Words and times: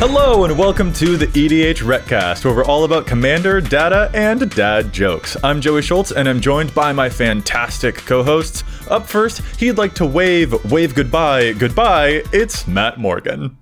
Hello 0.00 0.44
and 0.44 0.56
welcome 0.56 0.94
to 0.94 1.18
the 1.18 1.26
EDHRECast, 1.26 2.46
where 2.46 2.54
we're 2.54 2.64
all 2.64 2.84
about 2.84 3.06
commander, 3.06 3.60
data, 3.60 4.10
and 4.14 4.50
dad 4.52 4.94
jokes. 4.94 5.36
I'm 5.44 5.60
Joey 5.60 5.82
Schultz, 5.82 6.10
and 6.10 6.26
I'm 6.26 6.40
joined 6.40 6.74
by 6.74 6.90
my 6.90 7.10
fantastic 7.10 7.96
co-hosts. 7.96 8.64
Up 8.88 9.06
first, 9.06 9.42
he'd 9.58 9.76
like 9.76 9.92
to 9.96 10.06
wave, 10.06 10.72
wave 10.72 10.94
goodbye, 10.94 11.52
goodbye. 11.52 12.22
It's 12.32 12.66
Matt 12.66 12.98
Morgan. 12.98 13.58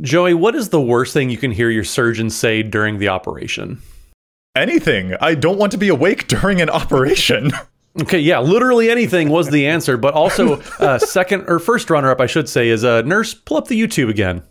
Joey, 0.00 0.34
what 0.34 0.56
is 0.56 0.70
the 0.70 0.80
worst 0.80 1.12
thing 1.12 1.30
you 1.30 1.38
can 1.38 1.52
hear 1.52 1.70
your 1.70 1.84
surgeon 1.84 2.28
say 2.28 2.64
during 2.64 2.98
the 2.98 3.10
operation? 3.10 3.80
Anything. 4.56 5.14
I 5.20 5.36
don't 5.36 5.58
want 5.58 5.70
to 5.70 5.78
be 5.78 5.90
awake 5.90 6.26
during 6.26 6.60
an 6.60 6.70
operation. 6.70 7.52
Okay, 7.98 8.18
yeah, 8.18 8.40
literally 8.40 8.90
anything 8.90 9.30
was 9.30 9.48
the 9.48 9.66
answer, 9.68 9.96
but 9.96 10.12
also 10.12 10.60
uh, 10.80 10.98
second 10.98 11.44
or 11.48 11.58
first 11.58 11.88
runner 11.88 12.10
up, 12.10 12.20
I 12.20 12.26
should 12.26 12.46
say, 12.46 12.68
is 12.68 12.84
a 12.84 12.96
uh, 12.96 13.02
nurse. 13.02 13.32
Pull 13.32 13.56
up 13.56 13.68
the 13.68 13.80
YouTube 13.80 14.10
again. 14.10 14.42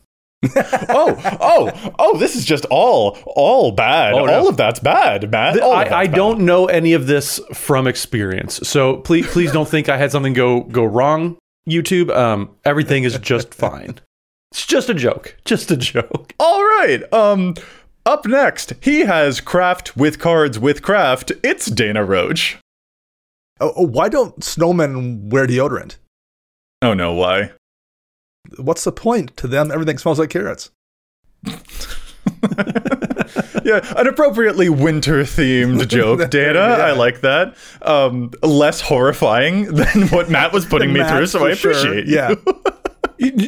oh, 0.89 1.37
oh, 1.41 1.93
oh! 1.99 2.17
This 2.17 2.35
is 2.35 2.45
just 2.45 2.65
all, 2.65 3.17
all 3.25 3.71
bad. 3.71 4.13
Oh, 4.13 4.25
no. 4.25 4.33
All 4.33 4.47
of 4.47 4.57
that's 4.57 4.79
bad, 4.79 5.31
Matt. 5.31 5.61
I, 5.61 6.01
I 6.01 6.07
don't 6.07 6.41
know 6.41 6.65
any 6.65 6.93
of 6.93 7.07
this 7.07 7.39
from 7.53 7.87
experience, 7.87 8.59
so 8.67 8.97
please, 8.97 9.27
please 9.27 9.51
don't 9.51 9.67
think 9.67 9.89
I 9.89 9.97
had 9.97 10.11
something 10.11 10.33
go 10.33 10.61
go 10.61 10.83
wrong. 10.83 11.37
YouTube, 11.67 12.15
um, 12.15 12.55
everything 12.63 13.03
is 13.03 13.17
just 13.19 13.53
fine. 13.53 13.99
It's 14.51 14.65
just 14.65 14.89
a 14.89 14.93
joke, 14.93 15.35
just 15.45 15.71
a 15.71 15.77
joke. 15.77 16.33
All 16.39 16.63
right. 16.63 17.01
Um, 17.11 17.55
up 18.05 18.25
next, 18.25 18.73
he 18.81 19.01
has 19.01 19.41
craft 19.41 19.97
with 19.97 20.19
cards 20.19 20.59
with 20.59 20.81
craft. 20.81 21.31
It's 21.43 21.65
Dana 21.65 22.03
Roach. 22.03 22.57
Oh, 23.59 23.73
oh 23.75 23.85
why 23.85 24.09
don't 24.09 24.39
snowmen 24.41 25.29
wear 25.29 25.47
deodorant? 25.47 25.97
Oh 26.81 26.93
no, 26.93 27.13
why? 27.13 27.51
What's 28.57 28.83
the 28.83 28.91
point 28.91 29.35
to 29.37 29.47
them? 29.47 29.71
Everything 29.71 29.97
smells 29.97 30.19
like 30.19 30.29
carrots. 30.29 30.71
yeah, 33.63 33.81
an 33.97 34.07
appropriately 34.07 34.69
winter 34.69 35.23
themed 35.23 35.87
joke, 35.89 36.29
Dana. 36.29 36.59
yeah. 36.59 36.85
I 36.85 36.91
like 36.91 37.21
that. 37.21 37.55
Um, 37.81 38.31
less 38.41 38.81
horrifying 38.81 39.65
than 39.75 40.07
what 40.09 40.29
Matt 40.29 40.53
was 40.53 40.65
putting 40.65 40.93
me 40.93 41.03
through, 41.03 41.27
so 41.27 41.45
I 41.45 41.51
appreciate 41.51 41.83
sure. 41.83 41.99
you. 41.99 42.03
Yeah. 42.07 42.35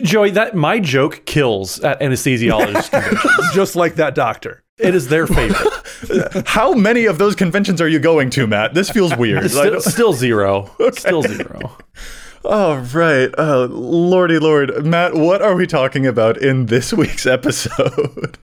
Joey, 0.01 0.31
that 0.31 0.55
my 0.55 0.79
joke 0.79 1.23
kills 1.25 1.79
at 1.81 1.99
anesthesiologists 1.99 2.89
conventions. 2.89 3.53
Just 3.53 3.75
like 3.75 3.95
that 3.95 4.15
doctor. 4.15 4.63
It 4.79 4.95
is 4.95 5.07
their 5.09 5.27
favorite. 5.27 6.47
How 6.47 6.73
many 6.73 7.05
of 7.05 7.17
those 7.17 7.35
conventions 7.35 7.81
are 7.81 7.87
you 7.87 7.99
going 7.99 8.29
to, 8.31 8.47
Matt? 8.47 8.75
This 8.75 8.89
feels 8.89 9.15
weird. 9.17 9.49
Still, 9.49 9.81
still 9.81 10.13
zero. 10.13 10.71
Okay. 10.79 10.99
Still 10.99 11.23
zero. 11.23 11.75
All 12.45 12.77
right. 12.77 13.29
Uh, 13.37 13.67
Lordy 13.69 14.39
Lord. 14.39 14.85
Matt, 14.85 15.15
what 15.15 15.41
are 15.41 15.55
we 15.55 15.67
talking 15.67 16.05
about 16.05 16.37
in 16.37 16.67
this 16.67 16.93
week's 16.93 17.25
episode? 17.25 18.37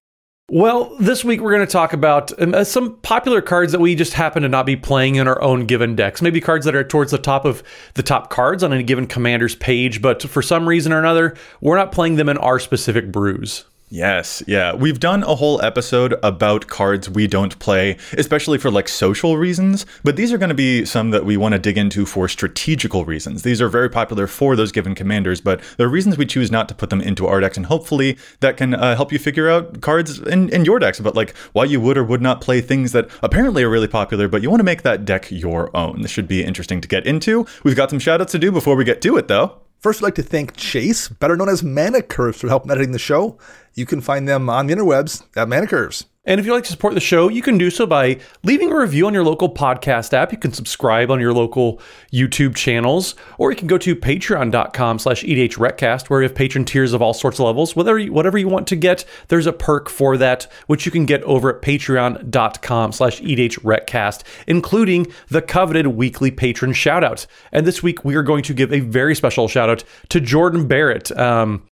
Well, 0.51 0.95
this 1.01 1.25
week 1.25 1.41
we're 1.41 1.55
going 1.55 1.67
to 1.67 1.73
talk 1.73 1.95
about 1.95 2.39
um, 2.41 2.55
uh, 2.55 2.65
some 2.65 2.97
popular 2.99 3.41
cards 3.41 3.73
that 3.73 3.81
we 3.81 3.95
just 3.95 4.13
happen 4.13 4.43
to 4.43 4.49
not 4.49 4.67
be 4.67 4.77
playing 4.77 5.15
in 5.15 5.27
our 5.27 5.41
own 5.41 5.65
given 5.65 5.97
decks. 5.97 6.21
Maybe 6.21 6.41
cards 6.41 6.67
that 6.67 6.75
are 6.75 6.85
towards 6.85 7.13
the 7.13 7.19
top 7.19 7.47
of 7.47 7.63
the 7.95 8.03
top 8.03 8.29
cards 8.29 8.63
on 8.63 8.73
any 8.73 8.83
given 8.83 9.07
commander's 9.07 9.55
page, 9.55 10.03
but 10.03 10.23
for 10.23 10.43
some 10.43 10.69
reason 10.69 10.93
or 10.93 10.99
another, 10.99 11.35
we're 11.63 11.79
not 11.79 11.93
playing 11.93 12.17
them 12.17 12.29
in 12.29 12.37
our 12.37 12.59
specific 12.59 13.11
brews. 13.11 13.65
Yes, 13.91 14.43
yeah. 14.47 14.75
We've 14.75 14.99
done 14.99 15.23
a 15.23 15.37
whole 15.37 15.63
episode 15.63 16.15
about 16.23 16.67
cards 16.67 17.09
we 17.09 17.27
don't 17.27 17.57
play, 17.59 17.97
especially 18.19 18.59
for 18.59 18.71
like 18.71 18.89
social 18.89 19.37
reasons, 19.37 19.87
but 20.03 20.17
these 20.17 20.33
are 20.33 20.39
going 20.39 20.49
to 20.49 20.55
be 20.55 20.85
some 20.85 21.11
that 21.11 21.25
we 21.25 21.37
want 21.37 21.53
to 21.53 21.59
dig 21.59 21.79
into 21.79 22.05
for 22.07 22.27
strategical 22.27 23.05
reasons. 23.05 23.43
These 23.43 23.61
are 23.61 23.69
very 23.69 23.89
popular 23.89 24.27
for 24.27 24.57
those 24.57 24.73
given 24.73 24.95
commanders, 24.95 25.41
but 25.41 25.61
there 25.77 25.87
are 25.87 25.91
reasons 25.91 26.19
we 26.19 26.27
choose 26.27 26.51
not 26.51 26.69
to 26.71 26.75
put 26.75 26.91
them 26.91 27.01
into 27.01 27.27
our 27.27 27.41
decks, 27.41 27.57
and 27.57 27.67
hopefully 27.67 28.19
that 28.41 28.57
can 28.57 28.75
uh, 28.75 28.97
help 28.97 29.13
you 29.13 29.19
figure 29.19 29.49
out 29.49 29.81
cards 29.81 30.19
in, 30.19 30.49
in 30.49 30.65
your 30.65 30.79
decks 30.79 30.99
about 30.99 31.15
like 31.15 31.37
why 31.53 31.65
you 31.65 31.81
would 31.81 31.99
or 31.99 32.05
would 32.05 32.23
not 32.23 32.41
play 32.41 32.61
things 32.61 32.93
that 32.93 33.09
apparently 33.23 33.63
are 33.63 33.71
really 33.71 33.87
popular, 33.87 34.29
but 34.29 34.43
you 34.43 34.51
want 34.51 34.61
to 34.61 34.65
make 34.65 34.83
that 34.83 35.05
deck 35.05 35.31
your 35.31 35.75
own. 35.77 36.03
This 36.03 36.11
should 36.11 36.27
be 36.27 36.43
interesting 36.43 36.81
to 36.81 36.89
get 36.89 37.07
into. 37.07 37.47
We've 37.63 37.77
got 37.77 37.91
some 37.91 38.01
shoutouts 38.01 38.31
to 38.31 38.39
do 38.39 38.51
before 38.51 38.77
we 38.77 38.85
get 38.85 39.03
to 39.03 39.17
it, 39.19 39.29
though. 39.29 39.61
First, 39.85 40.01
I'd 40.01 40.05
like 40.05 40.15
to 40.15 40.23
thank 40.23 40.57
Chase, 40.57 41.09
better 41.09 41.37
known 41.37 41.51
as 41.51 41.63
Mana 41.63 42.01
Curves, 42.01 42.41
for 42.41 42.49
helping 42.49 42.71
editing 42.71 42.93
the 42.93 42.99
show. 42.99 43.39
You 43.75 43.87
can 43.87 44.01
find 44.01 44.29
them 44.29 44.49
on 44.49 44.67
the 44.67 44.75
interwebs 44.75 45.25
at 45.37 45.49
Mana 45.49 45.67
Curves. 45.67 46.07
And 46.27 46.41
if 46.41 46.47
you'd 46.47 46.55
like 46.55 46.65
to 46.65 46.71
support 46.71 46.95
the 46.95 47.01
show, 47.01 47.29
you 47.29 47.43
can 47.43 47.59
do 47.59 47.71
so 47.71 47.85
by 47.85 48.19
leaving 48.45 48.73
a 48.73 48.77
review 48.79 49.07
on 49.07 49.13
your 49.13 49.25
local 49.25 49.53
podcast 49.53 50.15
app. 50.15 50.33
You 50.33 50.39
can 50.39 50.55
subscribe 50.55 51.11
on 51.11 51.21
your 51.21 51.35
local 51.35 51.83
YouTube 52.11 52.55
channels, 52.55 53.15
or 53.37 53.51
you 53.51 53.57
can 53.57 53.67
go 53.67 53.77
to 53.77 53.95
patreon.com 53.95 54.99
slash 54.99 55.23
edhrecast, 55.23 56.09
where 56.09 56.21
we 56.21 56.25
have 56.25 56.35
patron 56.35 56.65
tiers 56.65 56.95
of 56.95 57.03
all 57.03 57.13
sorts 57.13 57.39
of 57.39 57.45
levels. 57.45 57.77
Whatever 57.77 57.99
you, 57.99 58.13
whatever 58.13 58.39
you 58.39 58.49
want 58.49 58.67
to 58.69 58.77
get, 58.77 59.05
there's 59.29 59.47
a 59.47 59.53
perk 59.53 59.91
for 59.91 60.17
that, 60.17 60.51
which 60.67 60.87
you 60.87 60.93
can 60.93 61.05
get 61.05 61.23
over 61.25 61.57
at 61.57 61.63
patreon.com 61.63 62.93
slash 62.93 63.21
edhrecast, 63.21 64.23
including 64.47 65.07
the 65.29 65.43
coveted 65.43 65.89
weekly 65.89 66.31
patron 66.31 66.73
shoutout. 66.73 67.27
And 67.53 67.67
this 67.67 67.83
week, 67.83 68.03
we 68.03 68.15
are 68.15 68.23
going 68.23 68.45
to 68.45 68.55
give 68.55 68.73
a 68.73 68.81
very 68.81 69.15
special 69.15 69.47
shout 69.47 69.69
out 69.69 69.85
to 70.09 70.21
Jordan 70.23 70.67
Barrett. 70.67 71.15
Um, 71.19 71.65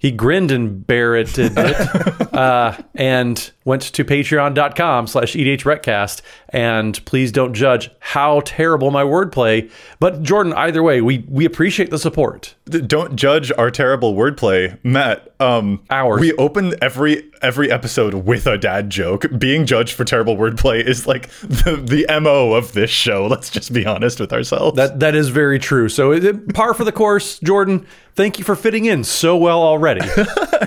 he 0.00 0.10
grinned 0.10 0.50
and 0.50 0.84
barretted 0.84 1.52
it 1.56 2.34
uh, 2.34 2.76
and 2.94 3.52
went 3.64 3.82
to 3.82 4.04
patreon.com 4.04 5.06
slash 5.06 5.34
edhrecast 5.34 6.22
and 6.50 7.04
please 7.04 7.32
don't 7.32 7.54
judge 7.54 7.90
how 8.00 8.40
terrible 8.44 8.90
my 8.90 9.02
wordplay. 9.02 9.70
But 9.98 10.22
jordan 10.22 10.52
either 10.54 10.82
way 10.82 11.00
we 11.00 11.24
we 11.28 11.44
appreciate 11.44 11.90
the 11.90 11.98
support. 11.98 12.54
Don't 12.66 13.16
judge 13.16 13.50
our 13.56 13.70
terrible 13.70 14.14
wordplay. 14.14 14.78
Matt 14.84 15.32
um 15.40 15.82
ours. 15.90 16.20
we 16.20 16.32
open 16.34 16.74
every 16.82 17.30
every 17.42 17.70
episode 17.70 18.14
with 18.14 18.46
a 18.46 18.58
dad 18.58 18.90
joke. 18.90 19.26
Being 19.38 19.64
judged 19.66 19.94
for 19.94 20.04
terrible 20.04 20.36
wordplay 20.36 20.84
is 20.84 21.06
like 21.06 21.30
the, 21.40 21.76
the 21.82 22.06
mo 22.20 22.52
of 22.52 22.72
this 22.72 22.90
show. 22.90 23.26
Let's 23.26 23.50
just 23.50 23.72
be 23.72 23.86
honest 23.86 24.20
with 24.20 24.32
ourselves. 24.32 24.76
That 24.76 25.00
that 25.00 25.14
is 25.14 25.28
very 25.28 25.58
true. 25.58 25.88
So 25.88 26.12
it, 26.12 26.52
par 26.54 26.74
for 26.74 26.84
the 26.84 26.92
course 26.92 27.38
jordan? 27.40 27.86
Thank 28.14 28.38
you 28.38 28.44
for 28.44 28.56
fitting 28.56 28.84
in 28.84 29.04
so 29.04 29.36
well 29.36 29.62
already. 29.62 30.06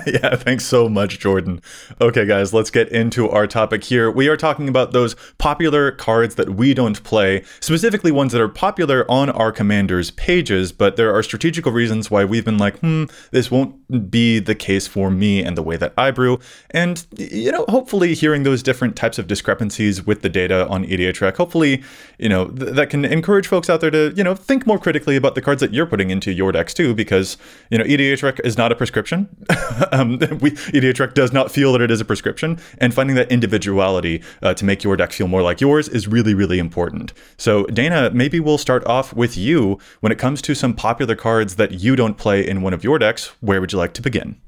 Yeah 0.07 0.35
thanks 0.35 0.65
so 0.65 0.89
much 0.89 1.19
jordan. 1.19 1.61
Okay 2.01 2.25
guys 2.25 2.51
let's 2.51 2.71
get 2.71 2.89
into 2.89 3.29
our 3.29 3.45
topic 3.45 3.83
here. 3.83 4.09
We 4.09 4.27
are 4.27 4.35
talking 4.35 4.67
about 4.67 4.91
those 4.91 5.15
popular 5.37 5.72
cards 5.91 6.35
that 6.35 6.51
we 6.51 6.73
don't 6.73 7.03
play 7.03 7.43
specifically 7.59 8.11
ones 8.11 8.31
that 8.31 8.41
are 8.41 8.49
popular 8.49 9.09
on 9.09 9.29
our 9.29 9.51
commanders 9.51 10.11
pages 10.11 10.71
but 10.71 10.95
there 10.95 11.13
are 11.13 11.23
strategical 11.23 11.71
reasons 11.71 12.09
why 12.11 12.23
we've 12.23 12.45
been 12.45 12.57
like 12.57 12.77
hmm 12.79 13.05
this 13.31 13.49
won't 13.49 13.75
be 13.99 14.39
the 14.39 14.55
case 14.55 14.87
for 14.87 15.09
me 15.09 15.43
and 15.43 15.57
the 15.57 15.63
way 15.63 15.77
that 15.77 15.93
i 15.97 16.11
brew. 16.11 16.39
And 16.71 17.05
you 17.17 17.51
know 17.51 17.65
hopefully 17.69 18.13
hearing 18.13 18.43
those 18.43 18.63
different 18.63 18.95
types 18.95 19.19
of 19.19 19.27
discrepancies 19.27 20.05
with 20.05 20.21
the 20.21 20.29
data 20.29 20.67
on 20.67 20.85
EDHREC 20.85 21.37
hopefully 21.37 21.83
you 22.17 22.29
know 22.29 22.47
th- 22.47 22.73
that 22.73 22.89
can 22.89 23.05
encourage 23.05 23.47
folks 23.47 23.69
out 23.69 23.81
there 23.81 23.91
to 23.91 24.13
you 24.15 24.23
know 24.23 24.35
think 24.35 24.65
more 24.65 24.79
critically 24.79 25.15
about 25.15 25.35
the 25.35 25.41
cards 25.41 25.59
that 25.61 25.73
you're 25.73 25.85
putting 25.85 26.09
into 26.09 26.31
your 26.31 26.51
decks 26.51 26.73
too 26.73 26.93
because 26.93 27.37
you 27.69 27.77
know 27.77 27.83
EDHREC 27.83 28.39
is 28.43 28.57
not 28.57 28.71
a 28.71 28.75
prescription. 28.75 29.29
Um, 29.91 30.17
we, 30.39 30.51
EDHREC 30.51 31.13
does 31.13 31.33
not 31.33 31.51
feel 31.51 31.73
that 31.73 31.81
it 31.81 31.91
is 31.91 31.99
a 32.01 32.05
prescription 32.05 32.59
and 32.79 32.93
finding 32.93 33.15
that 33.15 33.31
individuality 33.31 34.23
uh, 34.41 34.53
to 34.53 34.65
make 34.65 34.83
your 34.83 34.95
deck 34.95 35.11
feel 35.11 35.27
more 35.27 35.41
like 35.41 35.61
yours 35.61 35.87
is 35.89 36.07
really 36.07 36.33
really 36.33 36.59
important. 36.59 37.13
So 37.37 37.65
Dana 37.65 38.11
maybe 38.11 38.39
we'll 38.39 38.57
start 38.57 38.85
off 38.85 39.13
with 39.13 39.35
you 39.37 39.79
when 39.99 40.11
it 40.11 40.17
comes 40.17 40.41
to 40.43 40.55
some 40.55 40.73
popular 40.73 41.15
cards 41.15 41.55
that 41.55 41.71
you 41.71 41.95
don't 41.95 42.17
play 42.17 42.47
in 42.47 42.61
one 42.61 42.73
of 42.73 42.83
your 42.83 42.97
decks. 42.99 43.27
Where 43.41 43.59
would 43.61 43.71
you 43.71 43.77
like 43.77 43.82
to 43.91 44.01
begin 44.01 44.39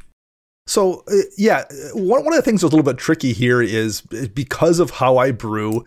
so 0.68 1.04
uh, 1.08 1.16
yeah, 1.38 1.66
one 1.94 2.24
one 2.24 2.34
of 2.34 2.38
the 2.38 2.42
things 2.42 2.62
that's 2.62 2.74
a 2.74 2.76
little 2.76 2.92
bit 2.92 2.98
tricky 2.98 3.34
here 3.34 3.62
is 3.62 4.02
because 4.02 4.80
of 4.80 4.92
how 4.92 5.18
I 5.18 5.32
brew, 5.32 5.86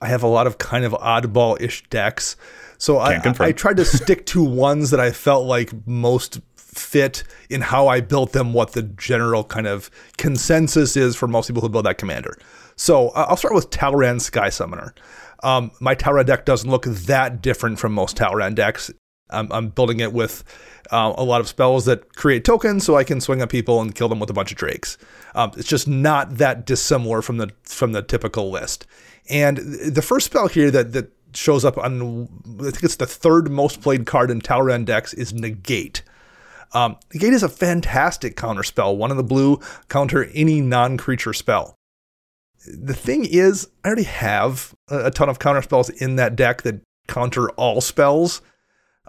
I 0.00 0.08
have 0.08 0.22
a 0.22 0.28
lot 0.28 0.46
of 0.46 0.58
kind 0.58 0.84
of 0.84 0.92
oddball 0.92 1.60
ish 1.60 1.84
decks. 1.90 2.36
So 2.76 2.98
I, 2.98 3.22
I, 3.38 3.52
tried 3.52 3.76
to 3.76 3.84
stick 3.84 4.26
to 4.26 4.44
ones 4.44 4.90
that 4.90 4.98
I 4.98 5.12
felt 5.12 5.46
like 5.46 5.72
most 5.86 6.40
fit 6.56 7.22
in 7.48 7.60
how 7.60 7.86
I 7.86 8.00
built 8.00 8.32
them, 8.32 8.52
what 8.52 8.72
the 8.72 8.82
general 8.82 9.44
kind 9.44 9.68
of 9.68 9.90
consensus 10.18 10.96
is 10.96 11.14
for 11.14 11.28
most 11.28 11.46
people 11.46 11.62
who 11.62 11.68
build 11.68 11.86
that 11.86 11.98
commander. 11.98 12.36
So 12.74 13.10
uh, 13.10 13.26
I'll 13.28 13.36
start 13.36 13.54
with 13.54 13.70
Talrand 13.70 14.20
Sky 14.22 14.48
Summoner. 14.48 14.92
Um, 15.44 15.70
my 15.80 15.94
Talrand 15.94 16.26
deck 16.26 16.44
doesn't 16.44 16.68
look 16.68 16.84
that 16.84 17.40
different 17.40 17.78
from 17.78 17.92
most 17.92 18.16
Talrand 18.16 18.56
decks. 18.56 18.90
I'm, 19.30 19.50
I'm 19.50 19.68
building 19.68 20.00
it 20.00 20.12
with 20.12 20.44
uh, 20.90 21.14
a 21.16 21.24
lot 21.24 21.40
of 21.40 21.48
spells 21.48 21.86
that 21.86 22.14
create 22.14 22.44
tokens, 22.44 22.84
so 22.84 22.96
I 22.96 23.04
can 23.04 23.20
swing 23.20 23.40
at 23.40 23.48
people 23.48 23.80
and 23.80 23.94
kill 23.94 24.08
them 24.08 24.20
with 24.20 24.30
a 24.30 24.34
bunch 24.34 24.52
of 24.52 24.58
drakes. 24.58 24.98
Um, 25.34 25.52
it's 25.56 25.68
just 25.68 25.88
not 25.88 26.36
that 26.36 26.66
dissimilar 26.66 27.22
from 27.22 27.38
the 27.38 27.50
from 27.62 27.92
the 27.92 28.02
typical 28.02 28.50
list. 28.50 28.86
And 29.30 29.58
the 29.58 30.02
first 30.02 30.26
spell 30.26 30.48
here 30.48 30.70
that 30.70 30.92
that 30.92 31.10
shows 31.34 31.64
up 31.64 31.76
on 31.78 32.28
I 32.60 32.70
think 32.70 32.84
it's 32.84 32.96
the 32.96 33.06
third 33.06 33.50
most 33.50 33.80
played 33.80 34.06
card 34.06 34.30
in 34.30 34.40
Talrand 34.40 34.84
decks 34.84 35.14
is 35.14 35.32
Negate. 35.32 36.02
Um, 36.72 36.96
Negate 37.12 37.32
is 37.32 37.42
a 37.42 37.48
fantastic 37.48 38.36
counter 38.36 38.62
spell. 38.62 38.96
One 38.96 39.10
in 39.10 39.16
the 39.16 39.22
blue, 39.22 39.60
counter 39.88 40.24
any 40.34 40.60
non-creature 40.60 41.32
spell. 41.32 41.74
The 42.66 42.94
thing 42.94 43.24
is, 43.24 43.68
I 43.84 43.88
already 43.88 44.04
have 44.04 44.74
a 44.88 45.10
ton 45.10 45.28
of 45.28 45.38
counter 45.38 45.62
spells 45.62 45.90
in 45.90 46.16
that 46.16 46.34
deck 46.34 46.62
that 46.62 46.80
counter 47.06 47.50
all 47.50 47.80
spells. 47.80 48.40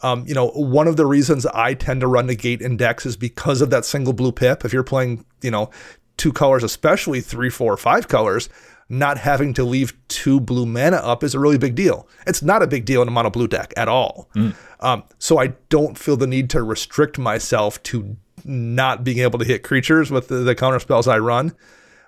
Um, 0.03 0.25
you 0.27 0.33
know, 0.33 0.49
one 0.49 0.87
of 0.87 0.97
the 0.97 1.05
reasons 1.05 1.45
I 1.45 1.73
tend 1.73 2.01
to 2.01 2.07
run 2.07 2.27
negate 2.27 2.61
in 2.61 2.77
decks 2.77 3.05
is 3.05 3.15
because 3.15 3.61
of 3.61 3.69
that 3.69 3.85
single 3.85 4.13
blue 4.13 4.31
pip. 4.31 4.65
If 4.65 4.73
you're 4.73 4.83
playing, 4.83 5.25
you 5.41 5.51
know, 5.51 5.69
two 6.17 6.33
colors, 6.33 6.63
especially 6.63 7.21
three, 7.21 7.49
four, 7.49 7.77
five 7.77 8.07
colors, 8.07 8.49
not 8.89 9.17
having 9.17 9.53
to 9.53 9.63
leave 9.63 9.93
two 10.07 10.39
blue 10.39 10.65
mana 10.65 10.97
up 10.97 11.23
is 11.23 11.33
a 11.33 11.39
really 11.39 11.57
big 11.57 11.75
deal. 11.75 12.07
It's 12.27 12.43
not 12.43 12.61
a 12.61 12.67
big 12.67 12.85
deal 12.85 13.01
in 13.01 13.07
a 13.07 13.11
mono 13.11 13.29
blue 13.29 13.47
deck 13.47 13.73
at 13.75 13.87
all. 13.87 14.29
Mm. 14.35 14.55
Um, 14.81 15.03
so 15.17 15.39
I 15.39 15.47
don't 15.69 15.97
feel 15.97 16.17
the 16.17 16.27
need 16.27 16.49
to 16.51 16.61
restrict 16.61 17.17
myself 17.17 17.81
to 17.83 18.15
not 18.43 19.03
being 19.03 19.19
able 19.19 19.39
to 19.39 19.45
hit 19.45 19.63
creatures 19.63 20.11
with 20.11 20.27
the, 20.27 20.35
the 20.35 20.53
counter 20.53 20.79
spells 20.79 21.07
I 21.07 21.17
run. 21.17 21.55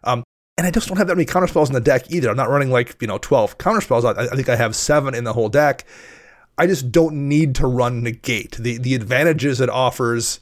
Um, 0.03 0.23
and 0.57 0.67
I 0.67 0.71
just 0.71 0.87
don't 0.87 0.97
have 0.97 1.07
that 1.07 1.15
many 1.15 1.25
counter 1.25 1.47
spells 1.47 1.69
in 1.69 1.73
the 1.73 1.81
deck 1.81 2.11
either. 2.11 2.29
I'm 2.29 2.37
not 2.37 2.49
running 2.49 2.69
like, 2.69 2.99
you 3.01 3.07
know, 3.07 3.17
12 3.17 3.57
counter 3.57 3.81
spells. 3.81 4.05
I, 4.05 4.11
I 4.11 4.27
think 4.35 4.49
I 4.49 4.55
have 4.55 4.75
seven 4.75 5.15
in 5.15 5.23
the 5.23 5.33
whole 5.33 5.49
deck. 5.49 5.85
I 6.57 6.67
just 6.67 6.91
don't 6.91 7.27
need 7.27 7.55
to 7.55 7.67
run 7.67 8.03
negate. 8.03 8.57
The 8.57 8.77
the 8.77 8.95
advantages 8.95 9.61
it 9.61 9.69
offers, 9.69 10.39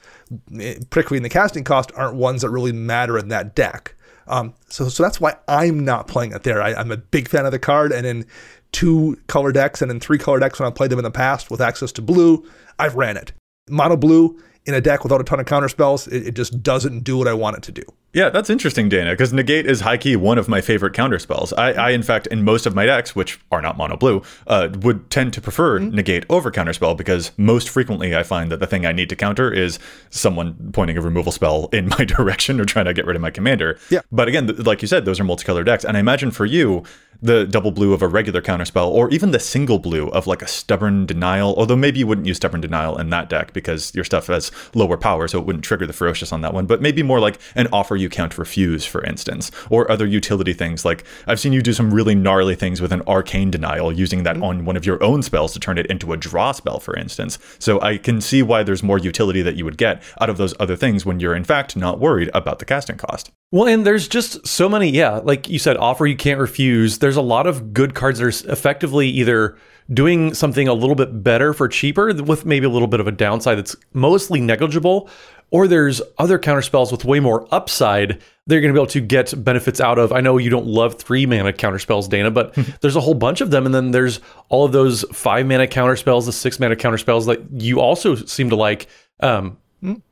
eh, 0.59 0.79
particularly 0.89 1.17
in 1.17 1.23
the 1.23 1.29
casting 1.29 1.63
cost, 1.63 1.91
aren't 1.95 2.15
ones 2.15 2.41
that 2.41 2.49
really 2.49 2.71
matter 2.71 3.17
in 3.17 3.27
that 3.29 3.55
deck. 3.55 3.95
Um, 4.27 4.53
so 4.69 4.87
so 4.89 5.03
that's 5.03 5.19
why 5.19 5.35
I'm 5.47 5.83
not 5.83 6.07
playing 6.07 6.31
it 6.31 6.43
there. 6.43 6.61
I, 6.61 6.79
am 6.79 6.91
a 6.91 6.97
big 6.97 7.27
fan 7.27 7.45
of 7.45 7.51
the 7.51 7.59
card, 7.59 7.91
and 7.91 8.07
in 8.07 8.25
two 8.71 9.17
color 9.27 9.51
decks 9.51 9.81
and 9.81 9.91
in 9.91 9.99
three 9.99 10.17
color 10.17 10.39
decks 10.39 10.59
when 10.59 10.67
I've 10.67 10.75
played 10.75 10.89
them 10.89 10.99
in 10.99 11.03
the 11.03 11.11
past 11.11 11.51
with 11.51 11.61
access 11.61 11.91
to 11.93 12.01
blue, 12.01 12.45
I've 12.79 12.95
ran 12.95 13.17
it. 13.17 13.31
Mono 13.69 13.97
blue 13.97 14.39
in 14.65 14.73
a 14.73 14.81
deck 14.81 15.03
without 15.03 15.21
a 15.21 15.23
ton 15.23 15.39
of 15.39 15.45
counter 15.45 15.69
spells, 15.69 16.07
it, 16.07 16.27
it 16.27 16.35
just 16.35 16.63
doesn't 16.63 17.01
do 17.01 17.17
what 17.17 17.27
I 17.27 17.33
want 17.33 17.57
it 17.57 17.63
to 17.63 17.71
do. 17.71 17.83
Yeah, 18.13 18.29
that's 18.29 18.49
interesting, 18.49 18.87
Dana, 18.87 19.11
because 19.11 19.33
negate 19.33 19.65
is 19.65 19.81
high 19.81 19.97
key 19.97 20.15
one 20.15 20.37
of 20.37 20.47
my 20.47 20.61
favorite 20.61 20.93
counter 20.93 21.19
spells. 21.19 21.51
I, 21.51 21.73
I, 21.73 21.89
in 21.89 22.01
fact, 22.01 22.27
in 22.27 22.45
most 22.45 22.65
of 22.65 22.73
my 22.73 22.85
decks, 22.85 23.13
which 23.13 23.41
are 23.51 23.61
not 23.61 23.75
mono 23.75 23.97
blue, 23.97 24.21
uh, 24.47 24.69
would 24.79 25.09
tend 25.09 25.33
to 25.33 25.41
prefer 25.41 25.79
mm-hmm. 25.79 25.93
negate 25.93 26.25
over 26.29 26.49
counter 26.49 26.71
spell 26.71 26.95
because 26.95 27.33
most 27.37 27.69
frequently 27.69 28.15
I 28.15 28.23
find 28.23 28.49
that 28.53 28.61
the 28.61 28.67
thing 28.67 28.85
I 28.85 28.93
need 28.93 29.09
to 29.09 29.17
counter 29.17 29.51
is 29.51 29.79
someone 30.11 30.71
pointing 30.71 30.97
a 30.97 31.01
removal 31.01 31.33
spell 31.33 31.67
in 31.73 31.89
my 31.89 32.05
direction 32.05 32.61
or 32.61 32.65
trying 32.65 32.85
to 32.85 32.93
get 32.93 33.05
rid 33.05 33.17
of 33.17 33.21
my 33.21 33.31
commander. 33.31 33.77
Yeah. 33.89 33.99
But 34.13 34.29
again, 34.29 34.47
like 34.47 34.81
you 34.81 34.87
said, 34.87 35.03
those 35.03 35.19
are 35.19 35.25
multicolored 35.25 35.65
decks, 35.65 35.83
and 35.83 35.97
I 35.97 35.99
imagine 35.99 36.31
for 36.31 36.45
you, 36.45 36.83
the 37.25 37.45
double 37.45 37.71
blue 37.71 37.93
of 37.93 38.01
a 38.01 38.07
regular 38.07 38.41
counterspell, 38.41 38.87
or 38.87 39.09
even 39.09 39.31
the 39.31 39.39
single 39.39 39.79
blue 39.79 40.07
of 40.09 40.27
like 40.27 40.41
a 40.41 40.47
stubborn 40.47 41.05
denial. 41.05 41.55
Although 41.57 41.75
maybe 41.75 41.99
you 41.99 42.07
wouldn't 42.07 42.27
use 42.27 42.37
stubborn 42.37 42.61
denial 42.61 42.97
in 42.97 43.09
that 43.09 43.29
deck 43.29 43.53
because 43.53 43.93
your 43.95 44.03
stuff 44.03 44.27
has 44.27 44.51
lower 44.73 44.97
power, 44.97 45.27
so 45.27 45.39
it 45.39 45.45
wouldn't 45.45 45.63
trigger 45.63 45.87
the 45.87 45.93
ferocious 45.93 46.31
on 46.31 46.41
that 46.41 46.53
one. 46.53 46.65
But 46.65 46.81
maybe 46.81 47.03
more 47.03 47.19
like 47.19 47.39
an 47.55 47.67
offer 47.73 47.95
you 47.95 48.09
can't 48.09 48.37
refuse, 48.37 48.85
for 48.85 49.03
instance, 49.03 49.51
or 49.69 49.89
other 49.89 50.05
utility 50.05 50.53
things. 50.53 50.85
Like 50.85 51.03
I've 51.27 51.39
seen 51.39 51.53
you 51.53 51.61
do 51.61 51.73
some 51.73 51.93
really 51.93 52.15
gnarly 52.15 52.55
things 52.55 52.81
with 52.81 52.91
an 52.91 53.01
arcane 53.07 53.51
denial, 53.51 53.91
using 53.91 54.23
that 54.23 54.37
on 54.37 54.65
one 54.65 54.77
of 54.77 54.85
your 54.85 55.03
own 55.03 55.23
spells 55.23 55.53
to 55.53 55.59
turn 55.59 55.77
it 55.77 55.87
into 55.87 56.13
a 56.13 56.17
draw 56.17 56.51
spell, 56.51 56.79
for 56.79 56.95
instance. 56.95 57.39
So 57.59 57.81
I 57.81 57.97
can 57.97 58.21
see 58.21 58.43
why 58.43 58.63
there's 58.63 58.83
more 58.83 58.99
utility 58.99 59.41
that 59.41 59.55
you 59.55 59.65
would 59.65 59.77
get 59.77 60.03
out 60.21 60.29
of 60.29 60.37
those 60.37 60.53
other 60.59 60.75
things 60.75 61.05
when 61.05 61.19
you're 61.19 61.35
in 61.35 61.43
fact 61.43 61.75
not 61.75 61.99
worried 61.99 62.29
about 62.33 62.59
the 62.59 62.65
casting 62.65 62.97
cost. 62.97 63.31
Well, 63.55 63.69
and 63.69 63.85
there's 63.85 64.09
just 64.09 64.45
so 64.45 64.67
many, 64.67 64.89
yeah, 64.89 65.21
like 65.23 65.47
you 65.47 65.59
said, 65.59 65.77
offer 65.77 66.05
you 66.05 66.17
can't 66.17 66.41
refuse. 66.41 66.97
There's 66.97 67.15
a 67.15 67.21
lot 67.21 67.47
of 67.47 67.73
good 67.73 67.95
cards 67.95 68.19
that 68.19 68.25
are 68.25 68.51
effectively 68.51 69.07
either 69.07 69.57
doing 69.93 70.33
something 70.33 70.67
a 70.67 70.73
little 70.73 70.93
bit 70.93 71.23
better 71.23 71.53
for 71.53 71.69
cheaper 71.69 72.13
with 72.15 72.45
maybe 72.45 72.65
a 72.65 72.69
little 72.69 72.89
bit 72.89 72.99
of 72.99 73.07
a 73.07 73.13
downside 73.13 73.57
that's 73.57 73.73
mostly 73.93 74.41
negligible, 74.41 75.09
or 75.51 75.69
there's 75.69 76.01
other 76.17 76.37
counter 76.37 76.61
spells 76.61 76.91
with 76.91 77.05
way 77.05 77.21
more 77.21 77.47
upside 77.49 78.21
they're 78.45 78.59
going 78.59 78.73
to 78.73 78.77
be 78.77 78.81
able 78.81 78.87
to 78.87 78.99
get 78.99 79.33
benefits 79.41 79.79
out 79.79 79.99
of. 79.99 80.11
I 80.11 80.19
know 80.19 80.37
you 80.37 80.49
don't 80.49 80.67
love 80.67 80.95
three 80.95 81.25
mana 81.25 81.53
counter 81.53 81.79
spells, 81.79 82.09
Dana, 82.09 82.31
but 82.31 82.53
there's 82.81 82.97
a 82.97 83.01
whole 83.01 83.13
bunch 83.13 83.39
of 83.39 83.51
them. 83.51 83.65
And 83.65 83.73
then 83.73 83.91
there's 83.91 84.19
all 84.49 84.65
of 84.65 84.73
those 84.73 85.03
five 85.13 85.45
mana 85.45 85.65
counter 85.65 85.95
spells, 85.95 86.25
the 86.25 86.33
six 86.33 86.59
mana 86.59 86.75
counter 86.75 86.97
spells 86.97 87.25
that 87.27 87.39
you 87.53 87.79
also 87.79 88.15
seem 88.15 88.49
to 88.49 88.57
like. 88.57 88.87
Um, 89.21 89.57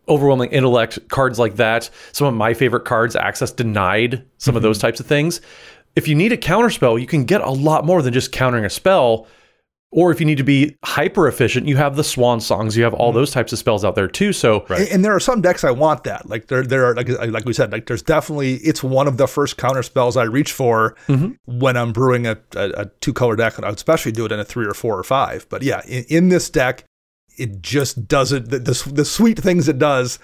overwhelming 0.08 0.52
intellect 0.52 1.00
cards 1.10 1.40
like 1.40 1.56
that 1.56 1.90
some 2.12 2.28
of 2.28 2.34
my 2.34 2.54
favorite 2.54 2.86
cards 2.86 3.16
access 3.16 3.52
denied 3.52 4.24
some 4.38 4.52
mm-hmm. 4.52 4.58
of 4.58 4.64
those 4.64 4.78
types 4.78 5.00
of 5.00 5.06
things 5.06 5.42
if 5.96 6.08
you 6.08 6.16
need 6.16 6.32
a 6.32 6.38
counterspell 6.38 7.00
you 7.00 7.08
can 7.08 7.24
get 7.24 7.42
a 7.42 7.50
lot 7.50 7.86
more 7.86 8.02
than 8.02 8.14
just 8.14 8.32
countering 8.32 8.66
a 8.66 8.70
spell 8.70 9.28
or 9.92 10.12
if 10.12 10.20
you 10.20 10.26
need 10.26 10.38
to 10.38 10.44
be 10.44 10.76
hyper 10.84 11.28
efficient 11.28 11.68
you 11.68 11.78
have 11.78 11.96
the 11.96 12.04
swan 12.04 12.42
songs 12.42 12.76
you 12.76 12.84
have 12.84 12.94
all 12.94 13.10
mm-hmm. 13.10 13.20
those 13.20 13.32
types 13.32 13.54
of 13.54 13.60
spells 13.60 13.86
out 13.86 13.96
there 13.96 14.08
too 14.08 14.34
so 14.34 14.66
right. 14.68 14.82
and, 14.82 14.90
and, 14.90 15.06
there 15.06 15.16
are 15.16 15.20
some 15.20 15.42
decks 15.42 15.64
i 15.64 15.72
want 15.72 16.04
that 16.04 16.28
like 16.28 16.48
there 16.48 16.64
there 16.64 16.86
are 16.86 16.96
like, 16.96 17.08
like 17.08 17.46
we 17.46 17.54
said 17.54 17.72
like 17.72 17.86
there's 17.86 18.02
definitely 18.02 18.56
it's 18.56 18.84
one 18.84 19.08
of 19.08 19.18
the 19.18 19.28
first 19.28 19.58
counter 19.58 19.84
spells 19.84 20.18
i 20.18 20.24
reach 20.24 20.52
for 20.52 20.96
mm-hmm. 21.08 21.32
when 21.46 21.78
i'm 21.78 21.94
brewing 21.94 22.28
a, 22.28 22.38
a, 22.56 22.70
a 22.72 22.86
two 23.00 23.14
color 23.14 23.36
deck 23.36 23.56
and 23.56 23.66
i 23.66 23.70
would 23.70 23.78
especially 23.78 24.12
do 24.12 24.26
it 24.26 24.32
in 24.32 24.40
a 24.40 24.46
three 24.46 24.66
or 24.66 24.74
four 24.74 24.98
or 24.98 25.04
five 25.04 25.48
but 25.50 25.62
yeah 25.62 25.82
in, 25.88 26.04
in 26.10 26.30
this 26.30 26.50
deck 26.50 26.84
it 27.38 27.62
just 27.62 28.08
doesn't 28.08 28.50
the, 28.50 28.60
the, 28.60 28.92
the 28.94 29.06
sweet 29.06 29.40
things 29.40 29.68
it 29.68 29.80
does 29.80 30.20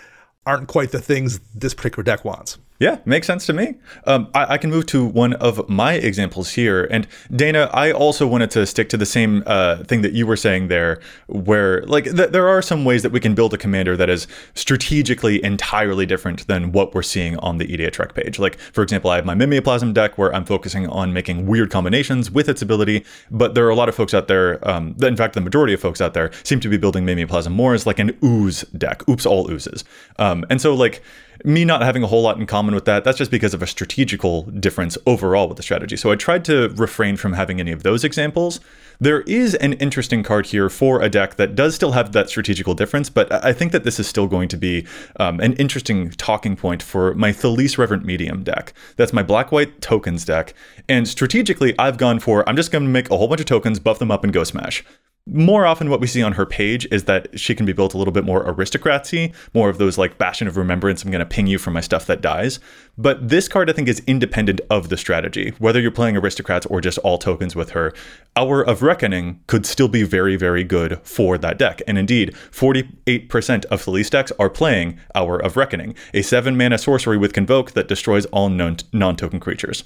aren't 0.45 0.67
quite 0.67 0.91
the 0.91 1.01
things 1.01 1.39
this 1.53 1.73
particular 1.73 2.03
deck 2.03 2.25
wants. 2.25 2.57
Yeah, 2.79 2.99
makes 3.03 3.27
sense 3.27 3.45
to 3.47 3.53
me. 3.53 3.75
Um, 4.05 4.29
I, 4.33 4.53
I, 4.53 4.57
can 4.57 4.69
move 4.69 4.85
to 4.87 5.05
one 5.05 5.33
of 5.33 5.67
my 5.67 5.95
examples 5.95 6.51
here. 6.51 6.87
And 6.89 7.07
Dana, 7.29 7.69
I 7.73 7.91
also 7.91 8.25
wanted 8.25 8.51
to 8.51 8.65
stick 8.65 8.87
to 8.89 8.97
the 8.97 9.05
same 9.05 9.43
uh, 9.45 9.83
thing 9.83 10.01
that 10.01 10.13
you 10.13 10.25
were 10.25 10.37
saying 10.37 10.69
there, 10.69 11.01
where 11.27 11.81
like 11.87 12.05
th- 12.05 12.29
there 12.29 12.47
are 12.47 12.61
some 12.61 12.85
ways 12.85 13.03
that 13.03 13.11
we 13.11 13.19
can 13.19 13.35
build 13.35 13.53
a 13.53 13.57
commander 13.57 13.97
that 13.97 14.09
is 14.09 14.27
strategically 14.55 15.43
entirely 15.43 16.05
different 16.05 16.47
than 16.47 16.71
what 16.71 16.95
we're 16.95 17.03
seeing 17.03 17.35
on 17.39 17.57
the 17.57 17.67
EDHREC 17.67 18.13
page. 18.13 18.39
Like, 18.39 18.57
for 18.57 18.81
example, 18.81 19.11
I 19.11 19.17
have 19.17 19.25
my 19.25 19.35
Mimeoplasm 19.35 19.93
deck 19.93 20.17
where 20.17 20.33
I'm 20.33 20.45
focusing 20.45 20.87
on 20.87 21.11
making 21.11 21.47
weird 21.47 21.71
combinations 21.71 22.31
with 22.31 22.47
its 22.47 22.61
ability, 22.61 23.03
but 23.29 23.55
there 23.55 23.65
are 23.65 23.71
a 23.71 23.75
lot 23.75 23.89
of 23.89 23.95
folks 23.95 24.13
out 24.13 24.29
there, 24.29 24.65
um, 24.65 24.95
in 25.01 25.17
fact, 25.17 25.33
the 25.33 25.41
majority 25.41 25.73
of 25.73 25.81
folks 25.81 25.99
out 25.99 26.13
there 26.13 26.31
seem 26.43 26.61
to 26.61 26.69
be 26.69 26.77
building 26.77 27.05
Mimeoplasm 27.05 27.51
more 27.51 27.73
as 27.73 27.85
like 27.85 27.99
an 27.99 28.17
ooze 28.23 28.61
deck. 28.77 29.07
Oops, 29.09 29.25
all 29.25 29.51
oozes. 29.51 29.83
Um, 30.17 30.45
and 30.49 30.61
so, 30.61 30.73
like, 30.73 31.03
me 31.43 31.65
not 31.65 31.81
having 31.81 32.03
a 32.03 32.07
whole 32.07 32.21
lot 32.21 32.37
in 32.37 32.45
common 32.45 32.75
with 32.75 32.85
that, 32.85 33.03
that's 33.03 33.17
just 33.17 33.31
because 33.31 33.53
of 33.53 33.61
a 33.61 33.67
strategical 33.67 34.43
difference 34.43 34.97
overall 35.05 35.47
with 35.47 35.57
the 35.57 35.63
strategy. 35.63 35.95
So 35.95 36.11
I 36.11 36.15
tried 36.15 36.45
to 36.45 36.69
refrain 36.69 37.17
from 37.17 37.33
having 37.33 37.59
any 37.59 37.71
of 37.71 37.83
those 37.83 38.03
examples. 38.03 38.59
There 38.99 39.21
is 39.21 39.55
an 39.55 39.73
interesting 39.73 40.23
card 40.23 40.47
here 40.47 40.69
for 40.69 41.01
a 41.01 41.09
deck 41.09 41.35
that 41.35 41.55
does 41.55 41.73
still 41.73 41.93
have 41.93 42.11
that 42.11 42.29
strategical 42.29 42.73
difference, 42.73 43.09
but 43.09 43.31
I 43.31 43.53
think 43.53 43.71
that 43.71 43.85
this 43.85 43.99
is 43.99 44.07
still 44.07 44.27
going 44.27 44.49
to 44.49 44.57
be 44.57 44.85
um, 45.17 45.39
an 45.39 45.53
interesting 45.53 46.11
talking 46.11 46.57
point 46.57 46.83
for 46.83 47.13
my 47.15 47.31
Thalisse 47.31 47.77
Reverent 47.77 48.03
Medium 48.03 48.43
deck. 48.43 48.73
That's 48.97 49.13
my 49.13 49.23
black 49.23 49.51
white 49.53 49.81
tokens 49.81 50.25
deck. 50.25 50.53
And 50.89 51.07
strategically, 51.07 51.73
I've 51.79 51.97
gone 51.97 52.19
for 52.19 52.47
I'm 52.47 52.57
just 52.57 52.71
going 52.71 52.83
to 52.83 52.89
make 52.89 53.09
a 53.09 53.17
whole 53.17 53.29
bunch 53.29 53.39
of 53.39 53.47
tokens, 53.47 53.79
buff 53.79 53.99
them 53.99 54.11
up, 54.11 54.25
and 54.25 54.33
go 54.33 54.43
smash 54.43 54.83
more 55.31 55.65
often 55.65 55.89
what 55.89 55.99
we 55.99 56.07
see 56.07 56.23
on 56.23 56.33
her 56.33 56.45
page 56.45 56.87
is 56.91 57.05
that 57.05 57.39
she 57.39 57.55
can 57.55 57.65
be 57.65 57.73
built 57.73 57.93
a 57.93 57.97
little 57.97 58.11
bit 58.11 58.25
more 58.25 58.47
aristocracy, 58.47 59.33
more 59.53 59.69
of 59.69 59.77
those 59.77 59.97
like 59.97 60.17
bastion 60.17 60.47
of 60.47 60.57
remembrance. 60.57 61.03
I'm 61.03 61.11
going 61.11 61.19
to 61.19 61.25
ping 61.25 61.47
you 61.47 61.57
for 61.57 61.71
my 61.71 61.81
stuff 61.81 62.05
that 62.07 62.21
dies. 62.21 62.59
But 62.97 63.29
this 63.29 63.47
card, 63.47 63.69
I 63.69 63.73
think, 63.73 63.87
is 63.87 64.01
independent 64.07 64.61
of 64.69 64.89
the 64.89 64.97
strategy. 64.97 65.53
Whether 65.59 65.79
you're 65.79 65.91
playing 65.91 66.17
aristocrats 66.17 66.65
or 66.65 66.81
just 66.81 66.97
all 66.99 67.17
tokens 67.17 67.55
with 67.55 67.71
her, 67.71 67.93
Hour 68.35 68.61
of 68.61 68.81
Reckoning 68.81 69.41
could 69.47 69.65
still 69.65 69.87
be 69.87 70.03
very, 70.03 70.35
very 70.35 70.63
good 70.63 70.99
for 71.03 71.37
that 71.37 71.57
deck. 71.57 71.81
And 71.87 71.97
indeed, 71.97 72.33
48% 72.51 73.65
of 73.65 73.81
Thalisse 73.83 74.09
decks 74.09 74.31
are 74.39 74.49
playing 74.49 74.99
Hour 75.15 75.37
of 75.39 75.57
Reckoning, 75.57 75.95
a 76.13 76.21
seven 76.21 76.57
mana 76.57 76.77
sorcery 76.77 77.17
with 77.17 77.33
Convoke 77.33 77.71
that 77.71 77.87
destroys 77.87 78.25
all 78.27 78.49
known 78.49 78.77
non 78.93 79.15
token 79.15 79.39
creatures 79.39 79.83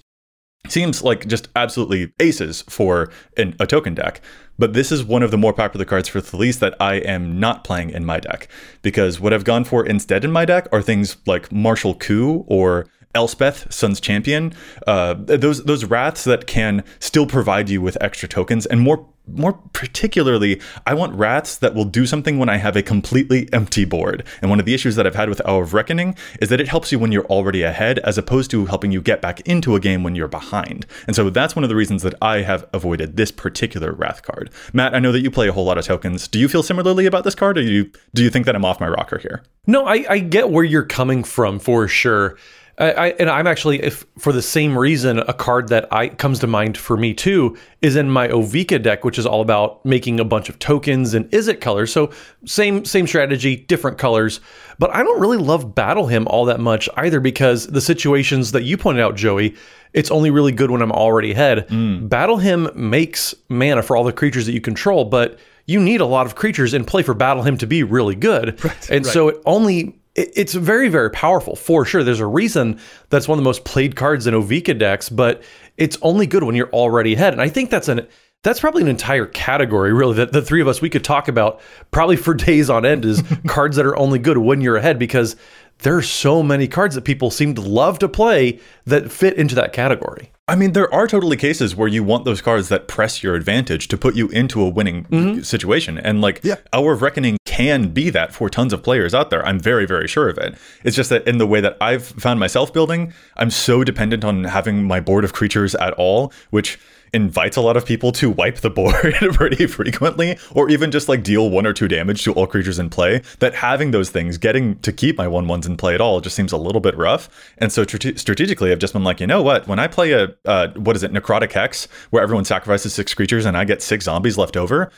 seems 0.69 1.03
like 1.03 1.27
just 1.27 1.49
absolutely 1.55 2.13
aces 2.19 2.63
for 2.69 3.11
an, 3.37 3.55
a 3.59 3.67
token 3.67 3.93
deck. 3.93 4.21
But 4.57 4.73
this 4.73 4.91
is 4.91 5.03
one 5.03 5.23
of 5.23 5.31
the 5.31 5.37
more 5.37 5.53
popular 5.53 5.85
cards 5.85 6.07
for 6.07 6.21
Thalisse 6.21 6.59
that 6.59 6.75
I 6.79 6.95
am 6.95 7.39
not 7.39 7.63
playing 7.63 7.89
in 7.89 8.05
my 8.05 8.19
deck. 8.19 8.47
Because 8.81 9.19
what 9.19 9.33
I've 9.33 9.43
gone 9.43 9.63
for 9.63 9.85
instead 9.85 10.23
in 10.23 10.31
my 10.31 10.45
deck 10.45 10.67
are 10.71 10.81
things 10.81 11.17
like 11.25 11.51
Martial 11.51 11.95
Coup 11.95 12.45
or 12.47 12.85
Elspeth, 13.15 13.71
Sun's 13.71 13.99
Champion, 13.99 14.53
uh, 14.87 15.13
those 15.13 15.63
those 15.65 15.85
wraths 15.85 16.23
that 16.23 16.47
can 16.47 16.83
still 16.99 17.27
provide 17.27 17.69
you 17.69 17.81
with 17.81 17.95
extra 18.01 18.27
tokens, 18.27 18.65
and 18.65 18.81
more 18.81 19.07
more 19.27 19.53
particularly, 19.73 20.59
I 20.85 20.93
want 20.93 21.15
wraths 21.15 21.57
that 21.57 21.73
will 21.73 21.85
do 21.85 22.05
something 22.05 22.37
when 22.37 22.49
I 22.49 22.57
have 22.57 22.75
a 22.75 22.83
completely 22.83 23.51
empty 23.53 23.85
board. 23.85 24.25
And 24.41 24.49
one 24.49 24.59
of 24.59 24.65
the 24.65 24.73
issues 24.73 24.95
that 24.95 25.07
I've 25.07 25.15
had 25.15 25.29
with 25.29 25.45
Hour 25.47 25.63
of 25.63 25.73
Reckoning 25.73 26.15
is 26.41 26.49
that 26.49 26.59
it 26.59 26.67
helps 26.67 26.91
you 26.91 26.99
when 26.99 27.11
you're 27.11 27.25
already 27.25 27.63
ahead, 27.63 27.99
as 27.99 28.17
opposed 28.17 28.51
to 28.51 28.65
helping 28.65 28.91
you 28.91 29.01
get 29.01 29.21
back 29.21 29.39
into 29.41 29.75
a 29.75 29.79
game 29.79 30.03
when 30.03 30.15
you're 30.15 30.27
behind. 30.27 30.85
And 31.07 31.15
so 31.15 31.29
that's 31.29 31.55
one 31.55 31.63
of 31.63 31.69
the 31.69 31.75
reasons 31.75 32.03
that 32.03 32.15
I 32.21 32.41
have 32.41 32.67
avoided 32.73 33.15
this 33.15 33.31
particular 33.31 33.93
wrath 33.93 34.23
card. 34.23 34.49
Matt, 34.73 34.93
I 34.93 34.99
know 34.99 35.11
that 35.11 35.21
you 35.21 35.31
play 35.31 35.47
a 35.47 35.53
whole 35.53 35.65
lot 35.65 35.77
of 35.77 35.85
tokens. 35.85 36.27
Do 36.27 36.39
you 36.39 36.49
feel 36.49 36.63
similarly 36.63 37.05
about 37.05 37.23
this 37.23 37.35
card, 37.35 37.57
or 37.57 37.61
do 37.61 37.71
you 37.71 37.91
do 38.13 38.23
you 38.23 38.29
think 38.29 38.45
that 38.45 38.55
I'm 38.55 38.65
off 38.65 38.79
my 38.79 38.87
rocker 38.87 39.17
here? 39.17 39.43
No, 39.65 39.85
I, 39.85 40.05
I 40.09 40.19
get 40.19 40.49
where 40.49 40.63
you're 40.63 40.85
coming 40.85 41.23
from 41.23 41.59
for 41.59 41.87
sure. 41.87 42.37
I, 42.77 42.91
I, 42.91 43.07
and 43.19 43.29
I'm 43.29 43.45
actually, 43.45 43.83
if 43.83 44.03
for 44.17 44.33
the 44.33 44.41
same 44.41 44.75
reason, 44.77 45.19
a 45.19 45.33
card 45.33 45.69
that 45.69 45.87
I 45.93 46.09
comes 46.09 46.39
to 46.39 46.47
mind 46.47 46.75
for 46.75 46.97
me 46.97 47.13
too 47.13 47.55
is 47.81 47.95
in 47.95 48.09
my 48.09 48.27
Ovika 48.27 48.81
deck, 48.81 49.05
which 49.05 49.19
is 49.19 49.27
all 49.27 49.41
about 49.41 49.85
making 49.85 50.19
a 50.19 50.25
bunch 50.25 50.49
of 50.49 50.57
tokens 50.57 51.13
and 51.13 51.29
Izzet 51.29 51.61
colors. 51.61 51.93
So 51.93 52.11
same 52.45 52.83
same 52.83 53.05
strategy, 53.05 53.55
different 53.55 53.99
colors. 53.99 54.39
But 54.79 54.93
I 54.93 55.03
don't 55.03 55.21
really 55.21 55.37
love 55.37 55.75
Battle 55.75 56.07
Hymn 56.07 56.27
all 56.27 56.45
that 56.45 56.59
much 56.59 56.89
either 56.97 57.19
because 57.19 57.67
the 57.67 57.81
situations 57.81 58.53
that 58.53 58.63
you 58.63 58.75
pointed 58.75 59.03
out, 59.03 59.15
Joey, 59.15 59.55
it's 59.93 60.09
only 60.09 60.31
really 60.31 60.51
good 60.51 60.71
when 60.71 60.81
I'm 60.81 60.91
already 60.91 61.31
ahead. 61.31 61.67
Mm. 61.67 62.09
Battle 62.09 62.37
Hymn 62.37 62.69
makes 62.73 63.35
mana 63.49 63.83
for 63.83 63.95
all 63.95 64.03
the 64.03 64.13
creatures 64.13 64.47
that 64.47 64.53
you 64.53 64.61
control, 64.61 65.05
but 65.05 65.37
you 65.67 65.79
need 65.79 66.01
a 66.01 66.05
lot 66.05 66.25
of 66.25 66.33
creatures 66.33 66.73
in 66.73 66.85
play 66.85 67.03
for 67.03 67.13
Battle 67.13 67.43
Hymn 67.43 67.57
to 67.59 67.67
be 67.67 67.83
really 67.83 68.15
good. 68.15 68.63
Right, 68.63 68.89
and 68.89 69.05
right. 69.05 69.13
so 69.13 69.29
it 69.29 69.41
only 69.45 69.95
it's 70.15 70.53
very 70.53 70.89
very 70.89 71.09
powerful 71.09 71.55
for 71.55 71.85
sure. 71.85 72.03
There's 72.03 72.19
a 72.19 72.27
reason 72.27 72.79
that's 73.09 73.27
one 73.27 73.37
of 73.37 73.43
the 73.43 73.47
most 73.47 73.63
played 73.65 73.95
cards 73.95 74.27
in 74.27 74.33
Ovika 74.33 74.77
decks, 74.77 75.09
but 75.09 75.41
it's 75.77 75.97
only 76.01 76.27
good 76.27 76.43
when 76.43 76.55
you're 76.55 76.69
already 76.69 77.13
ahead. 77.13 77.33
And 77.33 77.41
I 77.41 77.49
think 77.49 77.69
that's 77.69 77.87
an 77.87 78.07
that's 78.43 78.59
probably 78.59 78.83
an 78.83 78.89
entire 78.89 79.25
category 79.25 79.93
really 79.93 80.15
that 80.15 80.33
the 80.33 80.41
three 80.41 80.61
of 80.61 80.67
us 80.67 80.81
we 80.81 80.89
could 80.89 81.03
talk 81.03 81.27
about 81.27 81.61
probably 81.91 82.17
for 82.17 82.33
days 82.33 82.69
on 82.69 82.85
end 82.85 83.05
is 83.05 83.23
cards 83.47 83.75
that 83.77 83.85
are 83.85 83.97
only 83.97 84.19
good 84.19 84.37
when 84.37 84.61
you're 84.61 84.77
ahead 84.77 84.99
because 84.99 85.35
there 85.79 85.97
are 85.97 86.03
so 86.03 86.43
many 86.43 86.67
cards 86.67 86.95
that 86.95 87.03
people 87.03 87.31
seem 87.31 87.55
to 87.55 87.61
love 87.61 87.99
to 87.99 88.07
play 88.07 88.59
that 88.85 89.11
fit 89.11 89.35
into 89.35 89.55
that 89.55 89.73
category. 89.73 90.31
I 90.47 90.55
mean, 90.55 90.73
there 90.73 90.93
are 90.93 91.07
totally 91.07 91.37
cases 91.37 91.75
where 91.75 91.87
you 91.87 92.03
want 92.03 92.25
those 92.25 92.41
cards 92.41 92.69
that 92.69 92.87
press 92.87 93.23
your 93.23 93.35
advantage 93.35 93.87
to 93.89 93.97
put 93.97 94.15
you 94.15 94.27
into 94.29 94.61
a 94.61 94.69
winning 94.69 95.05
mm-hmm. 95.05 95.41
situation. 95.41 95.97
And 95.97 96.21
like 96.21 96.41
yeah. 96.43 96.55
Hour 96.73 96.93
of 96.93 97.01
Reckoning 97.01 97.37
can 97.53 97.89
be 97.89 98.09
that 98.09 98.33
for 98.33 98.49
tons 98.49 98.73
of 98.73 98.81
players 98.81 99.13
out 99.13 99.29
there. 99.29 99.45
I'm 99.45 99.59
very, 99.59 99.85
very 99.85 100.07
sure 100.07 100.27
of 100.27 100.39
it. 100.39 100.55
It's 100.83 100.95
just 100.95 101.11
that 101.11 101.27
in 101.27 101.37
the 101.37 101.45
way 101.45 101.61
that 101.61 101.77
I've 101.79 102.03
found 102.03 102.39
myself 102.39 102.73
building, 102.73 103.13
I'm 103.37 103.51
so 103.51 103.83
dependent 103.83 104.25
on 104.25 104.45
having 104.45 104.85
my 104.85 104.99
board 104.99 105.23
of 105.23 105.33
creatures 105.33 105.75
at 105.75 105.93
all, 105.93 106.33
which 106.49 106.79
invites 107.13 107.55
a 107.55 107.61
lot 107.61 107.77
of 107.77 107.85
people 107.85 108.11
to 108.13 108.27
wipe 108.31 108.61
the 108.61 108.69
board 108.79 109.13
pretty 109.33 109.67
frequently, 109.67 110.35
or 110.55 110.67
even 110.71 110.89
just 110.89 111.07
like 111.07 111.21
deal 111.21 111.51
one 111.51 111.67
or 111.67 111.73
two 111.73 111.87
damage 111.87 112.23
to 112.23 112.33
all 112.33 112.47
creatures 112.47 112.79
in 112.79 112.89
play. 112.89 113.21
That 113.37 113.53
having 113.53 113.91
those 113.91 114.09
things, 114.09 114.39
getting 114.39 114.79
to 114.79 114.91
keep 114.91 115.15
my 115.15 115.27
one 115.27 115.47
ones 115.47 115.67
in 115.67 115.77
play 115.77 115.93
at 115.93 116.01
all, 116.01 116.21
just 116.21 116.35
seems 116.35 116.53
a 116.53 116.57
little 116.57 116.81
bit 116.81 116.97
rough. 116.97 117.29
And 117.59 117.71
so 117.71 117.85
tr- 117.85 118.17
strategically, 118.17 118.71
I've 118.71 118.79
just 118.79 118.93
been 118.93 119.03
like, 119.03 119.19
you 119.19 119.27
know 119.27 119.43
what? 119.43 119.67
When 119.67 119.77
I 119.77 119.85
play 119.85 120.13
a 120.13 120.35
uh, 120.45 120.69
what 120.69 120.95
is 120.95 121.03
it, 121.03 121.13
necrotic 121.13 121.51
hex, 121.51 121.87
where 122.09 122.23
everyone 122.23 122.45
sacrifices 122.45 122.95
six 122.95 123.13
creatures 123.13 123.45
and 123.45 123.55
I 123.55 123.63
get 123.63 123.83
six 123.83 124.05
zombies 124.05 124.39
left 124.39 124.57
over, 124.57 124.91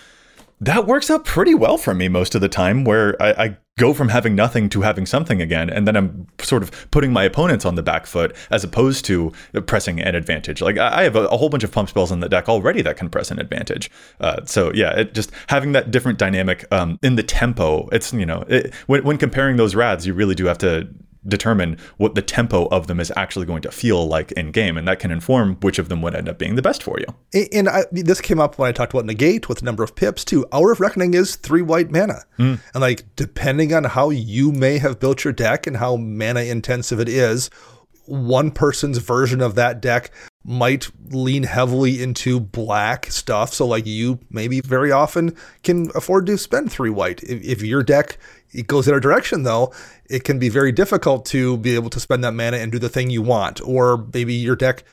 that 0.61 0.87
works 0.87 1.09
out 1.09 1.25
pretty 1.25 1.53
well 1.53 1.77
for 1.77 1.93
me 1.93 2.07
most 2.07 2.33
of 2.33 2.41
the 2.41 2.49
time 2.49 2.83
where 2.83 3.21
I, 3.21 3.31
I, 3.31 3.57
go 3.77 3.93
from 3.93 4.07
having 4.07 4.35
nothing 4.35 4.69
to 4.69 4.83
having 4.83 5.05
something 5.05 5.41
again 5.41 5.69
and 5.69 5.85
then 5.85 5.97
i'm 5.97 6.27
sort 6.39 6.63
of 6.63 6.89
putting 6.91 7.11
my 7.11 7.25
opponents 7.25 7.65
on 7.65 7.75
the 7.75 7.83
back 7.83 8.05
foot 8.05 8.33
as 8.49 8.63
opposed 8.63 9.03
to 9.03 9.33
pressing 9.65 9.99
an 9.99 10.15
advantage. 10.15 10.61
Like 10.61 10.77
i 10.77 11.03
have 11.03 11.17
a, 11.17 11.25
a 11.25 11.35
whole 11.35 11.49
bunch 11.49 11.65
of 11.65 11.73
pump 11.73 11.89
spells 11.89 12.09
in 12.09 12.21
the 12.21 12.29
deck 12.29 12.47
already 12.47 12.81
that 12.83 12.95
can 12.95 13.09
press 13.09 13.31
an 13.31 13.39
advantage. 13.39 13.91
Uh, 14.21 14.45
so 14.45 14.71
yeah 14.73 14.97
it 14.99 15.13
just 15.13 15.29
having 15.47 15.73
that 15.73 15.91
different 15.91 16.17
dynamic 16.17 16.65
um, 16.71 16.97
in 17.03 17.17
the 17.17 17.23
tempo 17.23 17.89
it's 17.91 18.13
you 18.13 18.25
know 18.25 18.45
it, 18.47 18.73
when, 18.87 19.03
when 19.03 19.17
comparing 19.17 19.57
those 19.57 19.75
rads 19.75 20.07
you 20.07 20.13
really 20.13 20.35
do 20.35 20.45
have 20.45 20.57
to 20.59 20.87
determine 21.27 21.77
what 21.97 22.15
the 22.15 22.21
tempo 22.21 22.67
of 22.67 22.87
them 22.87 22.99
is 22.99 23.11
actually 23.15 23.45
going 23.45 23.61
to 23.61 23.71
feel 23.71 24.07
like 24.07 24.31
in 24.33 24.51
game, 24.51 24.77
and 24.77 24.87
that 24.87 24.99
can 24.99 25.11
inform 25.11 25.55
which 25.61 25.79
of 25.79 25.89
them 25.89 26.01
would 26.01 26.15
end 26.15 26.29
up 26.29 26.37
being 26.37 26.55
the 26.55 26.61
best 26.61 26.83
for 26.83 26.99
you. 26.99 27.47
And 27.51 27.69
I, 27.69 27.85
this 27.91 28.21
came 28.21 28.39
up 28.39 28.57
when 28.57 28.69
I 28.69 28.71
talked 28.71 28.93
about 28.93 29.05
negate 29.05 29.49
with 29.49 29.63
number 29.63 29.83
of 29.83 29.95
pips 29.95 30.23
too. 30.23 30.45
Hour 30.51 30.71
of 30.71 30.79
Reckoning 30.79 31.13
is 31.13 31.35
three 31.35 31.61
white 31.61 31.91
mana, 31.91 32.23
mm. 32.37 32.59
and 32.73 32.81
like 32.81 33.03
depending 33.15 33.73
on 33.73 33.85
how 33.85 34.09
you 34.09 34.51
may 34.51 34.77
have 34.77 34.99
built 34.99 35.23
your 35.23 35.33
deck 35.33 35.67
and 35.67 35.77
how 35.77 35.95
mana 35.95 36.41
intensive 36.41 36.99
it 36.99 37.09
is, 37.09 37.49
one 38.05 38.51
person's 38.51 38.99
version 38.99 39.41
of 39.41 39.55
that 39.55 39.81
deck 39.81 40.11
might 40.45 40.91
lean 41.09 41.43
heavily 41.43 42.01
into 42.01 42.39
black 42.39 43.07
stuff. 43.11 43.53
So, 43.53 43.65
like, 43.65 43.85
you 43.85 44.19
maybe 44.29 44.61
very 44.61 44.91
often 44.91 45.35
can 45.63 45.89
afford 45.95 46.27
to 46.27 46.37
spend 46.37 46.71
three 46.71 46.91
white. 46.91 47.23
If, 47.23 47.43
if 47.43 47.61
your 47.63 47.83
deck 47.83 48.17
it 48.55 48.67
goes 48.67 48.87
in 48.87 48.93
a 48.93 48.99
direction, 48.99 49.43
though, 49.43 49.73
it 50.09 50.23
can 50.23 50.39
be 50.39 50.49
very 50.49 50.71
difficult 50.71 51.25
to 51.27 51.57
be 51.57 51.75
able 51.75 51.89
to 51.89 51.99
spend 51.99 52.23
that 52.23 52.33
mana 52.33 52.57
and 52.57 52.71
do 52.71 52.79
the 52.79 52.89
thing 52.89 53.09
you 53.09 53.21
want. 53.21 53.61
Or 53.61 54.07
maybe 54.13 54.33
your 54.33 54.55
deck, 54.55 54.83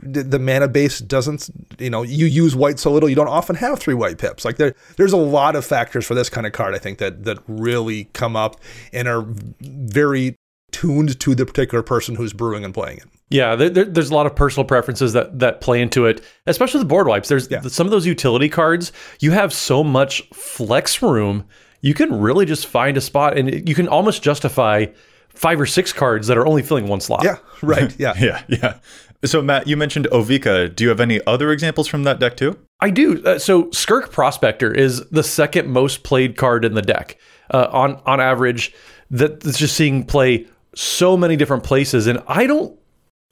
the 0.00 0.38
mana 0.38 0.68
base 0.68 0.98
doesn't, 0.98 1.48
you 1.78 1.90
know, 1.90 2.02
you 2.02 2.26
use 2.26 2.56
white 2.56 2.78
so 2.78 2.90
little, 2.92 3.08
you 3.08 3.14
don't 3.14 3.28
often 3.28 3.56
have 3.56 3.78
three 3.78 3.94
white 3.94 4.18
pips. 4.18 4.44
Like 4.44 4.56
there, 4.56 4.74
there's 4.96 5.12
a 5.12 5.18
lot 5.18 5.54
of 5.54 5.64
factors 5.64 6.04
for 6.04 6.14
this 6.14 6.28
kind 6.28 6.46
of 6.46 6.52
card, 6.52 6.74
I 6.74 6.78
think, 6.78 6.98
that 6.98 7.24
that 7.24 7.38
really 7.46 8.04
come 8.12 8.34
up 8.34 8.60
and 8.92 9.06
are 9.06 9.24
very 9.60 10.36
tuned 10.74 11.18
to 11.20 11.34
the 11.34 11.46
particular 11.46 11.82
person 11.82 12.16
who's 12.16 12.32
brewing 12.32 12.64
and 12.64 12.74
playing 12.74 12.98
it. 12.98 13.04
Yeah, 13.30 13.56
there, 13.56 13.70
there's 13.70 14.10
a 14.10 14.14
lot 14.14 14.26
of 14.26 14.36
personal 14.36 14.66
preferences 14.66 15.12
that 15.14 15.38
that 15.38 15.60
play 15.60 15.80
into 15.80 16.06
it, 16.06 16.22
especially 16.46 16.80
the 16.80 16.86
board 16.86 17.06
wipes. 17.06 17.28
There's 17.28 17.50
yeah. 17.50 17.62
some 17.62 17.86
of 17.86 17.90
those 17.90 18.06
utility 18.06 18.48
cards. 18.48 18.92
You 19.20 19.30
have 19.32 19.52
so 19.52 19.82
much 19.82 20.28
flex 20.32 21.00
room 21.00 21.46
you 21.84 21.92
can 21.92 22.18
really 22.18 22.46
just 22.46 22.66
find 22.66 22.96
a 22.96 23.00
spot 23.02 23.36
and 23.36 23.68
you 23.68 23.74
can 23.74 23.88
almost 23.88 24.22
justify 24.22 24.86
five 25.28 25.60
or 25.60 25.66
six 25.66 25.92
cards 25.92 26.28
that 26.28 26.38
are 26.38 26.46
only 26.46 26.62
filling 26.62 26.86
one 26.88 26.98
slot. 26.98 27.22
Yeah, 27.22 27.36
right. 27.62 27.94
Yeah. 27.98 28.14
yeah, 28.18 28.42
yeah. 28.48 28.78
So, 29.26 29.42
Matt, 29.42 29.66
you 29.66 29.76
mentioned 29.76 30.08
Ovika. 30.10 30.74
Do 30.74 30.84
you 30.84 30.88
have 30.88 30.98
any 30.98 31.20
other 31.26 31.52
examples 31.52 31.86
from 31.86 32.04
that 32.04 32.18
deck 32.18 32.38
too? 32.38 32.58
I 32.80 32.88
do. 32.88 33.22
Uh, 33.22 33.38
so, 33.38 33.64
Skirk 33.64 34.10
Prospector 34.10 34.72
is 34.72 35.04
the 35.10 35.22
second 35.22 35.68
most 35.68 36.04
played 36.04 36.38
card 36.38 36.64
in 36.64 36.72
the 36.72 36.80
deck. 36.80 37.18
Uh, 37.50 37.68
on 37.70 38.00
on 38.06 38.18
average, 38.18 38.74
that's 39.10 39.58
just 39.58 39.76
seeing 39.76 40.04
play 40.04 40.46
so 40.74 41.16
many 41.16 41.36
different 41.36 41.64
places, 41.64 42.06
and 42.06 42.22
I 42.26 42.46
don't, 42.46 42.78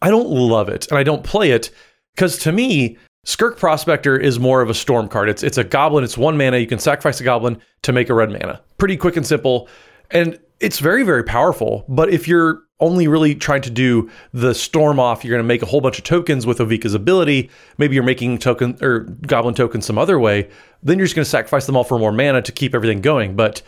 I 0.01 0.11
don't 0.11 0.29
love 0.29 0.69
it, 0.69 0.89
and 0.89 0.99
I 0.99 1.03
don't 1.03 1.25
play 1.25 1.51
it 1.51 1.71
because 2.15 2.39
to 2.39 2.53
me, 2.53 2.99
Skirk 3.25 3.57
Prospector 3.57 4.19
is 4.19 4.41
more 4.41 4.63
of 4.63 4.71
a 4.71 4.75
storm 4.75 5.09
card. 5.09 5.29
It's 5.29 5.43
it's 5.43 5.59
a 5.59 5.65
goblin. 5.65 6.03
It's 6.03 6.19
one 6.19 6.37
mana. 6.37 6.59
You 6.59 6.67
can 6.67 6.79
sacrifice 6.81 7.21
a 7.21 7.25
goblin 7.25 7.61
to 7.83 7.93
make 7.93 8.09
a 8.09 8.15
red 8.15 8.31
mana. 8.31 8.61
Pretty 8.79 8.97
quick 8.97 9.17
and 9.17 9.27
simple, 9.27 9.69
and 10.11 10.39
it's 10.59 10.81
very 10.81 11.05
very 11.05 11.23
powerful. 11.23 11.85
But 11.89 12.11
if 12.11 12.27
you're 12.27 12.63
only 12.81 13.07
really 13.07 13.35
trying 13.37 13.63
to 13.63 13.71
do 13.71 14.11
the 14.33 14.53
storm 14.55 14.99
off, 14.99 15.25
you're 15.25 15.31
going 15.31 15.45
to 15.45 15.47
make 15.47 15.63
a 15.63 15.67
whole 15.67 15.81
bunch 15.81 15.99
of 15.99 16.05
tokens 16.05 16.47
with 16.47 16.59
Ovika's 16.59 16.95
ability. 16.95 17.49
Maybe 17.79 17.95
you're 17.95 18.03
making 18.03 18.39
token 18.39 18.77
or 18.83 19.01
goblin 19.27 19.55
tokens 19.55 19.87
some 19.87 19.99
other 19.99 20.19
way. 20.19 20.51
Then 20.83 20.99
you're 20.99 21.07
just 21.07 21.15
going 21.15 21.25
to 21.25 21.31
sacrifice 21.31 21.67
them 21.67 21.77
all 21.77 21.85
for 21.85 21.97
more 21.97 22.11
mana 22.11 22.43
to 22.43 22.51
keep 22.51 22.75
everything 22.75 23.01
going. 23.01 23.37
But 23.37 23.63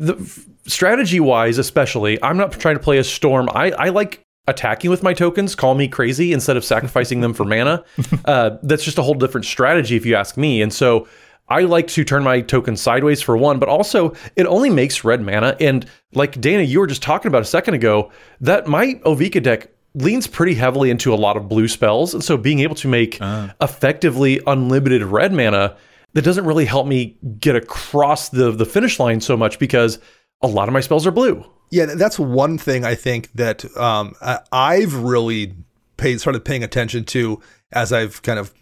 the 0.00 0.46
strategy 0.66 1.20
wise, 1.20 1.58
especially, 1.58 2.20
I'm 2.22 2.36
not 2.36 2.52
trying 2.52 2.76
to 2.76 2.82
play 2.82 2.98
a 2.98 3.04
storm. 3.04 3.48
I, 3.52 3.70
I 3.72 3.88
like 3.90 4.24
attacking 4.48 4.90
with 4.90 5.02
my 5.02 5.12
tokens 5.12 5.54
call 5.54 5.74
me 5.74 5.86
crazy 5.86 6.32
instead 6.32 6.56
of 6.56 6.64
sacrificing 6.64 7.20
them 7.20 7.34
for 7.34 7.44
mana. 7.44 7.84
Uh, 8.24 8.58
that's 8.62 8.84
just 8.84 8.98
a 8.98 9.02
whole 9.02 9.14
different 9.14 9.44
strategy, 9.44 9.96
if 9.96 10.06
you 10.06 10.14
ask 10.14 10.36
me. 10.36 10.62
And 10.62 10.72
so 10.72 11.08
I 11.48 11.62
like 11.62 11.88
to 11.88 12.04
turn 12.04 12.22
my 12.22 12.40
tokens 12.40 12.80
sideways 12.80 13.20
for 13.20 13.36
one, 13.36 13.58
but 13.58 13.68
also 13.68 14.14
it 14.36 14.46
only 14.46 14.70
makes 14.70 15.04
red 15.04 15.20
mana. 15.20 15.56
And 15.58 15.86
like 16.12 16.40
Dana, 16.40 16.62
you 16.62 16.80
were 16.80 16.86
just 16.86 17.02
talking 17.02 17.28
about 17.28 17.42
a 17.42 17.46
second 17.46 17.74
ago, 17.74 18.12
that 18.40 18.66
my 18.66 18.94
Ovika 19.04 19.42
deck 19.42 19.68
leans 19.94 20.26
pretty 20.26 20.54
heavily 20.54 20.90
into 20.90 21.12
a 21.12 21.16
lot 21.16 21.36
of 21.36 21.48
blue 21.48 21.66
spells. 21.66 22.14
And 22.14 22.22
so 22.22 22.36
being 22.36 22.60
able 22.60 22.76
to 22.76 22.88
make 22.88 23.18
uh. 23.20 23.48
effectively 23.60 24.40
unlimited 24.46 25.02
red 25.02 25.32
mana, 25.32 25.76
that 26.12 26.22
doesn't 26.22 26.44
really 26.44 26.64
help 26.64 26.86
me 26.86 27.16
get 27.38 27.56
across 27.56 28.28
the, 28.28 28.50
the 28.50 28.66
finish 28.66 28.98
line 28.98 29.20
so 29.20 29.36
much 29.36 29.58
because 29.58 29.98
a 30.42 30.46
lot 30.46 30.68
of 30.68 30.72
my 30.72 30.80
spells 30.80 31.06
are 31.06 31.10
blue. 31.10 31.44
Yeah, 31.70 31.86
that's 31.86 32.18
one 32.18 32.58
thing 32.58 32.84
I 32.84 32.94
think 32.94 33.30
that 33.34 33.64
um, 33.76 34.14
I've 34.50 34.94
really 34.94 35.54
paid 35.96 36.20
started 36.20 36.44
paying 36.44 36.64
attention 36.64 37.04
to 37.04 37.40
as 37.72 37.92
I've 37.92 38.22
kind 38.22 38.38
of 38.38 38.52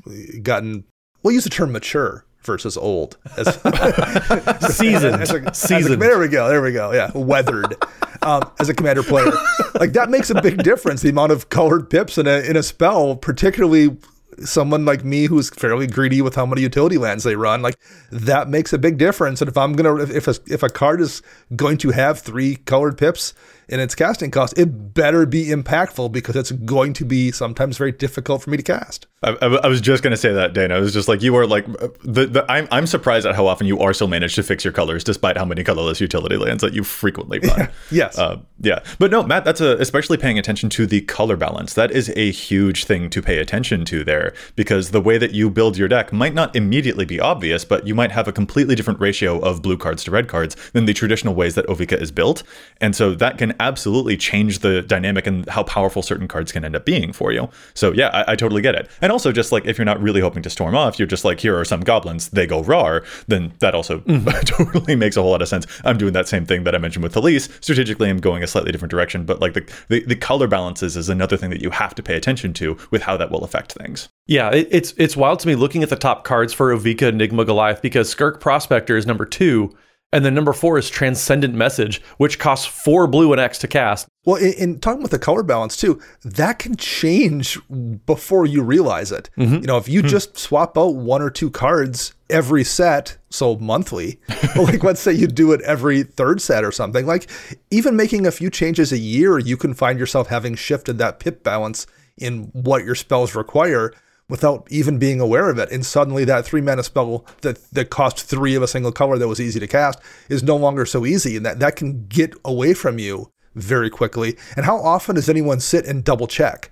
gotten. 0.43 0.85
We'll 1.23 1.33
use 1.33 1.45
the 1.45 1.51
term 1.51 1.73
mature 1.73 2.27
versus 2.43 2.77
old. 2.77 3.17
As, 3.37 3.55
seasoned. 4.77 5.23
As 5.23 5.31
a, 5.31 5.55
seasoned. 5.55 6.03
There 6.03 6.19
we 6.19 6.29
go. 6.29 6.49
There 6.49 6.61
we 6.61 6.73
go. 6.73 6.93
Yeah, 6.93 7.11
weathered. 7.15 7.77
Um, 8.23 8.51
as 8.59 8.69
a 8.69 8.75
commander 8.75 9.03
player, 9.03 9.31
like 9.79 9.93
that 9.93 10.11
makes 10.11 10.29
a 10.29 10.43
big 10.43 10.63
difference. 10.63 11.03
The 11.03 11.09
amount 11.09 11.33
of 11.33 11.49
colored 11.49 11.89
pips 11.89 12.19
in 12.19 12.27
a 12.27 12.41
in 12.41 12.57
a 12.57 12.63
spell, 12.63 13.17
particularly 13.17 13.97
someone 14.45 14.85
like 14.85 15.05
me 15.05 15.27
who's 15.27 15.51
fairly 15.51 15.87
greedy 15.87 16.23
with 16.23 16.35
how 16.35 16.47
many 16.47 16.63
utility 16.63 16.99
lands 16.99 17.25
they 17.25 17.37
run, 17.37 17.63
like 17.63 17.79
that 18.11 18.49
makes 18.49 18.73
a 18.73 18.79
big 18.79 18.99
difference. 18.99 19.41
And 19.41 19.49
if 19.49 19.57
I'm 19.57 19.73
gonna 19.73 19.97
if 19.97 20.29
a, 20.29 20.35
if 20.47 20.63
a 20.63 20.69
card 20.69 21.01
is 21.01 21.23
going 21.55 21.79
to 21.79 21.91
have 21.91 22.21
three 22.21 22.57
colored 22.57 22.99
pips, 22.99 23.35
in 23.69 23.81
its 23.81 23.95
casting 23.95 24.31
cost, 24.31 24.59
it 24.59 24.95
better 24.95 25.27
be 25.27 25.47
impactful 25.47 26.11
because 26.13 26.37
it's 26.37 26.51
going 26.51 26.93
to 26.95 27.05
be 27.05 27.31
sometimes 27.31 27.77
very 27.77 27.93
difficult 27.93 28.43
for 28.43 28.51
me 28.51 28.57
to 28.57 28.63
cast. 28.63 29.07
I, 29.23 29.31
I 29.31 29.67
was 29.67 29.81
just 29.81 30.03
going 30.05 30.13
to 30.13 30.17
say 30.17 30.33
that, 30.33 30.55
Dana. 30.55 30.77
I 30.77 30.79
was 30.79 30.93
just 30.93 31.09
like, 31.09 31.23
you 31.23 31.35
are 31.37 31.47
like, 31.47 31.67
the, 32.05 32.27
the, 32.27 32.47
I'm, 32.49 32.69
I'm 32.71 32.87
surprised 32.87 33.27
at 33.27 33.35
how 33.35 33.49
often 33.49 33.67
you 33.67 33.81
are 33.81 33.93
still 33.93 34.07
managed 34.07 34.37
to 34.37 34.45
fix 34.45 34.65
your 34.65 34.73
colors 34.73 35.03
despite 35.03 35.37
how 35.37 35.45
many 35.45 35.65
colorless 35.65 36.01
utility 36.01 36.37
lands 36.37 36.63
that 36.63 36.73
you 36.73 36.85
frequently 36.85 37.41
run. 37.41 37.69
yes. 37.91 38.17
Uh, 38.17 38.39
yeah. 38.61 38.79
But 39.01 39.11
no, 39.11 39.25
Matt, 39.25 39.45
that's 39.45 39.61
a, 39.61 39.77
especially 39.79 40.19
paying 40.19 40.39
attention 40.39 40.71
to 40.71 40.87
the 40.87 41.01
color 41.01 41.37
balance. 41.37 41.75
That 41.75 41.91
is 41.91 42.13
a 42.15 42.31
huge 42.31 42.85
thing 42.85 43.11
to 43.11 43.21
pay 43.21 43.39
attention 43.39 43.85
to 43.87 44.05
there 44.05 44.35
because 44.55 44.93
the 44.93 45.01
way 45.01 45.19
that 45.19 45.33
you 45.33 45.51
build 45.51 45.77
your 45.77 45.89
deck 45.89 46.13
might 46.13 46.35
not 46.35 46.55
immediately 46.55 47.05
be 47.05 47.19
obvious, 47.19 47.65
but 47.65 47.89
you 47.89 47.97
might 47.97 48.13
have 48.13 48.29
a 48.29 48.33
completely 48.33 48.77
different 48.77 49.01
ratio 49.01 49.41
of 49.41 49.63
blue 49.63 49.77
cards 49.77 50.05
to 50.05 50.13
red 50.13 50.29
cards 50.29 50.55
than 50.73 50.85
the 50.85 50.95
traditional 50.95 51.35
ways 51.35 51.57
that 51.57 51.67
Ovika 51.67 52.01
is 52.01 52.13
built. 52.13 52.45
And 52.81 52.95
so 52.95 53.15
that 53.15 53.37
can 53.37 53.55
absolutely 53.61 54.17
change 54.17 54.61
the 54.61 54.83
dynamic 54.83 55.27
and 55.27 55.49
how 55.49 55.63
powerful 55.63 56.03
certain 56.03 56.29
cards 56.29 56.53
can 56.53 56.65
end 56.65 56.77
up 56.77 56.85
being 56.85 57.13
for 57.13 57.33
you. 57.33 57.49
So 57.75 57.93
yeah, 57.93 58.09
I, 58.09 58.33
I, 58.33 58.37
totally 58.37 58.63
get 58.63 58.75
it. 58.75 58.89
And 59.01 59.13
also 59.13 59.33
just 59.33 59.53
like 59.53 59.67
if 59.67 59.79
you're 59.79 59.85
not 59.85 60.01
really 60.01 60.21
hoping 60.21 60.43
to 60.43 60.51
storm 60.51 60.75
off, 60.75 60.99
you're 60.99 61.09
just 61.09 61.25
like, 61.25 61.41
here 61.41 61.59
are 61.59 61.65
some 61.65 61.81
goblins, 61.81 62.29
they 62.31 62.47
go 62.47 62.63
rar, 62.63 63.05
then 63.27 63.53
that 63.61 63.75
also 63.75 64.01
mm-hmm. 64.01 64.29
totally 64.45 64.97
makes 64.97 65.17
a 65.17 65.23
whole 65.23 65.31
lot 65.31 65.43
of 65.43 65.49
sense. 65.49 65.67
I'm 65.85 65.99
doing 65.99 66.13
that 66.13 66.29
same 66.29 66.47
thing 66.47 66.65
that 66.65 66.75
I 66.75 66.79
mentioned 66.79 67.03
with 67.03 67.17
Elise. 67.17 67.49
Strategically, 67.61 68.09
I'm 68.09 68.19
going 68.19 68.43
a 68.43 68.47
slightly 68.47 68.73
different 68.73 68.91
direction, 68.91 69.25
but 69.25 69.41
like 69.41 69.55
the, 69.55 69.71
the, 69.89 70.05
the 70.05 70.17
color 70.17 70.47
balances 70.47 70.97
is 70.97 71.09
another 71.09 71.37
thing 71.37 71.51
that 71.51 71.61
you 71.61 71.71
have 71.71 71.95
to 71.97 72.03
pay 72.03 72.17
attention 72.17 72.53
to 72.55 72.77
with 72.91 73.03
how 73.03 73.17
that 73.17 73.31
will 73.31 73.45
affect 73.45 73.73
things. 73.73 74.09
Yeah, 74.27 74.51
it, 74.51 74.69
it's 74.71 74.95
it's 74.97 75.17
wild 75.17 75.41
to 75.41 75.49
me 75.49 75.55
looking 75.55 75.83
at 75.83 75.89
the 75.89 75.97
top 75.97 76.25
cards 76.25 76.53
for 76.53 76.75
Ovika 76.75 77.09
Enigma 77.09 77.45
Goliath 77.45 77.83
because 77.83 78.15
Skirk 78.15 78.41
Prospector 78.41 78.97
is 78.97 79.07
number 79.07 79.25
two 79.25 79.75
and 80.13 80.25
then 80.25 80.35
number 80.35 80.53
four 80.53 80.79
is 80.79 80.89
Transcendent 80.89 81.55
Message, 81.55 82.01
which 82.17 82.39
costs 82.39 82.67
four 82.67 83.07
blue 83.07 83.31
and 83.33 83.41
X 83.41 83.59
to 83.59 83.69
cast. 83.69 84.09
Well, 84.25 84.37
in, 84.37 84.53
in 84.55 84.81
talking 84.81 85.03
with 85.03 85.11
the 85.11 85.19
color 85.19 85.43
balance 85.43 85.77
too, 85.77 86.01
that 86.25 86.59
can 86.59 86.77
change 86.77 87.59
before 88.07 88.47
you 88.47 88.63
realize 88.63 89.13
it. 89.13 89.29
Mm-hmm. 89.37 89.55
You 89.55 89.67
know, 89.67 89.77
if 89.77 89.89
you 89.89 90.01
mm-hmm. 90.01 90.09
just 90.09 90.39
swap 90.39 90.79
out 90.79 90.95
one 90.95 91.21
or 91.21 91.31
two 91.31 91.51
cards 91.51 92.15
every 92.31 92.65
set, 92.65 93.19
so 93.29 93.57
monthly, 93.57 94.19
like 94.57 94.83
let's 94.83 95.01
say 95.01 95.13
you 95.13 95.27
do 95.27 95.53
it 95.53 95.61
every 95.63 96.03
third 96.03 96.41
set 96.41 96.65
or 96.65 96.73
something, 96.73 97.05
like 97.05 97.31
even 97.71 97.95
making 97.95 98.27
a 98.27 98.33
few 98.33 98.49
changes 98.49 98.93
a 98.93 98.99
year, 98.99 99.39
you 99.39 99.59
can 99.59 99.75
find 99.75 99.99
yourself 99.99 100.29
having 100.29 100.55
shifted 100.55 100.97
that 100.99 101.21
pip 101.21 101.43
balance 101.43 101.87
in 102.17 102.45
what 102.53 102.85
your 102.85 102.95
spells 102.95 103.35
require 103.35 103.93
without 104.29 104.67
even 104.71 104.99
being 104.99 105.21
aware 105.21 105.49
of 105.49 105.59
it. 105.59 105.71
And 105.71 105.85
suddenly 105.85 106.25
that 106.25 106.45
three 106.45 106.61
mana 106.61 106.83
spell 106.83 107.25
that, 107.43 107.59
that 107.73 107.91
cost 107.91 108.23
three 108.23 108.55
of 108.55 108.63
a 108.63 108.69
single 108.69 108.93
color 108.93 109.19
that 109.19 109.29
was 109.29 109.41
easy 109.41 109.61
to 109.61 109.67
cast 109.67 109.99
is 110.29 110.43
no 110.43 110.57
longer 110.57 110.85
so 110.85 111.07
easy. 111.07 111.37
And 111.37 111.47
that, 111.47 111.61
that 111.61 111.77
can 111.77 112.07
get 112.07 112.35
away 112.45 112.75
from 112.75 112.99
you 112.99 113.33
very 113.55 113.91
quickly. 113.91 114.37
And 114.57 114.67
how 114.67 114.77
often 114.79 115.15
does 115.15 115.29
anyone 115.29 115.61
sit 115.61 115.87
and 115.87 116.05
double 116.05 116.27
check 116.27 116.71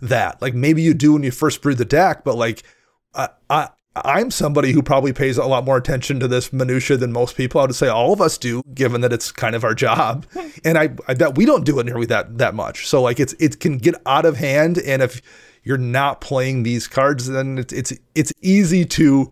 that? 0.00 0.40
Like 0.42 0.54
maybe 0.54 0.82
you 0.82 0.94
do 0.94 1.14
when 1.14 1.22
you 1.22 1.30
first 1.30 1.62
brew 1.62 1.74
the 1.74 1.84
deck, 1.84 2.24
but 2.24 2.36
like 2.36 2.62
I, 3.14 3.28
I 3.48 3.68
I'm 4.04 4.30
somebody 4.30 4.72
who 4.72 4.82
probably 4.82 5.12
pays 5.12 5.38
a 5.38 5.44
lot 5.44 5.64
more 5.64 5.76
attention 5.76 6.20
to 6.20 6.28
this 6.28 6.52
minutia 6.52 6.96
than 6.96 7.12
most 7.12 7.36
people. 7.36 7.60
I 7.60 7.64
would 7.64 7.74
say 7.74 7.88
all 7.88 8.12
of 8.12 8.20
us 8.20 8.38
do, 8.38 8.62
given 8.74 9.00
that 9.00 9.12
it's 9.12 9.32
kind 9.32 9.54
of 9.54 9.64
our 9.64 9.74
job. 9.74 10.26
And 10.64 10.76
I, 10.76 10.90
I 11.06 11.14
bet 11.14 11.36
we 11.36 11.46
don't 11.46 11.64
do 11.64 11.78
it 11.78 11.86
nearly 11.86 12.06
that 12.06 12.38
that 12.38 12.54
much. 12.54 12.88
So 12.88 13.00
like 13.00 13.20
it's 13.20 13.32
it 13.38 13.60
can 13.60 13.78
get 13.78 13.94
out 14.06 14.24
of 14.24 14.36
hand, 14.36 14.76
and 14.78 15.02
if 15.02 15.22
you're 15.68 15.76
not 15.76 16.22
playing 16.22 16.62
these 16.62 16.88
cards, 16.88 17.28
then 17.28 17.58
it's 17.58 17.74
it's 17.74 17.92
it's 18.14 18.32
easy 18.40 18.86
to 18.86 19.30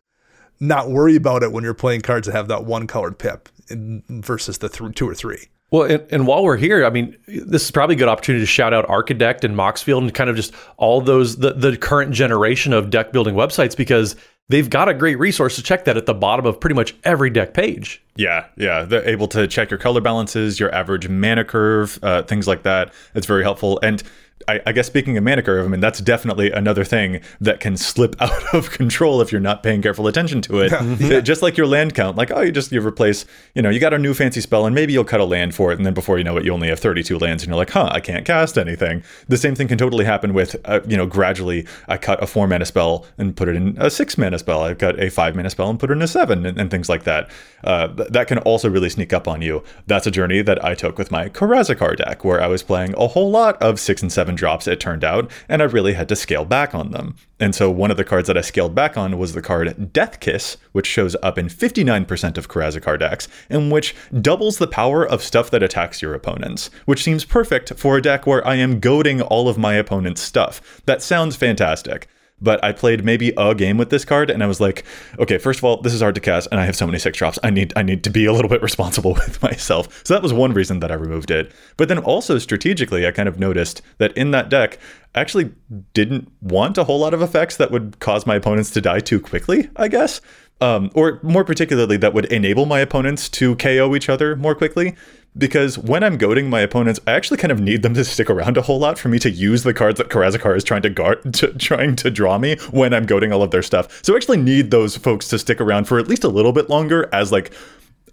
not 0.61 0.91
worry 0.91 1.17
about 1.17 1.43
it 1.43 1.51
when 1.51 1.65
you're 1.65 1.73
playing 1.73 2.03
cards 2.03 2.27
that 2.27 2.35
have 2.35 2.49
that 2.49 2.67
one 2.67 2.87
colored 2.87 3.19
pip 3.19 3.49
versus 3.71 4.59
the 4.59 4.69
th- 4.69 4.95
two 4.95 5.09
or 5.09 5.15
three. 5.15 5.49
Well, 5.71 5.91
and, 5.91 6.07
and, 6.11 6.27
while 6.27 6.45
we're 6.45 6.59
here, 6.59 6.85
I 6.87 6.91
mean, 6.91 7.17
this 7.27 7.65
is 7.65 7.71
probably 7.73 7.97
a 7.97 7.99
good 7.99 8.09
opportunity 8.09 8.43
to 8.43 8.47
shout 8.47 8.73
out 8.73 8.87
Archidekt 8.87 9.43
and 9.43 9.57
Moxfield 9.57 9.99
and 9.99 10.15
kind 10.15 10.31
of 10.31 10.37
just 10.37 10.55
all 10.77 11.01
those 11.01 11.39
the, 11.39 11.55
the 11.55 11.77
current 11.77 12.13
generation 12.13 12.73
of 12.73 12.91
deck 12.91 13.13
building 13.13 13.35
websites 13.35 13.77
because 13.77 14.15
they've 14.49 14.71
got 14.71 14.89
a 14.89 14.95
great 14.95 15.19
resource 15.19 15.57
to 15.57 15.63
check 15.63 15.87
that 15.87 15.97
at 15.97 16.07
the 16.07 16.15
bottom 16.15 16.47
of 16.47 16.61
pretty 16.61 16.75
much 16.77 16.95
every 17.03 17.31
deck 17.31 17.55
page. 17.55 18.01
Yeah, 18.15 18.47
yeah, 18.57 18.83
they're 18.85 19.09
able 19.09 19.27
to 19.29 19.49
check 19.49 19.71
your 19.71 19.79
color 19.79 20.01
balances, 20.01 20.61
your 20.61 20.73
average 20.73 21.09
mana 21.09 21.45
curve, 21.45 21.99
uh, 22.03 22.23
things 22.23 22.47
like 22.47 22.63
that. 22.63 22.93
It's 23.15 23.27
very 23.27 23.43
helpful 23.43 23.81
and 23.83 24.03
I, 24.49 24.61
I, 24.67 24.73
guess 24.73 24.87
speaking 24.87 25.17
of 25.17 25.25
mana 25.25 25.43
curve, 25.43 25.65
I 25.65 25.69
mean 25.69 25.81
that's 25.81 25.99
definitely 26.01 26.51
another 26.53 26.85
thing 26.85 27.21
that 27.41 27.61
can 27.61 27.77
slip 27.77 28.15
out 28.21 28.55
of 28.55 28.71
control 28.71 29.21
if 29.21 29.33
you're 29.33 29.41
not 29.41 29.63
paying 29.63 29.83
careful 29.83 30.07
attention 30.07 30.41
to 30.43 30.61
it. 30.61 30.73
Yeah. 31.07 31.21
Just 31.21 31.43
like 31.43 31.57
your 31.57 31.67
land 31.67 31.95
count, 31.95 32.17
like 32.17 32.31
oh, 32.31 32.41
you 32.41 32.51
just 32.51 32.73
you 32.73 32.81
replace, 32.81 33.27
you 33.55 33.63
know, 33.63 33.71
you 33.71 33.79
got 33.79 33.93
a 33.93 33.99
new 33.99 34.15
fancy 34.15 34.41
spell 34.41 34.67
and 34.67 34.75
maybe 34.75 34.93
you'll 34.93 35.05
cut 35.05 35.21
a 35.21 35.25
land 35.25 35.55
for 35.55 35.73
it, 35.73 35.77
and 35.77 35.87
then 35.87 35.95
before 35.95 36.17
you 36.19 36.25
know 36.25 36.37
it, 36.37 36.45
you 36.45 36.53
only 36.53 36.69
have 36.69 36.81
32 36.81 37.19
lands, 37.19 37.43
and 37.43 37.49
you're 37.49 37.57
like, 37.57 37.71
huh, 37.71 37.89
I 37.93 38.01
can't 38.01 38.25
cast 38.25 38.57
anything. 38.57 39.03
The 39.29 39.37
same 39.37 39.55
thing 39.55 39.69
can 39.69 39.79
totally 39.79 40.05
happen 40.05 40.33
with, 40.33 40.57
uh, 40.65 40.81
you 40.87 40.97
know, 40.97 41.07
gradually 41.07 41.67
I 41.89 41.97
cut 41.99 42.23
a 42.23 42.27
four 42.27 42.47
mana 42.47 42.65
spell 42.65 43.05
and 43.19 43.37
put 43.37 43.49
it 43.49 43.57
in 43.57 43.77
a 43.79 43.91
six 43.91 44.17
mana 44.17 44.39
spell. 44.39 44.63
I 44.63 44.75
cut 44.75 44.99
a 44.99 45.11
five 45.11 45.37
mana 45.37 45.51
spell 45.51 45.69
and 45.71 45.79
put 45.79 45.91
it 45.91 45.95
in 45.95 46.03
a 46.03 46.09
seven, 46.09 46.47
and, 46.47 46.59
and 46.59 46.71
things 46.71 46.89
like 46.89 47.05
that. 47.05 47.31
Uh, 47.65 47.89
th- 47.89 48.09
that 48.11 48.29
can 48.29 48.39
also 48.39 48.71
really 48.71 48.91
sneak 48.91 49.13
up 49.13 49.29
on 49.29 49.43
you. 49.43 49.63
That's 49.87 50.07
a 50.07 50.11
journey 50.11 50.43
that 50.43 50.65
I 50.65 50.75
took 50.75 50.99
with 50.99 51.11
my 51.11 51.29
Karazikar 51.29 51.97
deck, 51.97 52.25
where 52.25 52.41
I 52.41 52.47
was 52.47 52.63
playing 52.63 52.95
a 52.97 53.09
whole 53.09 53.31
lot 53.31 53.61
of 53.61 53.79
six 53.81 54.03
and 54.03 54.13
seven 54.13 54.36
drops. 54.37 54.67
It 54.67 54.79
turned 54.79 55.03
out, 55.03 55.31
and 55.49 55.61
I 55.61 55.65
really 55.65 55.95
had 55.95 56.09
to 56.11 56.17
scale 56.17 56.45
back 56.45 56.75
on 56.75 56.93
them. 56.93 57.17
And 57.41 57.55
so 57.55 57.71
one 57.71 57.91
of 57.91 57.97
the 57.97 58.05
cards 58.05 58.29
that 58.29 58.39
I 58.39 58.41
scaled 58.41 58.75
back 58.75 58.97
on 58.97 59.19
was 59.19 59.33
the 59.33 59.43
card 59.43 59.93
Death 59.93 60.21
Kiss, 60.21 60.57
which 60.73 60.87
shows 60.87 61.17
up 61.23 61.37
in 61.37 61.49
59% 61.49 62.39
of 62.39 62.49
Karazikar 62.49 62.99
decks, 62.99 63.29
and 63.51 63.73
which 63.73 63.95
doubles 64.21 64.59
the 64.59 64.67
power 64.67 65.07
of 65.07 65.23
stuff 65.23 65.51
that 65.51 65.63
attacks 65.63 66.01
your 66.01 66.15
opponents, 66.15 66.71
which 66.85 67.03
seems 67.03 67.25
perfect 67.25 67.75
for 67.75 67.97
a 67.97 68.03
deck 68.03 68.27
where 68.27 68.47
I 68.47 68.55
am 68.55 68.81
goading 68.81 69.21
all 69.21 69.49
of 69.49 69.59
my 69.59 69.75
opponent's 69.75 70.23
stuff. 70.23 70.83
That 70.87 71.03
sounds 71.03 71.37
fantastic 71.37 72.09
but 72.41 72.63
I 72.63 72.73
played 72.73 73.05
maybe 73.05 73.33
a 73.37 73.55
game 73.55 73.79
with 73.79 73.91
this 73.91 74.05
card 74.05 74.31
and 74.31 74.43
I 74.43 74.47
was 74.47 74.61
like, 74.61 74.85
okay, 75.19 75.39
first 75.39 75.61
of 75.61 75.65
all, 75.65 75.81
this 75.81 75.95
is 75.95 76.01
hard 76.01 76.15
to 76.17 76.21
cast 76.21 76.49
and 76.51 76.61
I 76.61 76.65
have 76.65 76.77
so 76.77 76.87
many 76.87 76.99
six 76.99 77.17
drops. 77.19 77.39
I 77.43 77.51
need 77.51 77.73
I 77.77 77.83
need 77.83 78.05
to 78.05 78.11
be 78.11 78.27
a 78.27 78.33
little 78.33 78.49
bit 78.49 78.63
responsible 78.63 79.15
with 79.27 79.43
myself. 79.43 80.03
So 80.05 80.15
that 80.15 80.23
was 80.23 80.33
one 80.33 80.53
reason 80.53 80.81
that 80.81 80.91
I 80.91 80.95
removed 80.95 81.31
it. 81.31 81.53
But 81.77 81.89
then 81.89 81.99
also 81.99 82.39
strategically, 82.39 83.07
I 83.07 83.11
kind 83.11 83.29
of 83.29 83.39
noticed 83.39 83.83
that 83.99 84.17
in 84.17 84.31
that 84.33 84.49
deck, 84.49 84.79
I 85.15 85.21
actually 85.21 85.53
didn't 85.95 86.31
want 86.43 86.77
a 86.77 86.85
whole 86.85 86.99
lot 86.99 87.15
of 87.15 87.23
effects 87.23 87.57
that 87.57 87.71
would 87.71 87.99
cause 88.01 88.27
my 88.27 88.37
opponents 88.37 88.71
to 88.73 88.81
die 88.81 89.01
too 89.01 89.21
quickly, 89.21 89.71
I 89.77 89.89
guess. 89.89 90.21
Um, 90.61 90.91
or 90.95 91.21
more 91.23 91.45
particularly, 91.45 91.97
that 91.99 92.15
would 92.15 92.27
enable 92.27 92.65
my 92.65 92.81
opponents 92.81 93.29
to 93.31 93.57
KO 93.57 93.95
each 93.95 94.09
other 94.09 94.37
more 94.37 94.55
quickly 94.55 94.97
because 95.39 95.77
when 95.77 96.03
I'm 96.03 96.17
goading 96.17 96.49
my 96.49 96.61
opponents, 96.61 96.99
I 97.07 97.13
actually 97.13 97.37
kind 97.37 97.53
of 97.53 97.61
need 97.61 97.83
them 97.83 97.95
to 97.95 98.05
stick 98.05 98.31
around 98.31 98.57
a 98.57 98.63
whole 98.63 98.79
lot 98.79 98.99
for 98.99 99.09
me 99.09 99.19
to 99.19 99.31
use 99.31 99.63
the 99.63 99.75
cards 99.75 99.99
that 99.99 100.09
Karazikar 100.09 100.57
is 100.57 100.65
trying 100.65 100.83
to 100.83 100.91
guard, 100.91 101.35
to, 101.35 101.53
trying 101.55 101.97
to 101.97 102.11
draw 102.11 102.39
me 102.39 102.57
when 102.71 102.95
I'm 102.95 103.07
goading 103.07 103.33
all 103.33 103.43
of 103.43 103.51
their 103.51 103.63
stuff. 103.63 104.03
So 104.05 104.15
I 104.15 104.17
actually 104.17 104.39
need 104.39 104.71
those 104.71 104.97
folks 104.97 105.29
to 105.29 105.39
stick 105.39 105.61
around 105.61 105.85
for 105.87 105.99
at 105.99 106.09
least 106.09 106.25
a 106.25 106.29
little 106.29 106.53
bit 106.53 106.71
longer 106.71 107.09
as 107.13 107.33
like 107.33 107.53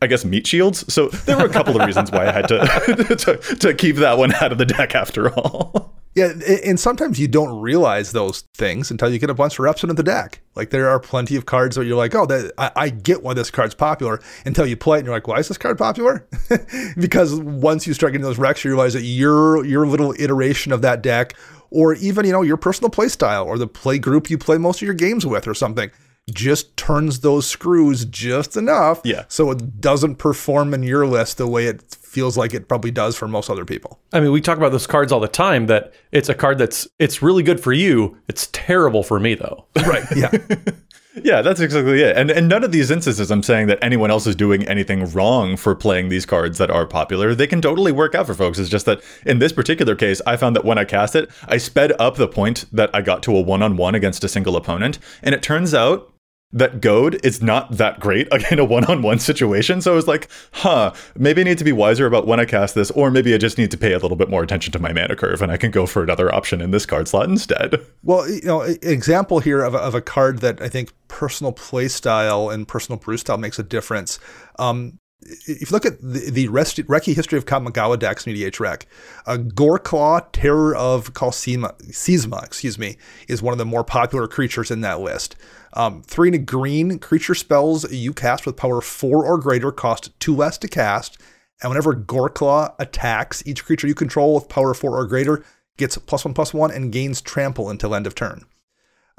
I 0.02 0.08
guess 0.08 0.26
meat 0.26 0.46
shields. 0.46 0.92
So 0.94 1.08
there 1.08 1.38
were 1.38 1.46
a 1.46 1.50
couple 1.50 1.80
of 1.80 1.88
reasons 1.88 2.12
why 2.12 2.28
I 2.28 2.32
had 2.34 2.48
to, 2.50 3.16
to 3.16 3.56
to 3.56 3.74
keep 3.74 3.96
that 3.98 4.18
one 4.18 4.34
out 4.34 4.52
of 4.52 4.58
the 4.58 4.66
deck 4.66 4.96
after 4.96 5.34
all. 5.34 5.94
Yeah, 6.16 6.34
and 6.64 6.80
sometimes 6.80 7.20
you 7.20 7.28
don't 7.28 7.60
realize 7.60 8.12
those 8.12 8.42
things 8.54 8.92
until 8.92 9.12
you 9.12 9.18
get 9.18 9.32
a 9.32 9.34
bunch 9.34 9.54
of 9.54 9.60
reps 9.60 9.84
into 9.84 9.96
the 9.96 10.04
deck. 10.04 10.42
Like 10.56 10.70
there 10.70 10.88
are 10.88 11.00
plenty 11.00 11.36
of 11.36 11.48
cards 11.48 11.76
where 11.76 11.86
you're 11.86 11.98
like, 11.98 12.14
oh, 12.14 12.28
that, 12.28 12.52
I, 12.58 12.72
I, 12.76 12.90
get 12.90 13.24
why 13.24 13.34
this 13.34 13.50
card's 13.50 13.74
popular 13.74 14.22
until 14.46 14.68
you 14.68 14.78
play 14.78 14.98
it 14.98 15.00
and 15.00 15.08
you're 15.08 15.16
like, 15.16 15.28
why 15.28 15.40
is 15.40 15.48
this 15.48 15.58
card 15.58 15.80
popular? 15.80 16.28
because 16.98 17.34
once 17.40 17.88
you 17.88 17.96
start 17.96 18.14
getting 18.14 18.26
those 18.26 18.38
recs, 18.38 18.64
you 18.64 18.70
realize 18.70 18.94
that 18.94 19.02
your 19.02 19.66
your 19.66 19.88
little 19.88 20.14
iteration 20.20 20.72
of 20.72 20.84
that 20.84 21.02
deck, 21.02 21.34
or 21.72 21.96
even 21.96 22.26
you 22.26 22.32
know 22.32 22.44
your 22.44 22.58
personal 22.58 22.92
play 22.92 23.08
style 23.08 23.46
or 23.46 23.58
the 23.58 23.68
play 23.68 23.98
group 23.98 24.30
you 24.30 24.38
play 24.38 24.60
most 24.60 24.84
of 24.84 24.86
your 24.86 24.94
games 24.94 25.26
with 25.26 25.48
or 25.48 25.56
something, 25.56 25.90
just 26.32 26.78
turns 26.78 27.22
those 27.22 27.48
screws 27.48 28.06
just 28.06 28.56
enough, 28.56 29.02
yeah. 29.04 29.26
so 29.28 29.52
it 29.52 29.82
doesn't 29.82 30.16
perform 30.16 30.74
in 30.74 30.84
your 30.84 31.08
list 31.08 31.38
the 31.38 31.48
way 31.48 31.66
it 31.66 31.98
feels 32.14 32.38
like 32.38 32.54
it 32.54 32.68
probably 32.70 32.92
does 32.92 33.18
for 33.18 33.28
most 33.28 33.50
other 33.50 33.66
people. 33.66 34.00
I 34.14 34.20
mean, 34.20 34.32
we 34.32 34.40
talk 34.40 34.58
about 34.58 34.72
those 34.72 34.86
cards 34.86 35.12
all 35.12 35.20
the 35.20 35.28
time 35.28 35.66
that 35.66 35.94
it's 36.12 36.30
a 36.30 36.36
card 36.36 36.60
that's 36.60 36.88
it's 37.00 37.24
really 37.24 37.42
good 37.42 37.60
for 37.60 37.74
you. 37.74 38.18
It's 38.28 38.48
terrible 38.54 39.04
for 39.04 39.20
me 39.20 39.36
though. 39.36 39.66
Right. 39.84 40.06
Yeah. 40.16 40.32
yeah, 41.24 41.42
that's 41.42 41.60
exactly 41.60 42.02
it. 42.02 42.16
And 42.16 42.32
and 42.32 42.48
none 42.48 42.64
of 42.64 42.72
these 42.72 42.90
instances 42.90 43.30
I'm 43.32 43.44
saying 43.44 43.68
that 43.68 43.80
anyone 43.82 44.12
else 44.12 44.26
is 44.26 44.36
doing 44.36 44.66
anything 44.68 45.12
wrong 45.12 45.58
for 45.58 45.76
playing 45.76 46.10
these 46.10 46.26
cards 46.26 46.58
that 46.60 46.72
are 46.72 46.86
popular. 46.86 47.36
They 47.36 47.48
can 47.48 47.62
totally 47.62 47.92
work 47.92 48.16
out 48.16 48.28
for 48.28 48.34
folks. 48.34 48.60
It's 48.60 48.70
just 48.70 48.86
that 48.86 49.02
in 49.26 49.40
this 49.40 49.52
particular 49.52 49.96
case, 49.96 50.22
I 50.26 50.38
found 50.38 50.56
that 50.56 50.64
when 50.64 50.78
I 50.78 50.86
cast 50.86 51.16
it, 51.16 51.30
I 51.48 51.58
sped 51.58 51.92
up 52.00 52.16
the 52.16 52.28
point 52.28 52.66
that 52.72 52.90
I 52.94 53.02
got 53.02 53.24
to 53.24 53.36
a 53.36 53.42
one-on-one 53.42 53.96
against 53.96 54.24
a 54.24 54.30
single 54.30 54.56
opponent, 54.56 55.00
and 55.22 55.36
it 55.36 55.44
turns 55.44 55.74
out 55.74 56.13
that 56.54 56.80
goad 56.80 57.20
is 57.26 57.42
not 57.42 57.72
that 57.72 58.00
great 58.00 58.28
in 58.52 58.60
a 58.60 58.66
one-on-one 58.66 59.20
situation. 59.20 59.82
So 59.82 59.92
I 59.92 59.96
was 59.96 60.08
like, 60.08 60.30
huh, 60.52 60.94
maybe 61.18 61.42
I 61.42 61.44
need 61.46 61.58
to 61.58 61.64
be 61.64 61.72
wiser 61.72 62.06
about 62.06 62.28
when 62.28 62.40
I 62.40 62.46
cast 62.46 62.76
this, 62.76 62.92
or 62.92 63.12
maybe 63.12 63.34
I 63.34 63.38
just 63.38 63.58
need 63.58 63.72
to 63.72 63.78
pay 63.78 63.94
a 63.94 64.00
little 64.00 64.16
bit 64.16 64.30
more 64.30 64.44
attention 64.44 64.72
to 64.74 64.80
my 64.80 64.94
mana 64.94 65.16
curve, 65.16 65.42
and 65.42 65.52
I 65.52 65.58
can 65.58 65.72
go 65.72 65.86
for 65.86 66.04
another 66.04 66.34
option 66.34 66.62
in 66.62 66.72
this 66.72 66.86
card 66.86 67.08
slot 67.08 67.30
instead. 67.30 67.76
Well, 68.06 68.30
you 68.30 68.42
know, 68.42 68.62
example 68.62 69.40
here 69.40 69.64
of 69.64 69.74
a, 69.74 69.78
of 69.78 69.96
a 69.96 70.02
card 70.02 70.40
that 70.40 70.62
I 70.62 70.68
think 70.68 70.92
personal 71.08 71.54
play 71.54 71.88
style 71.88 72.50
and 72.50 72.68
personal 72.68 73.00
brew 73.00 73.16
style 73.16 73.38
makes 73.38 73.58
a 73.58 73.64
difference. 73.64 74.20
Um, 74.60 75.00
if 75.26 75.70
you 75.70 75.74
look 75.74 75.86
at 75.86 76.02
the, 76.02 76.30
the 76.32 76.48
Reki 76.48 77.16
history 77.16 77.38
of 77.38 77.46
Kamigawa 77.46 77.98
decks 77.98 78.28
in 78.28 78.34
EDHREC, 78.34 78.84
uh, 79.26 79.38
Goreclaw, 79.38 80.28
Terror 80.32 80.76
of 80.76 81.14
Qal 81.14 81.32
Sisma, 81.32 82.44
excuse 82.44 82.78
me, 82.78 82.98
is 83.28 83.42
one 83.42 83.54
of 83.54 83.58
the 83.58 83.66
more 83.66 83.84
popular 83.84 84.28
creatures 84.28 84.72
in 84.72 84.82
that 84.82 85.00
list. 85.00 85.36
Um, 85.74 86.04
three 86.04 86.30
and 86.30 86.36
a 86.36 86.40
green 86.40 87.00
creature 87.00 87.36
spells 87.36 87.92
you 87.92 88.14
cast 88.14 88.46
with 88.46 88.58
power 88.58 88.82
four 88.82 89.26
or 89.26 89.38
greater 89.38 89.72
cost 89.72 90.18
two 90.20 90.36
less 90.36 90.58
to 90.60 90.68
cast. 90.68 91.18
And 91.62 91.70
whenever 91.70 91.96
Goreclaw 91.96 92.76
attacks, 92.78 93.46
each 93.46 93.66
creature 93.66 93.88
you 93.88 93.96
control 93.96 94.36
with 94.36 94.50
power 94.50 94.74
four 94.74 94.98
or 94.98 95.08
greater 95.08 95.44
gets 95.78 95.98
plus 95.98 96.26
one 96.26 96.34
plus 96.34 96.54
one 96.54 96.72
and 96.72 96.92
gains 96.92 97.22
trample 97.22 97.70
until 97.70 97.96
end 97.96 98.06
of 98.06 98.16
turn. 98.16 98.46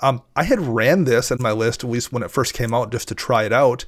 Um, 0.01 0.23
I 0.37 0.45
had 0.45 0.61
ran 0.61 1.05
this 1.05 1.31
in 1.31 1.38
my 1.40 1.53
list, 1.53 1.85
at 1.85 1.90
least 1.90 2.12
when 2.12 2.23
it 2.23 2.31
first 2.31 2.55
came 2.55 2.75
out, 2.75 2.93
just 2.93 3.09
to 3.09 3.14
try 3.14 3.45
it 3.45 3.53
out 3.53 3.85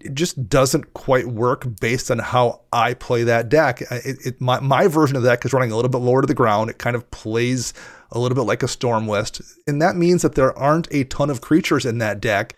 it 0.00 0.14
just 0.14 0.48
doesn't 0.48 0.94
quite 0.94 1.26
work 1.26 1.80
based 1.80 2.10
on 2.10 2.18
how 2.18 2.62
I 2.72 2.94
play 2.94 3.24
that 3.24 3.48
deck. 3.48 3.82
It, 3.90 4.26
it, 4.26 4.40
my, 4.40 4.60
my 4.60 4.86
version 4.86 5.16
of 5.16 5.22
that 5.22 5.30
deck 5.30 5.44
is 5.44 5.52
running 5.52 5.72
a 5.72 5.76
little 5.76 5.90
bit 5.90 5.98
lower 5.98 6.20
to 6.20 6.26
the 6.26 6.34
ground. 6.34 6.70
It 6.70 6.78
kind 6.78 6.96
of 6.96 7.10
plays 7.10 7.72
a 8.10 8.18
little 8.18 8.34
bit 8.34 8.42
like 8.42 8.62
a 8.62 8.68
storm 8.68 9.08
list. 9.08 9.40
And 9.66 9.80
that 9.80 9.96
means 9.96 10.22
that 10.22 10.34
there 10.34 10.56
aren't 10.58 10.88
a 10.90 11.04
ton 11.04 11.30
of 11.30 11.40
creatures 11.40 11.86
in 11.86 11.98
that 11.98 12.20
deck 12.20 12.56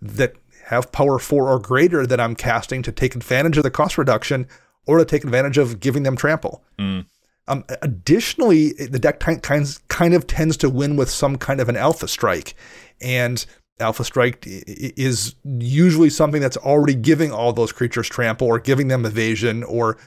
that 0.00 0.34
have 0.66 0.92
power 0.92 1.18
four 1.18 1.48
or 1.48 1.58
greater 1.58 2.06
that 2.06 2.20
I'm 2.20 2.34
casting 2.34 2.82
to 2.82 2.92
take 2.92 3.14
advantage 3.14 3.56
of 3.56 3.62
the 3.62 3.70
cost 3.70 3.98
reduction 3.98 4.46
or 4.86 4.98
to 4.98 5.04
take 5.04 5.24
advantage 5.24 5.58
of 5.58 5.80
giving 5.80 6.02
them 6.02 6.16
trample. 6.16 6.62
Mm. 6.78 7.06
Um, 7.46 7.64
additionally, 7.82 8.72
the 8.72 8.98
deck 8.98 9.20
kind, 9.20 9.42
kind 9.88 10.14
of 10.14 10.26
tends 10.26 10.56
to 10.58 10.70
win 10.70 10.96
with 10.96 11.10
some 11.10 11.36
kind 11.36 11.60
of 11.60 11.68
an 11.68 11.76
alpha 11.76 12.08
strike. 12.08 12.54
And 13.02 13.44
Alpha 13.80 14.04
Strike 14.04 14.44
is 14.46 15.34
usually 15.44 16.10
something 16.10 16.40
that's 16.40 16.56
already 16.56 16.94
giving 16.94 17.32
all 17.32 17.52
those 17.52 17.72
creatures 17.72 18.08
trample 18.08 18.46
or 18.46 18.58
giving 18.58 18.88
them 18.88 19.04
evasion 19.04 19.64
or 19.64 19.98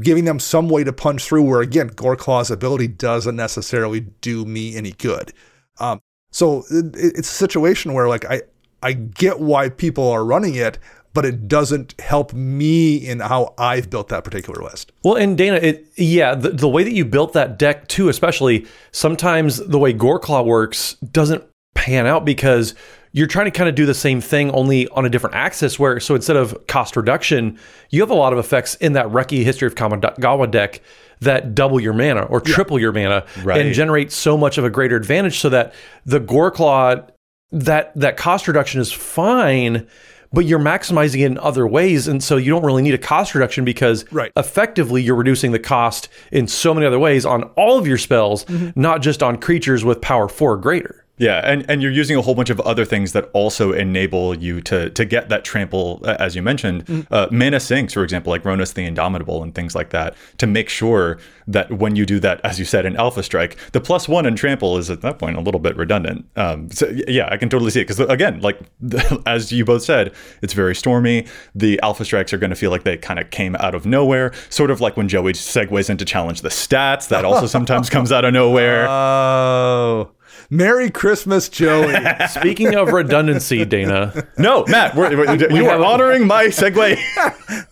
giving 0.00 0.24
them 0.24 0.38
some 0.38 0.68
way 0.68 0.82
to 0.82 0.92
punch 0.92 1.24
through. 1.24 1.42
Where 1.42 1.60
again, 1.60 1.90
Goreclaw's 1.90 2.50
ability 2.50 2.88
doesn't 2.88 3.36
necessarily 3.36 4.00
do 4.00 4.44
me 4.46 4.76
any 4.76 4.92
good. 4.92 5.32
Um, 5.78 6.00
so 6.30 6.64
it's 6.70 7.30
a 7.30 7.34
situation 7.34 7.92
where 7.92 8.08
like 8.08 8.24
I 8.24 8.42
I 8.82 8.94
get 8.94 9.40
why 9.40 9.68
people 9.68 10.08
are 10.10 10.24
running 10.24 10.54
it, 10.54 10.78
but 11.12 11.24
it 11.24 11.48
doesn't 11.48 11.94
help 12.00 12.32
me 12.32 12.96
in 12.96 13.20
how 13.20 13.54
I've 13.58 13.90
built 13.90 14.08
that 14.08 14.24
particular 14.24 14.62
list. 14.62 14.90
Well, 15.02 15.16
and 15.16 15.36
Dana, 15.36 15.56
it 15.56 15.86
yeah, 15.96 16.34
the, 16.34 16.50
the 16.50 16.68
way 16.68 16.82
that 16.82 16.92
you 16.92 17.04
built 17.04 17.34
that 17.34 17.58
deck 17.58 17.88
too, 17.88 18.08
especially 18.08 18.66
sometimes 18.90 19.58
the 19.58 19.78
way 19.78 19.92
Goreclaw 19.92 20.44
works 20.46 20.94
doesn't 20.94 21.44
pan 21.74 22.06
out 22.06 22.24
because 22.24 22.74
you're 23.14 23.28
trying 23.28 23.44
to 23.44 23.50
kind 23.52 23.68
of 23.68 23.76
do 23.76 23.86
the 23.86 23.94
same 23.94 24.20
thing 24.20 24.50
only 24.50 24.88
on 24.88 25.06
a 25.06 25.08
different 25.08 25.36
axis 25.36 25.78
where 25.78 26.00
so 26.00 26.14
instead 26.14 26.36
of 26.36 26.66
cost 26.66 26.96
reduction 26.96 27.58
you 27.90 28.00
have 28.00 28.10
a 28.10 28.14
lot 28.14 28.32
of 28.32 28.38
effects 28.38 28.74
in 28.76 28.92
that 28.92 29.06
Reki 29.06 29.44
history 29.44 29.66
of 29.66 29.74
kamigawa 29.74 30.50
deck 30.50 30.80
that 31.20 31.54
double 31.54 31.80
your 31.80 31.92
mana 31.92 32.22
or 32.24 32.40
triple 32.40 32.78
yeah. 32.78 32.82
your 32.82 32.92
mana 32.92 33.24
right. 33.42 33.60
and 33.60 33.74
generate 33.74 34.12
so 34.12 34.36
much 34.36 34.58
of 34.58 34.64
a 34.64 34.70
greater 34.70 34.96
advantage 34.96 35.38
so 35.38 35.48
that 35.48 35.72
the 36.04 36.20
Goreclaw 36.20 37.08
that 37.52 37.94
that 37.94 38.16
cost 38.16 38.48
reduction 38.48 38.80
is 38.80 38.92
fine 38.92 39.86
but 40.32 40.44
you're 40.46 40.58
maximizing 40.58 41.20
it 41.20 41.26
in 41.26 41.38
other 41.38 41.66
ways 41.66 42.08
and 42.08 42.22
so 42.22 42.36
you 42.36 42.50
don't 42.50 42.64
really 42.64 42.82
need 42.82 42.94
a 42.94 42.98
cost 42.98 43.34
reduction 43.34 43.64
because 43.64 44.10
right. 44.12 44.32
effectively 44.36 45.00
you're 45.00 45.14
reducing 45.14 45.52
the 45.52 45.58
cost 45.60 46.08
in 46.32 46.48
so 46.48 46.74
many 46.74 46.84
other 46.84 46.98
ways 46.98 47.24
on 47.24 47.44
all 47.56 47.78
of 47.78 47.86
your 47.86 47.98
spells 47.98 48.44
mm-hmm. 48.46 48.78
not 48.78 49.00
just 49.00 49.22
on 49.22 49.38
creatures 49.38 49.84
with 49.84 50.00
power 50.00 50.28
4 50.28 50.52
or 50.52 50.56
greater 50.56 51.03
yeah, 51.16 51.40
and, 51.44 51.64
and 51.70 51.80
you're 51.80 51.92
using 51.92 52.16
a 52.16 52.22
whole 52.22 52.34
bunch 52.34 52.50
of 52.50 52.60
other 52.62 52.84
things 52.84 53.12
that 53.12 53.30
also 53.32 53.72
enable 53.72 54.34
you 54.36 54.60
to 54.62 54.90
to 54.90 55.04
get 55.04 55.28
that 55.28 55.44
trample, 55.44 56.02
as 56.04 56.34
you 56.34 56.42
mentioned, 56.42 56.86
mm. 56.86 57.06
uh, 57.08 57.28
mana 57.30 57.60
sinks, 57.60 57.92
for 57.92 58.02
example, 58.02 58.32
like 58.32 58.42
Rhonas 58.42 58.74
the 58.74 58.84
Indomitable 58.84 59.40
and 59.40 59.54
things 59.54 59.76
like 59.76 59.90
that, 59.90 60.16
to 60.38 60.48
make 60.48 60.68
sure 60.68 61.18
that 61.46 61.70
when 61.70 61.94
you 61.94 62.04
do 62.04 62.18
that, 62.18 62.40
as 62.42 62.58
you 62.58 62.64
said, 62.64 62.84
in 62.84 62.96
Alpha 62.96 63.22
Strike, 63.22 63.56
the 63.70 63.80
plus 63.80 64.08
one 64.08 64.26
in 64.26 64.34
trample 64.34 64.76
is 64.76 64.90
at 64.90 65.02
that 65.02 65.20
point 65.20 65.36
a 65.36 65.40
little 65.40 65.60
bit 65.60 65.76
redundant. 65.76 66.26
Um, 66.34 66.68
so 66.72 66.92
yeah, 67.06 67.28
I 67.30 67.36
can 67.36 67.48
totally 67.48 67.70
see 67.70 67.82
it 67.82 67.86
because 67.86 68.00
again, 68.00 68.40
like 68.40 68.58
as 69.26 69.52
you 69.52 69.64
both 69.64 69.84
said, 69.84 70.12
it's 70.42 70.52
very 70.52 70.74
stormy. 70.74 71.28
The 71.54 71.78
Alpha 71.84 72.04
Strikes 72.04 72.32
are 72.32 72.38
going 72.38 72.50
to 72.50 72.56
feel 72.56 72.72
like 72.72 72.82
they 72.82 72.96
kind 72.96 73.20
of 73.20 73.30
came 73.30 73.54
out 73.56 73.76
of 73.76 73.86
nowhere, 73.86 74.32
sort 74.50 74.72
of 74.72 74.80
like 74.80 74.96
when 74.96 75.06
Joey 75.06 75.34
segues 75.34 75.88
into 75.88 76.04
challenge 76.04 76.40
the 76.40 76.48
stats. 76.48 77.06
That 77.06 77.24
also 77.24 77.46
sometimes 77.56 77.88
comes 77.88 78.10
out 78.10 78.24
of 78.24 78.32
nowhere. 78.32 78.88
Oh. 78.88 80.10
Merry 80.50 80.90
Christmas, 80.90 81.48
Joey. 81.48 81.94
Speaking 82.28 82.74
of 82.74 82.92
redundancy, 82.92 83.64
Dana. 83.64 84.26
No, 84.38 84.64
Matt, 84.66 84.94
we're, 84.94 85.16
we're, 85.16 85.36
we 85.48 85.56
you 85.56 85.68
are 85.68 85.82
honoring 85.82 86.26
my 86.26 86.46
segue. 86.46 86.98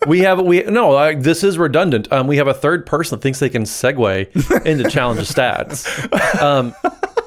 we 0.07 0.19
have 0.19 0.41
we 0.41 0.63
no. 0.63 0.93
Uh, 0.93 1.13
this 1.17 1.43
is 1.43 1.57
redundant. 1.57 2.11
Um, 2.11 2.27
we 2.27 2.37
have 2.37 2.47
a 2.47 2.53
third 2.53 2.85
person 2.85 3.17
that 3.17 3.23
thinks 3.23 3.39
they 3.39 3.49
can 3.49 3.63
segue 3.63 4.65
into 4.65 4.89
challenge 4.89 5.19
of 5.19 5.27
stats. 5.27 5.83
Um, 6.43 6.75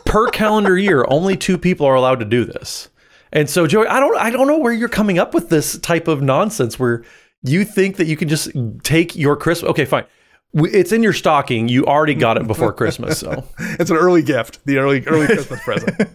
per 0.05 0.29
calendar 0.29 0.77
year, 0.77 1.05
only 1.09 1.37
two 1.37 1.57
people 1.57 1.87
are 1.87 1.95
allowed 1.95 2.19
to 2.21 2.25
do 2.25 2.45
this. 2.45 2.89
And 3.33 3.49
so, 3.49 3.67
Joey, 3.67 3.87
I 3.87 4.01
don't, 4.01 4.17
I 4.17 4.31
don't 4.31 4.47
know 4.47 4.59
where 4.59 4.73
you're 4.73 4.89
coming 4.89 5.19
up 5.19 5.33
with 5.33 5.49
this 5.49 5.79
type 5.79 6.09
of 6.09 6.23
nonsense 6.23 6.79
where 6.79 7.05
you 7.43 7.65
think 7.65 7.97
that 7.97 8.07
you 8.07 8.17
can 8.17 8.29
just 8.29 8.51
take 8.83 9.17
your 9.17 9.37
Christmas. 9.37 9.71
Okay, 9.71 9.85
fine 9.85 10.07
it's 10.55 10.93
in 10.93 11.03
your 11.03 11.13
stocking. 11.13 11.69
You 11.69 11.87
already 11.87 12.15
got 12.15 12.37
it 12.37 12.47
before 12.47 12.73
Christmas, 12.75 13.19
so 13.19 13.45
it's 13.59 13.91
an 13.91 13.97
early 13.97 14.23
gift, 14.23 14.65
the 14.65 14.79
early 14.79 15.05
early 15.07 15.27
Christmas 15.35 15.63
present. 15.63 16.09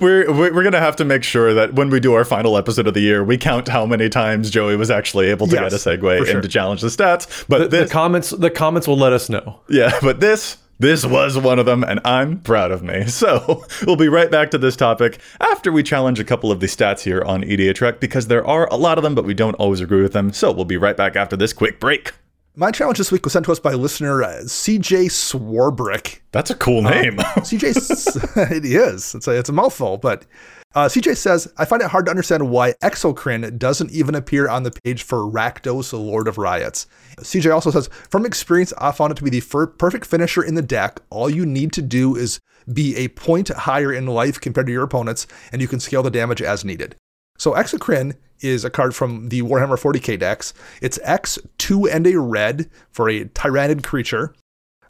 we're 0.00 0.32
we're 0.32 0.62
gonna 0.62 0.80
have 0.80 0.96
to 0.96 1.04
make 1.04 1.22
sure 1.22 1.54
that 1.54 1.74
when 1.74 1.90
we 1.90 2.00
do 2.00 2.14
our 2.14 2.24
final 2.24 2.56
episode 2.56 2.86
of 2.86 2.94
the 2.94 3.00
year, 3.00 3.22
we 3.24 3.36
count 3.36 3.68
how 3.68 3.86
many 3.86 4.08
times 4.08 4.50
Joey 4.50 4.76
was 4.76 4.90
actually 4.90 5.26
able 5.26 5.46
to 5.48 5.54
yes, 5.54 5.72
get 5.72 5.86
a 5.86 5.98
segue 5.98 6.24
sure. 6.24 6.34
and 6.34 6.42
to 6.42 6.48
challenge 6.48 6.80
the 6.80 6.88
stats. 6.88 7.44
But 7.48 7.58
the, 7.58 7.68
this, 7.68 7.88
the 7.88 7.92
comments 7.92 8.30
the 8.30 8.50
comments 8.50 8.88
will 8.88 8.98
let 8.98 9.12
us 9.12 9.28
know. 9.28 9.60
Yeah, 9.68 9.98
but 10.00 10.20
this 10.20 10.58
this 10.78 11.06
was 11.06 11.38
one 11.38 11.58
of 11.58 11.64
them, 11.64 11.82
and 11.84 12.00
I'm 12.04 12.40
proud 12.40 12.70
of 12.70 12.82
me. 12.82 13.06
So 13.06 13.64
we'll 13.86 13.96
be 13.96 14.08
right 14.08 14.30
back 14.30 14.50
to 14.50 14.58
this 14.58 14.76
topic 14.76 15.18
after 15.40 15.72
we 15.72 15.82
challenge 15.82 16.20
a 16.20 16.24
couple 16.24 16.52
of 16.52 16.60
the 16.60 16.66
stats 16.66 17.00
here 17.00 17.22
on 17.22 17.42
EDHREC 17.42 17.98
because 17.98 18.28
there 18.28 18.46
are 18.46 18.68
a 18.70 18.76
lot 18.76 18.98
of 18.98 19.04
them, 19.04 19.14
but 19.14 19.24
we 19.24 19.32
don't 19.32 19.54
always 19.54 19.80
agree 19.80 20.02
with 20.02 20.12
them. 20.12 20.32
So 20.32 20.52
we'll 20.52 20.66
be 20.66 20.76
right 20.76 20.96
back 20.96 21.16
after 21.16 21.36
this 21.36 21.52
quick 21.54 21.80
break. 21.80 22.12
My 22.58 22.70
challenge 22.70 22.96
this 22.96 23.12
week 23.12 23.22
was 23.24 23.34
sent 23.34 23.44
to 23.44 23.52
us 23.52 23.60
by 23.60 23.74
listener 23.74 24.22
uh, 24.22 24.40
CJ 24.44 25.10
Swarbrick. 25.10 26.20
That's 26.32 26.50
a 26.50 26.54
cool 26.54 26.86
uh, 26.86 26.90
name. 26.90 27.16
CJ, 27.18 28.50
it 28.50 28.64
is. 28.64 29.14
It's 29.14 29.28
a, 29.28 29.32
it's 29.32 29.50
a 29.50 29.52
mouthful, 29.52 29.98
but 29.98 30.24
uh, 30.74 30.86
CJ 30.86 31.18
says, 31.18 31.52
I 31.58 31.66
find 31.66 31.82
it 31.82 31.88
hard 31.88 32.06
to 32.06 32.10
understand 32.10 32.48
why 32.48 32.72
Exocrine 32.82 33.58
doesn't 33.58 33.90
even 33.90 34.14
appear 34.14 34.48
on 34.48 34.62
the 34.62 34.70
page 34.70 35.02
for 35.02 35.30
Rakdos, 35.30 35.92
Lord 35.92 36.28
of 36.28 36.38
Riots. 36.38 36.86
CJ 37.18 37.52
also 37.52 37.70
says, 37.70 37.90
from 38.08 38.24
experience, 38.24 38.72
I 38.78 38.90
found 38.90 39.10
it 39.10 39.16
to 39.16 39.24
be 39.24 39.28
the 39.28 39.40
fir- 39.40 39.66
perfect 39.66 40.06
finisher 40.06 40.42
in 40.42 40.54
the 40.54 40.62
deck. 40.62 41.00
All 41.10 41.28
you 41.28 41.44
need 41.44 41.74
to 41.74 41.82
do 41.82 42.16
is 42.16 42.40
be 42.72 42.96
a 42.96 43.08
point 43.08 43.48
higher 43.48 43.92
in 43.92 44.06
life 44.06 44.40
compared 44.40 44.66
to 44.68 44.72
your 44.72 44.84
opponents, 44.84 45.26
and 45.52 45.60
you 45.60 45.68
can 45.68 45.78
scale 45.78 46.02
the 46.02 46.10
damage 46.10 46.40
as 46.40 46.64
needed. 46.64 46.96
So 47.36 47.52
Exocrine 47.52 48.16
is 48.40 48.64
a 48.64 48.70
card 48.70 48.94
from 48.94 49.28
the 49.28 49.42
Warhammer 49.42 49.80
40k 49.80 50.18
decks. 50.18 50.52
It's 50.80 50.98
X, 51.02 51.38
2 51.58 51.88
and 51.88 52.06
a 52.06 52.18
red 52.18 52.70
for 52.90 53.08
a 53.08 53.24
Tyranid 53.24 53.82
creature. 53.84 54.34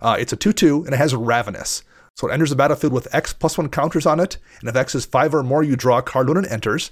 Uh, 0.01 0.17
it's 0.19 0.33
a 0.33 0.37
2 0.37 0.53
2 0.53 0.85
and 0.85 0.95
it 0.95 0.99
has 0.99 1.15
Ravenous. 1.15 1.83
So 2.17 2.29
it 2.29 2.33
enters 2.33 2.51
the 2.51 2.57
battlefield 2.57 2.93
with 2.93 3.15
X 3.15 3.33
plus 3.33 3.59
1 3.59 3.69
counters 3.69 4.07
on 4.07 4.21
it. 4.21 4.39
And 4.61 4.69
if 4.69 4.77
X 4.77 4.95
is 4.95 5.05
5 5.05 5.35
or 5.35 5.43
more, 5.43 5.63
you 5.63 5.77
draw 5.77 5.99
a 5.99 6.03
card 6.03 6.29
when 6.29 6.45
it 6.45 6.51
enters. 6.51 6.91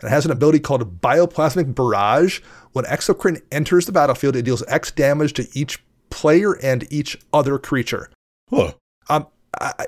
And 0.00 0.08
it 0.08 0.14
has 0.14 0.24
an 0.24 0.30
ability 0.30 0.60
called 0.60 1.00
Bioplasmic 1.00 1.74
Barrage. 1.74 2.40
When 2.72 2.84
Exocrine 2.86 3.42
enters 3.52 3.86
the 3.86 3.92
battlefield, 3.92 4.36
it 4.36 4.42
deals 4.42 4.62
X 4.66 4.90
damage 4.90 5.34
to 5.34 5.48
each 5.52 5.82
player 6.08 6.54
and 6.62 6.90
each 6.90 7.18
other 7.32 7.58
creature. 7.58 8.10
Huh. 8.48 8.72
Um, 9.08 9.26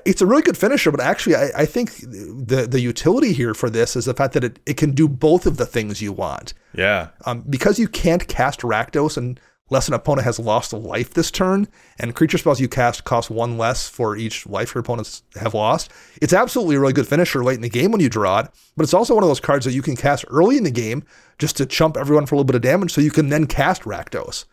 it's 0.05 0.21
a 0.21 0.25
really 0.25 0.41
good 0.41 0.57
finisher, 0.57 0.91
but 0.91 0.99
actually, 0.99 1.35
I, 1.35 1.49
I, 1.59 1.65
think 1.65 1.95
the 2.01 2.67
the 2.69 2.81
utility 2.81 3.31
here 3.31 3.53
for 3.53 3.69
this 3.69 3.95
is 3.95 4.05
the 4.05 4.13
fact 4.13 4.33
that 4.33 4.43
it, 4.43 4.59
it 4.65 4.77
can 4.77 4.91
do 4.91 5.07
both 5.07 5.45
of 5.45 5.57
the 5.57 5.65
things 5.65 6.01
you 6.01 6.11
want. 6.11 6.53
Yeah. 6.73 7.09
Um, 7.25 7.43
because 7.49 7.79
you 7.79 7.87
can't 7.87 8.27
cast 8.27 8.59
Rakdos 8.59 9.15
unless 9.17 9.87
an 9.87 9.93
opponent 9.93 10.25
has 10.25 10.37
lost 10.37 10.73
a 10.73 10.77
life 10.77 11.13
this 11.13 11.31
turn, 11.31 11.69
and 11.97 12.13
creature 12.13 12.37
spells 12.37 12.59
you 12.59 12.67
cast 12.67 13.05
cost 13.05 13.29
one 13.29 13.57
less 13.57 13.87
for 13.87 14.17
each 14.17 14.45
life 14.47 14.75
your 14.75 14.81
opponents 14.81 15.23
have 15.35 15.53
lost. 15.53 15.91
It's 16.21 16.33
absolutely 16.33 16.75
a 16.75 16.79
really 16.81 16.93
good 16.93 17.07
finisher 17.07 17.41
late 17.41 17.55
in 17.55 17.61
the 17.61 17.69
game 17.69 17.91
when 17.91 18.01
you 18.01 18.09
draw 18.09 18.39
it, 18.39 18.49
but 18.75 18.83
it's 18.83 18.93
also 18.93 19.15
one 19.15 19.23
of 19.23 19.29
those 19.29 19.39
cards 19.39 19.63
that 19.63 19.73
you 19.73 19.81
can 19.81 19.95
cast 19.95 20.25
early 20.27 20.57
in 20.57 20.65
the 20.65 20.71
game 20.71 21.05
just 21.39 21.55
to 21.57 21.65
chump 21.65 21.95
everyone 21.95 22.25
for 22.25 22.35
a 22.35 22.37
little 22.37 22.45
bit 22.45 22.55
of 22.55 22.61
damage, 22.61 22.91
so 22.91 22.99
you 22.99 23.11
can 23.11 23.29
then 23.29 23.47
cast 23.47 23.83
Rakdos. 23.83 24.43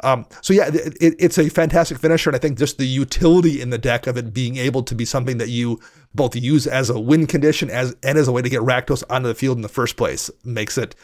Um, 0.00 0.26
so 0.40 0.52
yeah, 0.52 0.68
it, 0.72 0.96
it's 1.00 1.38
a 1.38 1.48
fantastic 1.48 1.98
finisher, 1.98 2.30
and 2.30 2.36
I 2.36 2.38
think 2.38 2.58
just 2.58 2.78
the 2.78 2.86
utility 2.86 3.60
in 3.60 3.70
the 3.70 3.78
deck 3.78 4.06
of 4.06 4.16
it 4.16 4.34
being 4.34 4.56
able 4.56 4.82
to 4.84 4.94
be 4.94 5.04
something 5.04 5.38
that 5.38 5.48
you 5.48 5.78
both 6.14 6.34
use 6.34 6.66
as 6.66 6.90
a 6.90 6.98
win 6.98 7.26
condition 7.26 7.70
as 7.70 7.94
and 8.02 8.18
as 8.18 8.28
a 8.28 8.32
way 8.32 8.42
to 8.42 8.48
get 8.48 8.60
Rakdos 8.62 9.04
onto 9.08 9.28
the 9.28 9.34
field 9.34 9.58
in 9.58 9.62
the 9.62 9.68
first 9.68 9.96
place 9.96 10.30
makes 10.44 10.76
it 10.76 10.94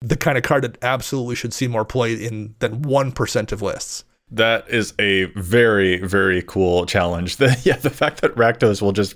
the 0.00 0.16
kind 0.16 0.36
of 0.36 0.42
card 0.42 0.64
that 0.64 0.78
absolutely 0.82 1.36
should 1.36 1.54
see 1.54 1.68
more 1.68 1.84
play 1.84 2.14
in 2.14 2.54
than 2.58 2.82
one 2.82 3.12
percent 3.12 3.52
of 3.52 3.62
lists. 3.62 4.04
That 4.30 4.68
is 4.68 4.94
a 4.98 5.26
very 5.36 5.98
very 5.98 6.42
cool 6.42 6.86
challenge. 6.86 7.36
The, 7.42 7.58
yeah, 7.62 7.76
the 7.76 7.90
fact 7.90 8.22
that 8.22 8.34
Rakdos 8.34 8.82
will 8.82 8.92
just 8.92 9.14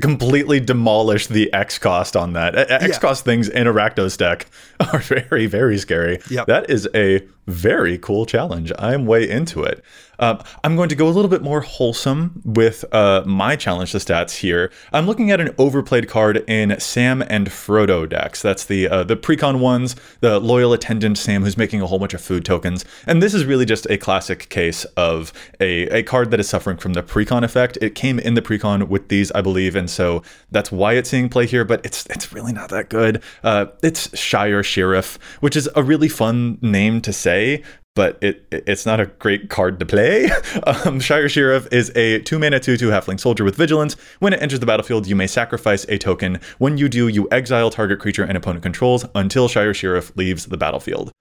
completely 0.00 0.60
demolish 0.60 1.26
the 1.26 1.52
X 1.52 1.78
cost 1.78 2.16
on 2.16 2.34
that. 2.34 2.56
X 2.56 2.88
yeah. 2.88 2.98
cost 2.98 3.24
things 3.24 3.48
in 3.48 3.66
a 3.66 3.72
Rakdos 3.72 4.16
deck 4.16 4.46
are 4.92 4.98
very, 4.98 5.46
very 5.46 5.78
scary. 5.78 6.18
Yep. 6.30 6.46
That 6.46 6.70
is 6.70 6.88
a 6.94 7.26
very 7.46 7.98
cool 7.98 8.24
challenge. 8.24 8.70
I'm 8.78 9.06
way 9.06 9.28
into 9.28 9.62
it. 9.64 9.82
Uh, 10.18 10.40
I'm 10.62 10.76
going 10.76 10.88
to 10.88 10.94
go 10.94 11.08
a 11.08 11.10
little 11.10 11.30
bit 11.30 11.42
more 11.42 11.62
wholesome 11.62 12.40
with 12.44 12.84
uh, 12.94 13.24
my 13.26 13.56
challenge 13.56 13.90
to 13.92 13.98
stats 13.98 14.36
here. 14.36 14.70
I'm 14.92 15.06
looking 15.06 15.32
at 15.32 15.40
an 15.40 15.52
overplayed 15.58 16.08
card 16.08 16.44
in 16.48 16.78
Sam 16.78 17.22
and 17.22 17.48
Frodo 17.48 18.08
decks. 18.08 18.40
That's 18.40 18.64
the 18.64 18.86
uh, 18.86 19.02
the 19.02 19.16
precon 19.16 19.58
ones, 19.58 19.96
the 20.20 20.38
loyal 20.38 20.72
attendant 20.72 21.18
Sam 21.18 21.42
who's 21.42 21.56
making 21.56 21.80
a 21.80 21.88
whole 21.88 21.98
bunch 21.98 22.14
of 22.14 22.20
food 22.20 22.44
tokens. 22.44 22.84
And 23.06 23.20
this 23.20 23.34
is 23.34 23.44
really 23.44 23.64
just 23.64 23.86
a 23.90 23.98
classic 23.98 24.48
case 24.48 24.84
of 24.96 25.32
a, 25.58 25.88
a 25.88 26.02
card 26.04 26.30
that 26.30 26.38
is 26.38 26.48
suffering 26.48 26.76
from 26.76 26.92
the 26.92 27.02
precon 27.02 27.42
effect. 27.42 27.76
It 27.80 27.96
came 27.96 28.20
in 28.20 28.34
the 28.34 28.42
precon 28.42 28.86
with 28.86 29.08
these, 29.08 29.32
I 29.32 29.40
believe 29.40 29.61
believe, 29.62 29.76
and 29.76 29.88
so 29.88 30.22
that's 30.50 30.72
why 30.72 30.94
it's 30.94 31.10
seeing 31.10 31.28
play 31.28 31.46
here. 31.46 31.64
But 31.64 31.84
it's 31.84 32.06
it's 32.06 32.32
really 32.32 32.52
not 32.52 32.70
that 32.70 32.88
good. 32.88 33.22
Uh, 33.42 33.66
it's 33.82 34.16
Shire 34.18 34.62
Sheriff, 34.62 35.18
which 35.40 35.56
is 35.56 35.68
a 35.76 35.82
really 35.82 36.08
fun 36.08 36.58
name 36.60 37.00
to 37.02 37.12
say, 37.12 37.62
but 37.94 38.18
it 38.20 38.46
it's 38.50 38.86
not 38.86 39.00
a 39.00 39.06
great 39.06 39.48
card 39.48 39.78
to 39.78 39.86
play. 39.86 40.30
um, 40.66 41.00
Shire 41.00 41.28
Sheriff 41.28 41.68
is 41.70 41.90
a 41.96 42.20
two 42.20 42.38
mana 42.38 42.60
two 42.60 42.76
two 42.76 42.88
halfling 42.88 43.20
soldier 43.20 43.44
with 43.44 43.56
vigilance. 43.56 43.94
When 44.18 44.32
it 44.32 44.42
enters 44.42 44.60
the 44.60 44.66
battlefield, 44.66 45.06
you 45.06 45.16
may 45.16 45.26
sacrifice 45.26 45.84
a 45.88 45.98
token. 45.98 46.40
When 46.58 46.78
you 46.78 46.88
do, 46.88 47.08
you 47.08 47.28
exile 47.30 47.70
target 47.70 48.00
creature 48.00 48.24
and 48.24 48.36
opponent 48.36 48.62
controls 48.62 49.04
until 49.14 49.48
Shire 49.48 49.74
Sheriff 49.74 50.12
leaves 50.16 50.46
the 50.46 50.56
battlefield. 50.56 51.12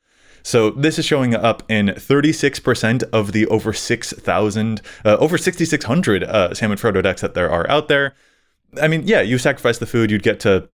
So 0.44 0.72
this 0.72 0.98
is 0.98 1.06
showing 1.06 1.36
up 1.36 1.64
in 1.70 1.88
36% 1.88 3.04
of 3.14 3.32
the 3.32 3.46
over 3.48 3.74
6,000, 3.74 4.82
uh, 5.06 5.18
over 5.20 5.38
6,600 5.38 6.24
uh, 6.24 6.54
Sam 6.54 6.72
and 6.72 6.80
Frodo 6.80 7.04
decks 7.04 7.22
that 7.22 7.34
there 7.34 7.50
are 7.52 7.70
out 7.70 7.88
there. 7.88 8.16
I 8.82 8.88
mean, 8.88 9.04
yeah, 9.06 9.22
you 9.22 9.38
sacrifice 9.38 9.80
the 9.80 9.86
food, 9.86 10.12
you'd 10.12 10.24
get 10.24 10.40
to 10.42 10.70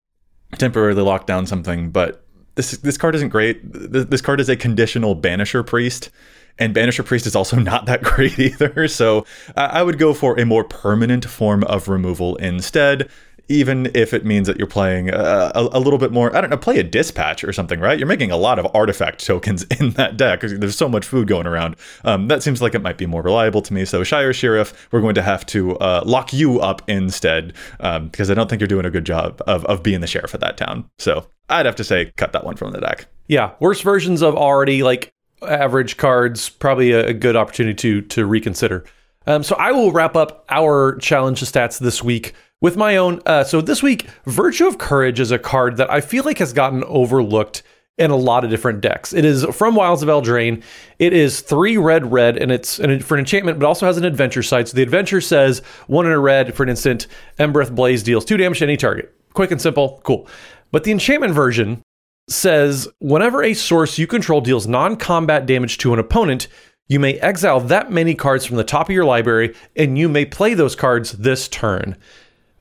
temporarily 0.53 1.01
lock 1.01 1.25
down 1.27 1.45
something, 1.45 1.89
but 1.89 2.25
this 2.55 2.71
this 2.77 2.97
card 2.97 3.15
isn't 3.15 3.29
great. 3.29 3.59
This, 3.63 4.05
this 4.05 4.21
card 4.21 4.39
is 4.39 4.49
a 4.49 4.55
conditional 4.55 5.15
Banisher 5.15 5.65
Priest, 5.65 6.09
and 6.57 6.73
Banisher 6.73 7.05
Priest 7.05 7.25
is 7.25 7.35
also 7.35 7.57
not 7.59 7.85
that 7.85 8.01
great 8.01 8.39
either. 8.39 8.87
So 8.87 9.25
I 9.55 9.83
would 9.83 9.97
go 9.97 10.13
for 10.13 10.39
a 10.39 10.45
more 10.45 10.63
permanent 10.63 11.25
form 11.25 11.63
of 11.65 11.87
removal 11.87 12.35
instead 12.37 13.09
even 13.47 13.91
if 13.93 14.13
it 14.13 14.25
means 14.25 14.47
that 14.47 14.57
you're 14.57 14.67
playing 14.67 15.09
a, 15.09 15.51
a, 15.55 15.69
a, 15.73 15.79
little 15.79 15.99
bit 15.99 16.11
more, 16.11 16.35
I 16.35 16.41
don't 16.41 16.49
know, 16.49 16.57
play 16.57 16.79
a 16.79 16.83
dispatch 16.83 17.43
or 17.43 17.53
something, 17.53 17.79
right? 17.79 17.97
You're 17.97 18.07
making 18.07 18.31
a 18.31 18.37
lot 18.37 18.57
of 18.57 18.67
artifact 18.73 19.25
tokens 19.25 19.63
in 19.63 19.91
that 19.91 20.17
deck 20.17 20.41
because 20.41 20.57
there's 20.59 20.77
so 20.77 20.89
much 20.89 21.05
food 21.05 21.27
going 21.27 21.45
around. 21.45 21.75
Um, 22.03 22.27
that 22.27 22.43
seems 22.43 22.61
like 22.61 22.73
it 22.73 22.81
might 22.81 22.97
be 22.97 23.05
more 23.05 23.21
reliable 23.21 23.61
to 23.61 23.73
me. 23.73 23.85
So 23.85 24.03
Shire 24.03 24.33
Sheriff, 24.33 24.87
we're 24.91 25.01
going 25.01 25.15
to 25.15 25.21
have 25.21 25.45
to 25.47 25.77
uh, 25.77 26.03
lock 26.05 26.33
you 26.33 26.59
up 26.59 26.81
instead 26.89 27.53
um, 27.79 28.07
because 28.07 28.31
I 28.31 28.33
don't 28.33 28.49
think 28.49 28.61
you're 28.61 28.67
doing 28.67 28.85
a 28.85 28.91
good 28.91 29.05
job 29.05 29.41
of, 29.45 29.63
of 29.65 29.83
being 29.83 30.01
the 30.01 30.07
sheriff 30.07 30.33
of 30.33 30.39
that 30.41 30.57
town. 30.57 30.89
So 30.97 31.27
I'd 31.49 31.65
have 31.65 31.75
to 31.75 31.83
say 31.83 32.11
cut 32.17 32.33
that 32.33 32.45
one 32.45 32.55
from 32.55 32.71
the 32.71 32.81
deck. 32.81 33.07
Yeah, 33.27 33.51
worse 33.59 33.81
versions 33.81 34.21
of 34.21 34.35
already 34.35 34.83
like 34.83 35.13
average 35.41 35.97
cards, 35.97 36.49
probably 36.49 36.91
a, 36.91 37.07
a 37.07 37.13
good 37.13 37.35
opportunity 37.35 37.75
to 37.75 38.01
to 38.01 38.25
reconsider. 38.25 38.85
Um, 39.27 39.43
so 39.43 39.55
I 39.55 39.71
will 39.71 39.91
wrap 39.91 40.15
up 40.15 40.45
our 40.49 40.97
challenge 40.97 41.41
stats 41.41 41.79
this 41.79 42.03
week 42.03 42.33
with 42.65 42.75
my 42.75 42.97
own. 42.97 43.21
Uh, 43.27 43.43
so 43.43 43.61
this 43.61 43.83
week, 43.83 44.07
Virtue 44.25 44.65
of 44.65 44.79
Courage 44.79 45.19
is 45.19 45.29
a 45.29 45.37
card 45.37 45.77
that 45.77 45.91
I 45.91 46.01
feel 46.01 46.23
like 46.23 46.39
has 46.39 46.51
gotten 46.51 46.83
overlooked 46.85 47.61
in 47.99 48.09
a 48.09 48.15
lot 48.15 48.43
of 48.43 48.49
different 48.49 48.81
decks. 48.81 49.13
It 49.13 49.23
is 49.23 49.45
from 49.53 49.75
Wilds 49.75 50.01
of 50.01 50.09
Eldraine. 50.09 50.63
It 50.97 51.13
is 51.13 51.41
three 51.41 51.77
red, 51.77 52.11
red, 52.11 52.37
and 52.37 52.51
it's 52.51 52.79
an, 52.79 53.01
for 53.01 53.13
an 53.13 53.19
enchantment, 53.19 53.59
but 53.59 53.67
also 53.67 53.85
has 53.85 53.97
an 53.97 54.03
adventure 54.03 54.41
side. 54.41 54.67
So 54.67 54.77
the 54.77 54.81
adventure 54.81 55.21
says 55.21 55.59
one 55.85 56.07
in 56.07 56.11
a 56.11 56.17
red 56.17 56.55
for 56.55 56.63
an 56.63 56.69
instant. 56.69 57.05
Embereth 57.37 57.75
Blaze 57.75 58.01
deals 58.01 58.25
two 58.25 58.35
damage 58.35 58.57
to 58.57 58.65
any 58.65 58.77
target. 58.77 59.13
Quick 59.33 59.51
and 59.51 59.61
simple, 59.61 60.01
cool. 60.03 60.27
But 60.71 60.85
the 60.85 60.91
enchantment 60.91 61.35
version 61.35 61.83
says 62.27 62.87
whenever 62.97 63.43
a 63.43 63.53
source 63.53 63.99
you 63.99 64.07
control 64.07 64.41
deals 64.41 64.65
non-combat 64.65 65.45
damage 65.45 65.77
to 65.77 65.93
an 65.93 65.99
opponent, 65.99 66.47
you 66.87 66.99
may 66.99 67.13
exile 67.19 67.59
that 67.59 67.91
many 67.91 68.15
cards 68.15 68.43
from 68.43 68.57
the 68.57 68.63
top 68.63 68.89
of 68.89 68.95
your 68.95 69.05
library, 69.05 69.53
and 69.75 69.99
you 69.99 70.09
may 70.09 70.25
play 70.25 70.55
those 70.55 70.75
cards 70.75 71.11
this 71.11 71.47
turn. 71.47 71.95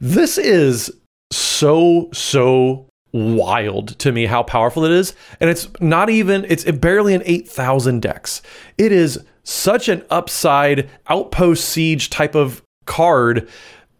This 0.00 0.38
is 0.38 0.92
so, 1.30 2.08
so 2.12 2.88
wild 3.12 3.98
to 4.00 4.12
me 4.12 4.26
how 4.26 4.42
powerful 4.42 4.84
it 4.84 4.90
is. 4.90 5.14
And 5.40 5.48
it's 5.48 5.68
not 5.80 6.10
even, 6.10 6.44
it's 6.48 6.64
barely 6.64 7.14
an 7.14 7.22
8,000 7.24 8.02
dex. 8.02 8.42
It 8.76 8.92
is 8.92 9.24
such 9.44 9.88
an 9.88 10.04
upside 10.10 10.90
outpost 11.08 11.66
siege 11.66 12.10
type 12.10 12.34
of 12.34 12.62
card 12.86 13.48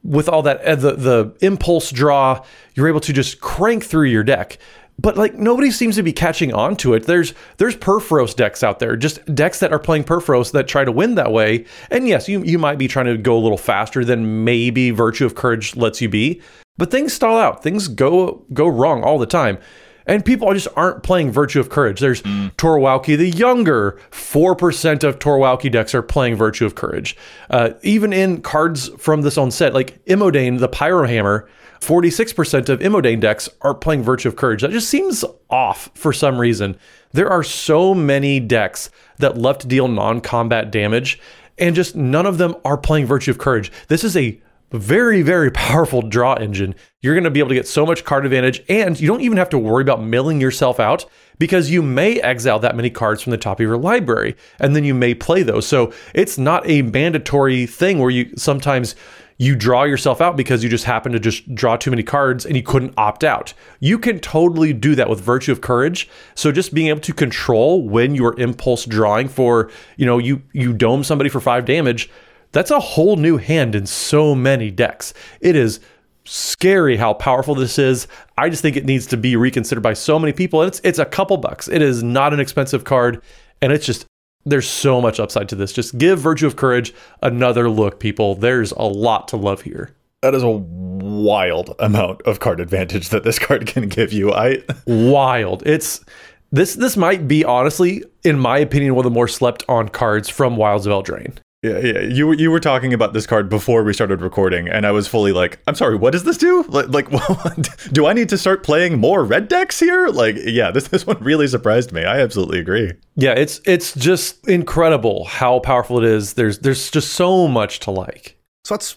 with 0.03 0.29
all 0.29 0.43
that, 0.43 0.61
uh, 0.63 0.75
the, 0.75 0.93
the 0.97 1.37
impulse 1.41 1.91
draw. 1.91 2.45
You're 2.75 2.89
able 2.89 3.01
to 3.01 3.13
just 3.13 3.41
crank 3.41 3.85
through 3.85 4.09
your 4.09 4.25
deck 4.25 4.59
but 4.99 5.17
like 5.17 5.35
nobody 5.35 5.71
seems 5.71 5.97
to 5.97 6.03
be 6.03 6.13
catching 6.13 6.53
on 6.53 6.77
to 6.77 6.95
it. 6.95 7.05
There's 7.07 7.35
there's 7.57 7.77
Purphoros 7.77 8.35
decks 8.35 8.63
out 8.63 8.79
there, 8.79 8.97
just 8.97 9.25
decks 9.35 9.61
that 9.61 9.73
are 9.73 9.79
playing 9.79 10.05
Purphoros 10.05 10.53
that 10.53 10.69
try 10.69 10.85
to 10.85 10.93
win 10.93 11.17
that 11.17 11.33
way. 11.33 11.65
And 11.91 12.07
yes, 12.09 12.29
you 12.29 12.43
you 12.45 12.59
might 12.59 12.79
be 12.79 12.89
trying 12.89 13.07
to 13.07 13.17
go 13.17 13.37
a 13.37 13.41
little 13.41 13.59
faster 13.59 14.05
than 14.05 14.45
maybe 14.45 14.91
Virtue 14.91 15.27
of 15.27 15.35
Courage 15.35 15.77
lets 15.77 16.01
you 16.01 16.09
be, 16.09 16.41
but 16.79 16.91
things 16.91 17.13
stall 17.13 17.39
out. 17.39 17.63
Things 17.63 17.89
go 17.89 18.45
go 18.53 18.69
wrong 18.69 19.03
all 19.03 19.19
the 19.19 19.27
time. 19.27 19.59
And 20.07 20.25
people 20.25 20.53
just 20.53 20.69
aren't 20.77 21.03
playing 21.03 21.31
Virtue 21.31 21.61
of 21.61 21.71
Courage. 21.71 22.01
There's 22.01 22.23
mm. 22.23 22.55
Tor 22.57 22.79
Wauki 22.79 23.17
the 23.17 23.31
Younger. 23.31 23.99
4% 24.11 25.05
of 25.05 25.19
Tor 25.19 25.39
Wauki 25.39 25.71
decks 25.71 25.95
are 25.95 26.03
playing 26.03 26.37
Virtue 26.37 26.67
of 26.67 26.75
Courage. 26.75 27.17
Uh, 27.49 27.71
even 27.83 28.13
in 28.13 28.43
cards 28.43 28.89
from 28.99 29.23
this 29.23 29.39
own 29.39 29.51
set, 29.51 29.73
like 29.73 30.05
Imodane, 30.05 30.59
the 30.59 30.69
Pyrohammer, 30.69 31.49
46% 31.81 32.69
of 32.69 32.81
Imodane 32.81 33.21
decks 33.21 33.49
are 33.61 33.75
playing 33.75 34.03
Virtue 34.03 34.29
of 34.29 34.37
Courage. 34.37 34.63
That 34.63 34.71
just 34.71 34.89
seems 34.89 35.25
off 35.51 35.91
for 35.95 36.13
some 36.13 36.39
reason. 36.39 36.77
There 37.13 37.31
are 37.31 37.43
so 37.43 37.95
many 37.95 38.41
decks 38.41 38.91
that 39.19 39.39
love 39.39 39.59
to 39.59 39.67
deal 39.67 39.89
non 39.89 40.21
combat 40.21 40.71
damage, 40.71 41.21
and 41.59 41.75
just 41.75 41.95
none 41.95 42.27
of 42.27 42.39
them 42.39 42.55
are 42.65 42.79
playing 42.79 43.07
Virtue 43.07 43.31
of 43.31 43.39
Courage. 43.39 43.71
This 43.89 44.03
is 44.03 44.17
a 44.17 44.41
very, 44.75 45.23
very 45.23 45.51
powerful 45.51 46.03
draw 46.03 46.35
engine. 46.35 46.75
You're 47.01 47.15
going 47.15 47.25
to 47.25 47.31
be 47.31 47.39
able 47.39 47.51
to 47.51 47.55
get 47.55 47.69
so 47.69 47.87
much 47.87 48.05
card 48.05 48.25
advantage, 48.25 48.63
and 48.69 48.99
you 48.99 49.07
don't 49.07 49.21
even 49.21 49.39
have 49.39 49.51
to 49.51 49.59
worry 49.59 49.83
about 49.83 50.03
milling 50.03 50.41
yourself 50.41 50.81
out 50.81 51.07
because 51.39 51.71
you 51.71 51.83
may 51.83 52.21
exile 52.21 52.59
that 52.61 52.77
many 52.77 52.91
cards 52.91 53.23
from 53.23 53.31
the 53.31 53.39
top 53.39 53.61
of 53.61 53.67
your 53.67 53.77
library, 53.77 54.37
and 54.59 54.75
then 54.75 54.85
you 54.85 54.95
may 54.95 55.15
play 55.15 55.43
those. 55.43 55.67
So 55.67 55.93
it's 56.15 56.39
not 56.39 56.69
a 56.69 56.83
mandatory 56.83 57.67
thing 57.67 57.99
where 57.99 58.11
you 58.11 58.33
sometimes 58.37 58.95
you 59.37 59.57
draw 59.57 59.83
yourself 59.83 60.21
out 60.21 60.37
because 60.37 60.63
you 60.63 60.71
just 60.71 60.85
happen 60.85 61.13
to 61.13 61.19
just 61.19 61.55
draw 61.55 61.77
too 61.77 61.91
many 61.91 62.05
cards 62.05 62.47
and 62.47 62.55
you 62.57 62.63
couldn't 62.63 62.95
opt 62.97 63.25
out. 63.25 63.53
You 63.81 63.99
can 63.99 64.21
totally 64.21 64.73
do 64.73 64.95
that 64.95 65.11
with 65.11 65.21
Virtue 65.21 65.51
of 65.51 65.61
Courage. 65.61 66.09
So 66.37 66.53
just 66.53 66.73
being 66.73 66.87
able 66.87 67.01
to 67.01 67.13
control 67.13 67.89
when 67.89 68.15
you're 68.15 68.39
impulse 68.39 68.85
drawing 68.85 69.29
for, 69.29 69.71
you 69.97 70.07
know, 70.07 70.19
you 70.19 70.43
you 70.53 70.73
dome 70.73 71.03
somebody 71.03 71.31
for 71.31 71.41
5 71.41 71.65
damage, 71.65 72.09
that's 72.55 72.71
a 72.71 72.81
whole 72.81 73.17
new 73.17 73.37
hand 73.37 73.75
in 73.75 73.85
so 73.85 74.35
many 74.35 74.71
decks. 74.71 75.13
It 75.41 75.57
is 75.57 75.81
scary 76.25 76.97
how 76.97 77.13
powerful 77.13 77.55
this 77.55 77.79
is. 77.79 78.09
I 78.39 78.49
just 78.49 78.63
think 78.63 78.77
it 78.77 78.87
needs 78.87 79.07
to 79.09 79.17
be 79.17 79.37
reconsidered 79.37 79.83
by 79.83 79.93
so 79.93 80.19
many 80.19 80.33
people. 80.33 80.63
And 80.63 80.69
it's 80.69 80.81
it's 80.85 80.99
a 80.99 81.05
couple 81.05 81.37
bucks. 81.37 81.69
It 81.69 81.83
is 81.83 82.03
not 82.03 82.33
an 82.33 82.41
expensive 82.41 82.85
card 82.85 83.21
and 83.61 83.73
it's 83.73 83.85
just 83.85 84.07
there's 84.47 84.69
so 84.69 85.01
much 85.01 85.19
upside 85.19 85.49
to 85.51 85.57
this. 85.57 85.73
Just 85.73 85.97
give 85.99 86.19
Virtue 86.19 86.47
of 86.47 86.57
Courage 86.57 86.95
another 87.23 87.71
look, 87.71 87.99
people. 87.99 88.35
There's 88.35 88.73
a 88.73 88.83
lot 88.83 89.29
to 89.29 89.37
love 89.37 89.63
here. 89.63 89.95
That 90.23 90.35
is 90.35 90.43
a 90.43 90.51
wild 90.51 91.75
amount 91.79 92.23
of 92.23 92.41
card 92.41 92.61
advantage 92.61 93.09
that 93.11 93.25
this 93.25 93.39
card 93.39 93.67
can 93.67 93.89
give 93.89 94.13
you. 94.13 94.33
I 94.33 94.63
wild. 94.87 95.63
It's 95.67 96.05
this 96.53 96.75
this 96.75 96.97
might 96.97 97.27
be 97.27 97.45
honestly, 97.45 98.05
in 98.23 98.39
my 98.39 98.59
opinion, 98.59 98.95
one 98.95 99.05
of 99.05 99.13
the 99.13 99.15
more 99.15 99.29
slept 99.29 99.65
on 99.69 99.89
cards 99.89 100.29
from 100.29 100.57
Wilds 100.57 100.87
of 100.87 100.93
Eldraine. 100.93 101.37
Yeah, 101.65 101.79
yeah. 101.79 102.01
You 102.01 102.33
you 102.33 102.51
were 102.51 102.61
talking 102.61 102.93
about 102.93 103.15
this 103.15 103.27
card 103.27 103.49
before 103.49 103.85
we 103.85 103.95
started 103.95 104.21
recording, 104.21 104.69
and 104.69 104.87
I 104.87 104.91
was 104.91 105.09
fully 105.09 105.33
like, 105.33 105.61
"I'm 105.67 105.75
sorry, 105.75 105.97
what 105.97 106.11
does 106.11 106.25
this 106.25 106.37
do? 106.37 106.63
Like, 106.65 106.91
like 107.11 107.91
do 107.91 108.05
I 108.05 108.13
need 108.13 108.29
to 108.29 108.37
start 108.37 108.63
playing 108.63 108.99
more 108.99 109.25
red 109.25 109.49
decks 109.49 109.81
here?" 109.81 110.09
Like, 110.09 110.37
yeah, 110.45 110.71
this 110.71 110.89
this 110.89 111.07
one 111.07 111.17
really 111.21 111.49
surprised 111.49 111.91
me. 111.91 112.05
I 112.05 112.21
absolutely 112.21 112.59
agree. 112.59 112.93
Yeah, 113.17 113.33
it's 113.33 113.63
it's 113.65 113.95
just 113.95 114.47
incredible 114.47 115.25
how 115.25 115.61
powerful 115.61 115.97
it 115.97 116.05
is. 116.05 116.35
There's 116.35 116.59
there's 116.59 116.91
just 116.91 117.15
so 117.15 117.49
much 117.49 117.81
to 117.81 117.91
like. 117.91 118.37
So 118.65 118.75
let's 118.75 118.97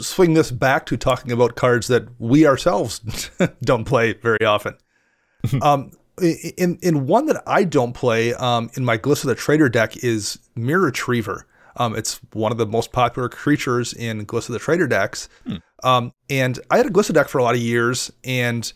swing 0.00 0.34
this 0.34 0.50
back 0.50 0.86
to 0.86 0.96
talking 0.96 1.30
about 1.30 1.54
cards 1.54 1.86
that 1.86 2.08
we 2.18 2.48
ourselves 2.48 3.00
don't 3.62 3.84
play 3.84 4.14
very 4.14 4.44
often. 4.44 4.74
um, 5.62 5.92
in 6.20 6.80
in 6.82 7.06
one 7.06 7.26
that 7.26 7.44
I 7.46 7.62
don't 7.62 7.92
play, 7.92 8.34
um, 8.34 8.70
in 8.74 8.84
my 8.84 8.98
Glissa 8.98 9.26
the 9.26 9.36
Traitor 9.36 9.68
deck 9.68 10.02
is 10.02 10.40
Myr 10.56 10.80
Retriever. 10.80 11.46
Um, 11.78 11.96
it's 11.96 12.20
one 12.32 12.52
of 12.52 12.58
the 12.58 12.66
most 12.66 12.92
popular 12.92 13.28
creatures 13.28 13.92
in 13.92 14.26
Glissa 14.26 14.48
the 14.48 14.58
Traitor 14.58 14.86
decks. 14.86 15.28
Hmm. 15.46 15.56
Um, 15.84 16.12
and 16.28 16.58
I 16.70 16.76
had 16.76 16.86
a 16.86 16.90
Glissa 16.90 17.14
deck 17.14 17.28
for 17.28 17.38
a 17.38 17.42
lot 17.42 17.54
of 17.54 17.60
years, 17.60 18.12
and 18.24 18.70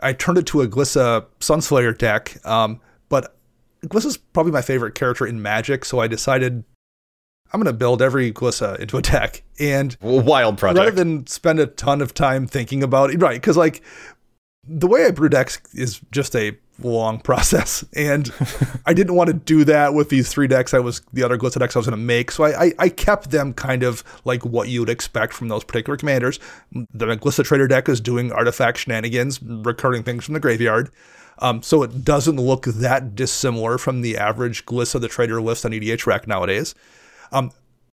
I 0.00 0.12
turned 0.12 0.38
it 0.38 0.46
to 0.46 0.62
a 0.62 0.68
Glissa 0.68 1.26
Sunslayer 1.40 1.96
deck. 1.96 2.44
Um, 2.46 2.80
but 3.08 3.36
Glissa's 3.84 4.16
probably 4.16 4.52
my 4.52 4.62
favorite 4.62 4.94
character 4.94 5.26
in 5.26 5.42
Magic, 5.42 5.84
so 5.84 6.00
I 6.00 6.06
decided 6.06 6.64
I'm 7.52 7.60
going 7.60 7.72
to 7.72 7.78
build 7.78 8.02
every 8.02 8.32
Glissa 8.32 8.78
into 8.78 8.96
a 8.96 9.02
deck. 9.02 9.42
And 9.60 9.96
wild 10.00 10.58
project. 10.58 10.78
Rather 10.78 10.90
than 10.96 11.26
spend 11.26 11.60
a 11.60 11.66
ton 11.66 12.00
of 12.00 12.14
time 12.14 12.46
thinking 12.46 12.82
about 12.82 13.10
it, 13.10 13.20
right? 13.20 13.40
Because 13.40 13.56
like 13.56 13.82
the 14.66 14.86
way 14.86 15.04
I 15.04 15.10
brew 15.10 15.28
decks 15.28 15.60
is 15.74 16.00
just 16.10 16.34
a 16.34 16.56
long 16.82 17.18
process. 17.22 17.84
And 17.94 18.32
I 18.84 18.94
didn't 18.94 19.14
want 19.14 19.28
to 19.28 19.34
do 19.34 19.64
that 19.64 19.94
with 19.94 20.08
these 20.08 20.28
three 20.28 20.46
decks 20.46 20.74
I 20.74 20.78
was 20.78 21.02
the 21.12 21.22
other 21.22 21.38
Glissa 21.38 21.58
decks 21.58 21.76
I 21.76 21.78
was 21.78 21.86
going 21.86 21.98
to 21.98 22.04
make. 22.04 22.30
So 22.30 22.44
I, 22.44 22.64
I, 22.64 22.72
I, 22.78 22.88
kept 22.88 23.30
them 23.30 23.54
kind 23.54 23.82
of 23.82 24.04
like 24.24 24.44
what 24.44 24.68
you 24.68 24.80
would 24.80 24.90
expect 24.90 25.32
from 25.32 25.48
those 25.48 25.64
particular 25.64 25.96
commanders. 25.96 26.38
The 26.72 27.06
Glissa 27.16 27.44
Traitor 27.44 27.68
deck 27.68 27.88
is 27.88 28.00
doing 28.00 28.32
artifact 28.32 28.78
shenanigans, 28.78 29.42
recurring 29.42 30.02
things 30.02 30.24
from 30.24 30.34
the 30.34 30.40
graveyard. 30.40 30.90
Um, 31.38 31.62
so 31.62 31.82
it 31.82 32.04
doesn't 32.04 32.36
look 32.36 32.64
that 32.64 33.14
dissimilar 33.14 33.78
from 33.78 34.00
the 34.00 34.16
average 34.16 34.64
Glissa 34.64 35.00
the 35.00 35.08
Traitor 35.08 35.40
list 35.42 35.66
on 35.66 35.72
EDHREC 35.72 36.26
nowadays. 36.26 36.74
Um, 37.32 37.50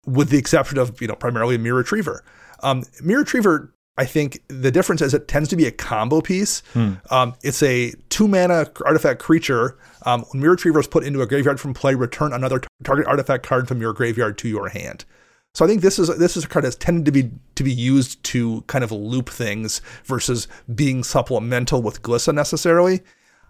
with 0.06 0.30
the 0.30 0.38
exception 0.38 0.78
of, 0.78 1.00
you 1.02 1.08
know, 1.08 1.16
primarily 1.16 1.58
Myr 1.58 1.76
Retriever. 1.76 2.24
Um, 2.64 2.84
Myr 3.04 3.20
Retriever 3.20 3.74
I 3.98 4.06
think 4.06 4.44
the 4.48 4.72
difference 4.72 5.02
is 5.02 5.14
it 5.14 5.28
tends 5.28 5.50
to 5.50 5.56
be 5.56 5.66
a 5.66 5.72
combo 5.72 6.22
piece. 6.22 6.62
Hmm. 6.74 6.94
Um, 7.10 7.36
it's 7.44 7.64
a 7.64 7.94
two 8.10 8.28
mana 8.28 8.68
artifact 8.86 9.20
creature. 9.20 9.78
Um, 10.06 10.24
when 10.32 10.42
Myr 10.42 10.52
Retriever 10.52 10.80
is 10.80 10.88
put 10.88 11.04
into 11.04 11.22
a 11.22 11.28
graveyard 11.28 11.60
from 11.60 11.74
play, 11.74 11.96
return 11.96 12.32
another 12.32 12.62
target 12.84 13.08
artifact 13.08 13.46
card 13.46 13.68
from 13.68 13.82
your 13.82 13.94
graveyard 13.94 14.38
to 14.40 14.48
your 14.48 14.70
hand. 14.70 15.06
So 15.56 15.66
I 15.66 15.68
think 15.68 15.82
this 15.82 15.98
is 15.98 16.16
this 16.20 16.38
is 16.38 16.44
a 16.44 16.48
card 16.48 16.66
that's 16.66 16.76
tended 16.76 17.06
to 17.06 17.12
be 17.12 17.32
to 17.56 17.64
be 17.64 17.74
used 17.74 18.24
to 18.26 18.62
kind 18.68 18.84
of 18.84 18.92
loop 18.92 19.30
things 19.30 19.82
versus 20.06 20.48
being 20.74 21.04
supplemental 21.04 21.82
with 21.82 22.04
Glissa 22.04 22.34
necessarily. 22.34 23.02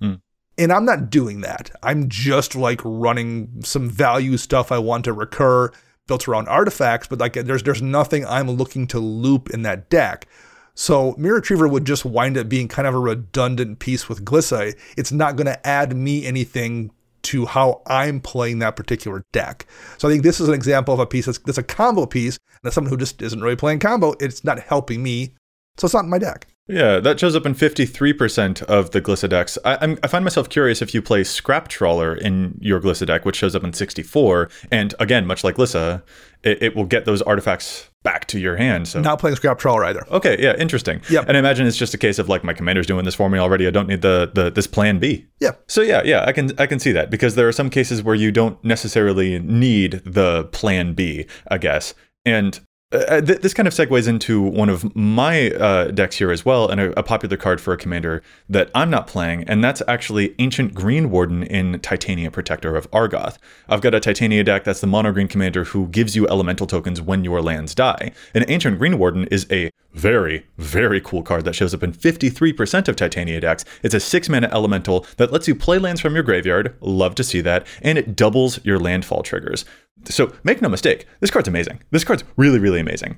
Mm. 0.02 0.22
And 0.58 0.72
I'm 0.72 0.86
not 0.86 1.10
doing 1.10 1.42
that. 1.42 1.70
I'm 1.84 2.08
just 2.08 2.56
like 2.56 2.80
running 2.86 3.62
some 3.64 3.90
value 3.90 4.38
stuff 4.38 4.72
I 4.72 4.78
want 4.80 5.04
to 5.04 5.14
recur 5.14 5.72
built 6.08 6.28
around 6.28 6.48
artifacts, 6.48 7.08
but 7.08 7.20
like 7.20 7.34
there's 7.34 7.64
there's 7.64 7.82
nothing 7.82 8.26
I'm 8.26 8.50
looking 8.50 8.88
to 8.88 9.00
loop 9.00 9.50
in 9.50 9.62
that 9.64 9.90
deck. 9.90 10.28
So 10.74 11.16
Myr 11.18 11.36
Retriever 11.36 11.68
would 11.68 11.86
just 11.86 12.06
wind 12.06 12.38
up 12.38 12.48
being 12.48 12.68
kind 12.68 12.88
of 12.88 12.94
a 12.94 13.00
redundant 13.00 13.80
piece 13.80 14.08
with 14.08 14.24
Glissa. 14.24 14.78
It's 14.96 15.12
not 15.12 15.36
going 15.36 15.48
to 15.48 15.68
add 15.68 15.96
me 15.98 16.26
anything 16.26 16.92
to 17.24 17.48
how 17.48 17.82
I'm 17.88 18.22
playing 18.22 18.60
that 18.60 18.76
particular 18.76 19.24
deck. 19.34 19.66
So 19.98 20.08
I 20.08 20.12
think 20.12 20.24
this 20.24 20.40
is 20.40 20.48
an 20.48 20.54
example 20.54 20.94
of 20.94 21.00
a 21.00 21.08
piece 21.08 21.26
that's, 21.26 21.40
that's 21.40 21.58
a 21.58 21.64
combo 21.64 22.06
piece, 22.06 22.38
and 22.64 22.72
someone 22.72 22.92
who 22.92 22.98
just 22.98 23.22
isn't 23.22 23.42
really 23.42 23.56
playing 23.56 23.80
combo, 23.80 24.14
it's 24.20 24.44
not 24.44 24.60
helping 24.60 25.02
me. 25.02 25.34
So 25.78 25.86
it's 25.86 25.94
not 25.94 26.04
in 26.04 26.10
my 26.10 26.20
deck. 26.20 26.48
Yeah, 26.68 27.00
that 27.00 27.20
shows 27.20 27.36
up 27.36 27.46
in 27.46 27.56
53% 27.56 28.64
of 28.64 28.92
the 28.92 29.02
Glissa 29.02 29.30
decks. 29.30 29.58
I, 29.64 29.78
I'm, 29.82 29.98
I 30.04 30.08
find 30.08 30.24
myself 30.24 30.50
curious 30.50 30.82
if 30.82 30.94
you 30.94 31.02
play 31.02 31.24
Scrap 31.24 31.70
Trawler 31.70 32.14
in 32.14 32.58
your 32.60 32.82
Glissa 32.82 33.06
deck, 33.06 33.24
which 33.26 33.38
shows 33.38 33.56
up 33.56 33.64
in 33.64 33.72
64. 33.72 34.50
And 34.70 34.94
again, 35.00 35.26
much 35.26 35.44
like 35.44 35.56
Glissa, 35.56 36.04
it, 36.44 36.62
it 36.62 36.76
will 36.76 36.86
get 36.86 37.06
those 37.06 37.22
artifacts 37.22 37.90
back 38.04 38.26
to 38.28 38.40
your 38.40 38.58
hand. 38.58 38.88
So 38.88 39.02
not 39.02 39.20
playing 39.20 39.38
Scrap 39.38 39.60
Trawler 39.60 39.86
either. 39.86 40.06
Okay, 40.12 40.38
yeah, 40.40 40.56
interesting. 40.58 41.02
Yeah, 41.10 41.24
and 41.28 41.36
I 41.36 41.40
imagine 41.40 41.68
it's 41.68 41.78
just 41.78 41.94
a 41.94 41.98
case 41.98 42.20
of 42.20 42.30
like 42.30 42.44
my 42.44 42.54
commander's 42.54 42.86
doing 42.86 43.06
this 43.06 43.16
for 43.16 43.30
me 43.30 43.40
already. 43.40 43.66
I 43.68 43.72
don't 43.72 43.88
need 43.88 44.02
the 44.02 44.30
the 44.34 44.50
this 44.50 44.68
plan 44.68 45.00
B. 45.00 45.26
Yeah. 45.40 45.52
So 45.68 45.82
yeah, 45.82 46.02
yeah, 46.04 46.26
I 46.26 46.32
can 46.32 46.52
I 46.60 46.68
can 46.68 46.80
see 46.80 46.92
that 46.92 47.10
because 47.10 47.36
there 47.36 47.48
are 47.48 47.54
some 47.54 47.70
cases 47.70 48.04
where 48.04 48.16
you 48.16 48.32
don't 48.32 48.62
necessarily 48.64 49.40
need 49.40 50.02
the 50.06 50.46
plan 50.52 50.94
B, 50.94 51.26
I 51.50 51.58
guess. 51.58 51.94
And 52.26 52.60
uh, 52.94 52.98
uh, 53.10 53.22
th- 53.22 53.42
this 53.42 53.54
kind 53.54 53.68
of 53.68 53.74
segues 53.74 54.08
into 54.08 54.42
one 54.42 54.70
of 54.70 54.96
my 54.96 55.52
uh, 55.52 55.92
decks 55.92 56.18
here 56.18 56.32
as 56.32 56.46
well, 56.46 56.70
and 56.70 56.80
a, 56.80 56.98
a, 56.98 57.04
popular 57.04 57.36
card 57.36 57.60
for 57.60 57.74
a 57.74 57.78
commander 57.78 58.24
that 58.48 58.72
I'm 58.74 58.90
not 58.90 59.08
playing, 59.08 59.44
and 59.44 59.62
that's 59.62 59.82
actually 59.90 60.34
Ancient 60.40 60.74
Greenwarden 60.74 61.46
in 61.48 61.82
Titania 61.82 62.32
Protector 62.32 62.78
of 62.78 62.90
Argoth. 62.92 63.40
I've 63.68 63.82
got 63.82 63.94
a 63.94 64.00
Titania 64.00 64.42
deck 64.46 64.64
that's 64.64 64.80
the 64.80 64.88
mono 64.88 65.12
green 65.12 65.28
commander 65.28 65.66
who 65.66 65.88
gives 65.88 66.16
you 66.16 66.30
elemental 66.30 66.66
tokens 66.66 67.02
when 67.02 67.26
your 67.26 67.42
lands 67.42 67.76
die. 67.76 68.14
And 68.34 68.46
Ancient 68.48 68.80
Greenwarden 68.80 69.28
is 69.32 69.48
a 69.52 69.70
very, 69.98 70.46
very 70.58 71.02
cool 71.02 71.24
card 71.24 71.44
that 71.46 71.56
shows 71.56 71.74
up 71.74 71.82
in 71.82 71.92
53% 71.92 72.88
of 72.88 72.96
Titania 72.96 73.42
decks. 73.42 73.66
It's 73.82 73.96
a 73.96 74.00
six 74.00 74.30
mana 74.30 74.48
elemental 74.52 75.06
that 75.18 75.32
lets 75.32 75.48
you 75.48 75.56
play 75.56 75.80
lands 75.80 76.00
from 76.00 76.14
your 76.14 76.24
graveyard. 76.24 76.76
Love 76.82 77.16
to 77.16 77.24
see 77.24 77.42
that. 77.42 77.66
And 77.82 77.98
it 77.98 78.16
doubles 78.16 78.64
your 78.64 78.80
landfall 78.80 79.24
triggers. 79.24 79.66
So 80.06 80.32
make 80.44 80.62
no 80.62 80.70
mistake, 80.70 81.08
this 81.20 81.32
card's 81.32 81.48
amazing. 81.48 81.82
This 81.90 82.04
card's 82.04 82.24
really, 82.38 82.60
really 82.60 82.80
amazing. 82.80 83.18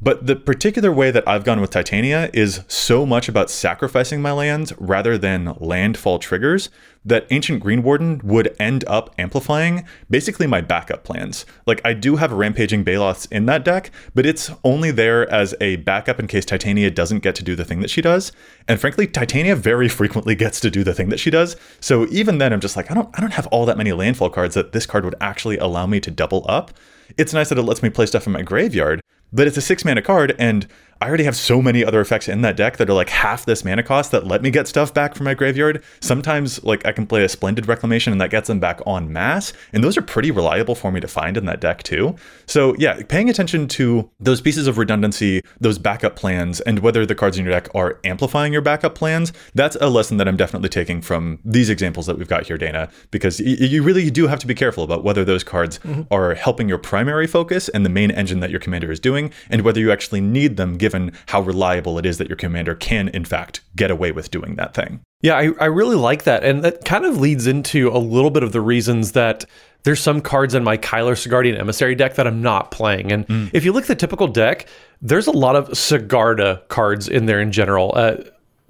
But 0.00 0.26
the 0.26 0.36
particular 0.36 0.92
way 0.92 1.10
that 1.10 1.26
I've 1.26 1.44
gone 1.44 1.60
with 1.60 1.70
Titania 1.70 2.28
is 2.34 2.60
so 2.68 3.06
much 3.06 3.30
about 3.30 3.50
sacrificing 3.50 4.20
my 4.20 4.30
lands 4.30 4.74
rather 4.78 5.16
than 5.16 5.56
landfall 5.58 6.18
triggers 6.18 6.68
that 7.02 7.26
Ancient 7.30 7.64
Greenwarden 7.64 8.22
would 8.22 8.54
end 8.58 8.84
up 8.86 9.14
amplifying 9.16 9.86
basically 10.10 10.46
my 10.46 10.60
backup 10.60 11.02
plans. 11.02 11.46
Like 11.66 11.80
I 11.82 11.94
do 11.94 12.16
have 12.16 12.30
Rampaging 12.32 12.84
Baloths 12.84 13.24
in 13.26 13.46
that 13.46 13.64
deck, 13.64 13.90
but 14.14 14.26
it's 14.26 14.50
only 14.64 14.90
there 14.90 15.30
as 15.32 15.54
a 15.62 15.76
backup 15.76 16.20
in 16.20 16.26
case 16.26 16.44
Titania 16.44 16.90
doesn't 16.90 17.20
get 17.20 17.34
to 17.36 17.44
do 17.44 17.56
the 17.56 17.64
thing 17.64 17.80
that 17.80 17.90
she 17.90 18.02
does. 18.02 18.32
And 18.68 18.78
frankly, 18.78 19.06
Titania 19.06 19.56
very 19.56 19.88
frequently 19.96 20.34
gets 20.34 20.60
to 20.60 20.70
do 20.70 20.84
the 20.84 20.92
thing 20.92 21.08
that 21.08 21.20
she 21.20 21.30
does. 21.30 21.56
So 21.80 22.06
even 22.08 22.36
then 22.36 22.52
I'm 22.52 22.60
just 22.60 22.76
like 22.76 22.90
I 22.90 22.94
don't 22.94 23.08
I 23.16 23.20
don't 23.22 23.32
have 23.32 23.46
all 23.46 23.64
that 23.64 23.78
many 23.78 23.92
landfall 23.92 24.28
cards 24.28 24.56
that 24.56 24.72
this 24.72 24.84
card 24.84 25.06
would 25.06 25.14
actually 25.22 25.56
allow 25.56 25.86
me 25.86 26.00
to 26.00 26.10
double 26.10 26.44
up. 26.46 26.72
It's 27.16 27.32
nice 27.32 27.48
that 27.48 27.58
it 27.58 27.62
lets 27.62 27.82
me 27.82 27.88
play 27.88 28.04
stuff 28.04 28.26
in 28.26 28.32
my 28.32 28.42
graveyard, 28.42 29.00
but 29.32 29.46
it's 29.46 29.56
a 29.56 29.62
six 29.62 29.84
mana 29.84 30.02
card, 30.02 30.34
and 30.38 30.66
I 31.00 31.08
already 31.08 31.24
have 31.24 31.36
so 31.36 31.60
many 31.60 31.84
other 31.84 32.00
effects 32.00 32.26
in 32.26 32.40
that 32.40 32.56
deck 32.56 32.78
that 32.78 32.88
are 32.88 32.94
like 32.94 33.10
half 33.10 33.44
this 33.44 33.64
mana 33.64 33.82
cost 33.82 34.12
that 34.12 34.26
let 34.26 34.40
me 34.40 34.50
get 34.50 34.66
stuff 34.66 34.94
back 34.94 35.14
from 35.14 35.24
my 35.24 35.34
graveyard. 35.34 35.84
Sometimes, 36.00 36.64
like, 36.64 36.86
I 36.86 36.92
can 36.92 37.06
play 37.06 37.22
a 37.22 37.28
Splendid 37.28 37.68
Reclamation 37.68 38.12
and 38.12 38.20
that 38.20 38.30
gets 38.30 38.48
them 38.48 38.60
back 38.60 38.80
en 38.86 39.12
masse, 39.12 39.52
and 39.72 39.84
those 39.84 39.98
are 39.98 40.02
pretty 40.02 40.30
reliable 40.30 40.74
for 40.74 40.90
me 40.90 41.00
to 41.00 41.08
find 41.08 41.36
in 41.36 41.44
that 41.46 41.60
deck 41.60 41.82
too. 41.82 42.16
So, 42.46 42.74
yeah, 42.78 43.02
paying 43.08 43.28
attention 43.28 43.68
to 43.68 44.10
those 44.18 44.40
pieces 44.40 44.66
of 44.66 44.78
redundancy, 44.78 45.42
those 45.60 45.78
backup 45.78 46.16
plans, 46.16 46.60
and 46.60 46.78
whether 46.78 47.04
the 47.04 47.14
cards 47.14 47.38
in 47.38 47.44
your 47.44 47.52
deck 47.52 47.68
are 47.74 48.00
amplifying 48.04 48.52
your 48.52 48.62
backup 48.62 48.94
plans, 48.94 49.32
that's 49.54 49.76
a 49.80 49.90
lesson 49.90 50.16
that 50.16 50.26
I'm 50.26 50.36
definitely 50.36 50.70
taking 50.70 51.02
from 51.02 51.40
these 51.44 51.68
examples 51.68 52.06
that 52.06 52.16
we've 52.16 52.28
got 52.28 52.46
here, 52.46 52.56
Dana, 52.56 52.88
because 53.10 53.38
y- 53.38 53.56
you 53.58 53.82
really 53.82 54.10
do 54.10 54.28
have 54.28 54.38
to 54.38 54.46
be 54.46 54.54
careful 54.54 54.82
about 54.82 55.04
whether 55.04 55.24
those 55.24 55.44
cards 55.44 55.78
mm-hmm. 55.80 56.02
are 56.10 56.34
helping 56.34 56.68
your 56.68 56.78
primary 56.78 57.26
focus 57.26 57.68
and 57.68 57.84
the 57.84 57.90
main 57.90 58.10
engine 58.10 58.40
that 58.40 58.50
your 58.50 58.60
commander 58.60 58.90
is 58.90 58.98
doing, 58.98 59.30
and 59.50 59.62
whether 59.62 59.80
you 59.80 59.92
actually 59.92 60.22
need 60.22 60.56
them 60.56 60.78
given 60.86 61.10
how 61.26 61.40
reliable 61.40 61.98
it 61.98 62.06
is 62.06 62.18
that 62.18 62.28
your 62.28 62.36
commander 62.36 62.76
can, 62.76 63.08
in 63.08 63.24
fact, 63.24 63.60
get 63.74 63.90
away 63.90 64.12
with 64.12 64.30
doing 64.30 64.54
that 64.54 64.72
thing. 64.72 65.00
Yeah, 65.20 65.34
I, 65.34 65.50
I 65.60 65.64
really 65.64 65.96
like 65.96 66.22
that. 66.22 66.44
And 66.44 66.62
that 66.62 66.84
kind 66.84 67.04
of 67.04 67.18
leads 67.18 67.48
into 67.48 67.88
a 67.88 67.98
little 67.98 68.30
bit 68.30 68.44
of 68.44 68.52
the 68.52 68.60
reasons 68.60 69.12
that 69.12 69.44
there's 69.82 69.98
some 69.98 70.20
cards 70.20 70.54
in 70.54 70.62
my 70.62 70.76
Kyler 70.76 71.16
Sigarda's 71.16 71.58
Emissary 71.58 71.96
deck 71.96 72.14
that 72.14 72.26
I'm 72.28 72.40
not 72.40 72.70
playing. 72.70 73.10
And 73.10 73.26
mm. 73.26 73.50
if 73.52 73.64
you 73.64 73.72
look 73.72 73.82
at 73.82 73.88
the 73.88 73.96
typical 73.96 74.28
deck, 74.28 74.68
there's 75.02 75.26
a 75.26 75.32
lot 75.32 75.56
of 75.56 75.70
Sigarda 75.70 76.66
cards 76.68 77.08
in 77.08 77.26
there 77.26 77.40
in 77.40 77.50
general. 77.50 77.92
Uh, 77.96 78.18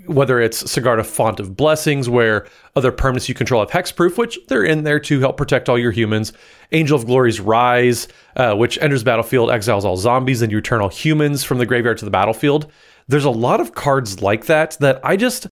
whether 0.07 0.41
it's 0.41 0.63
Sigarda 0.63 1.05
Font 1.05 1.41
of 1.41 1.57
Blessings, 1.57 2.09
where 2.09 2.47
other 2.75 2.93
permanents 2.93 3.29
you 3.29 3.35
control 3.35 3.61
have 3.61 3.71
hexproof, 3.71 4.19
which 4.19 4.39
they're 4.49 4.65
in 4.65 4.85
there 4.85 5.01
to 5.01 5.21
help 5.21 5.37
protect 5.37 5.69
all 5.69 5.79
your 5.79 5.93
humans. 5.93 6.33
Angel 6.73 6.99
of 6.99 7.07
Glory's 7.07 7.41
Rise, 7.41 8.09
uh, 8.37 8.55
which 8.55 8.79
enters 8.79 9.05
battlefield, 9.05 9.51
exiles 9.51 9.85
all 9.85 9.97
zombies, 9.97 10.43
and 10.43 10.51
you 10.51 10.59
return 10.59 10.81
all 10.81 10.89
humans 10.89 11.45
from 11.45 11.59
the 11.59 11.67
graveyard 11.67 11.99
to 11.99 12.05
the 12.05 12.11
battlefield. 12.11 12.71
There's 13.09 13.25
a 13.25 13.31
lot 13.31 13.61
of 13.61 13.75
cards 13.75 14.21
like 14.23 14.47
that 14.47 14.77
that 14.81 15.01
I 15.05 15.17
just, 15.17 15.47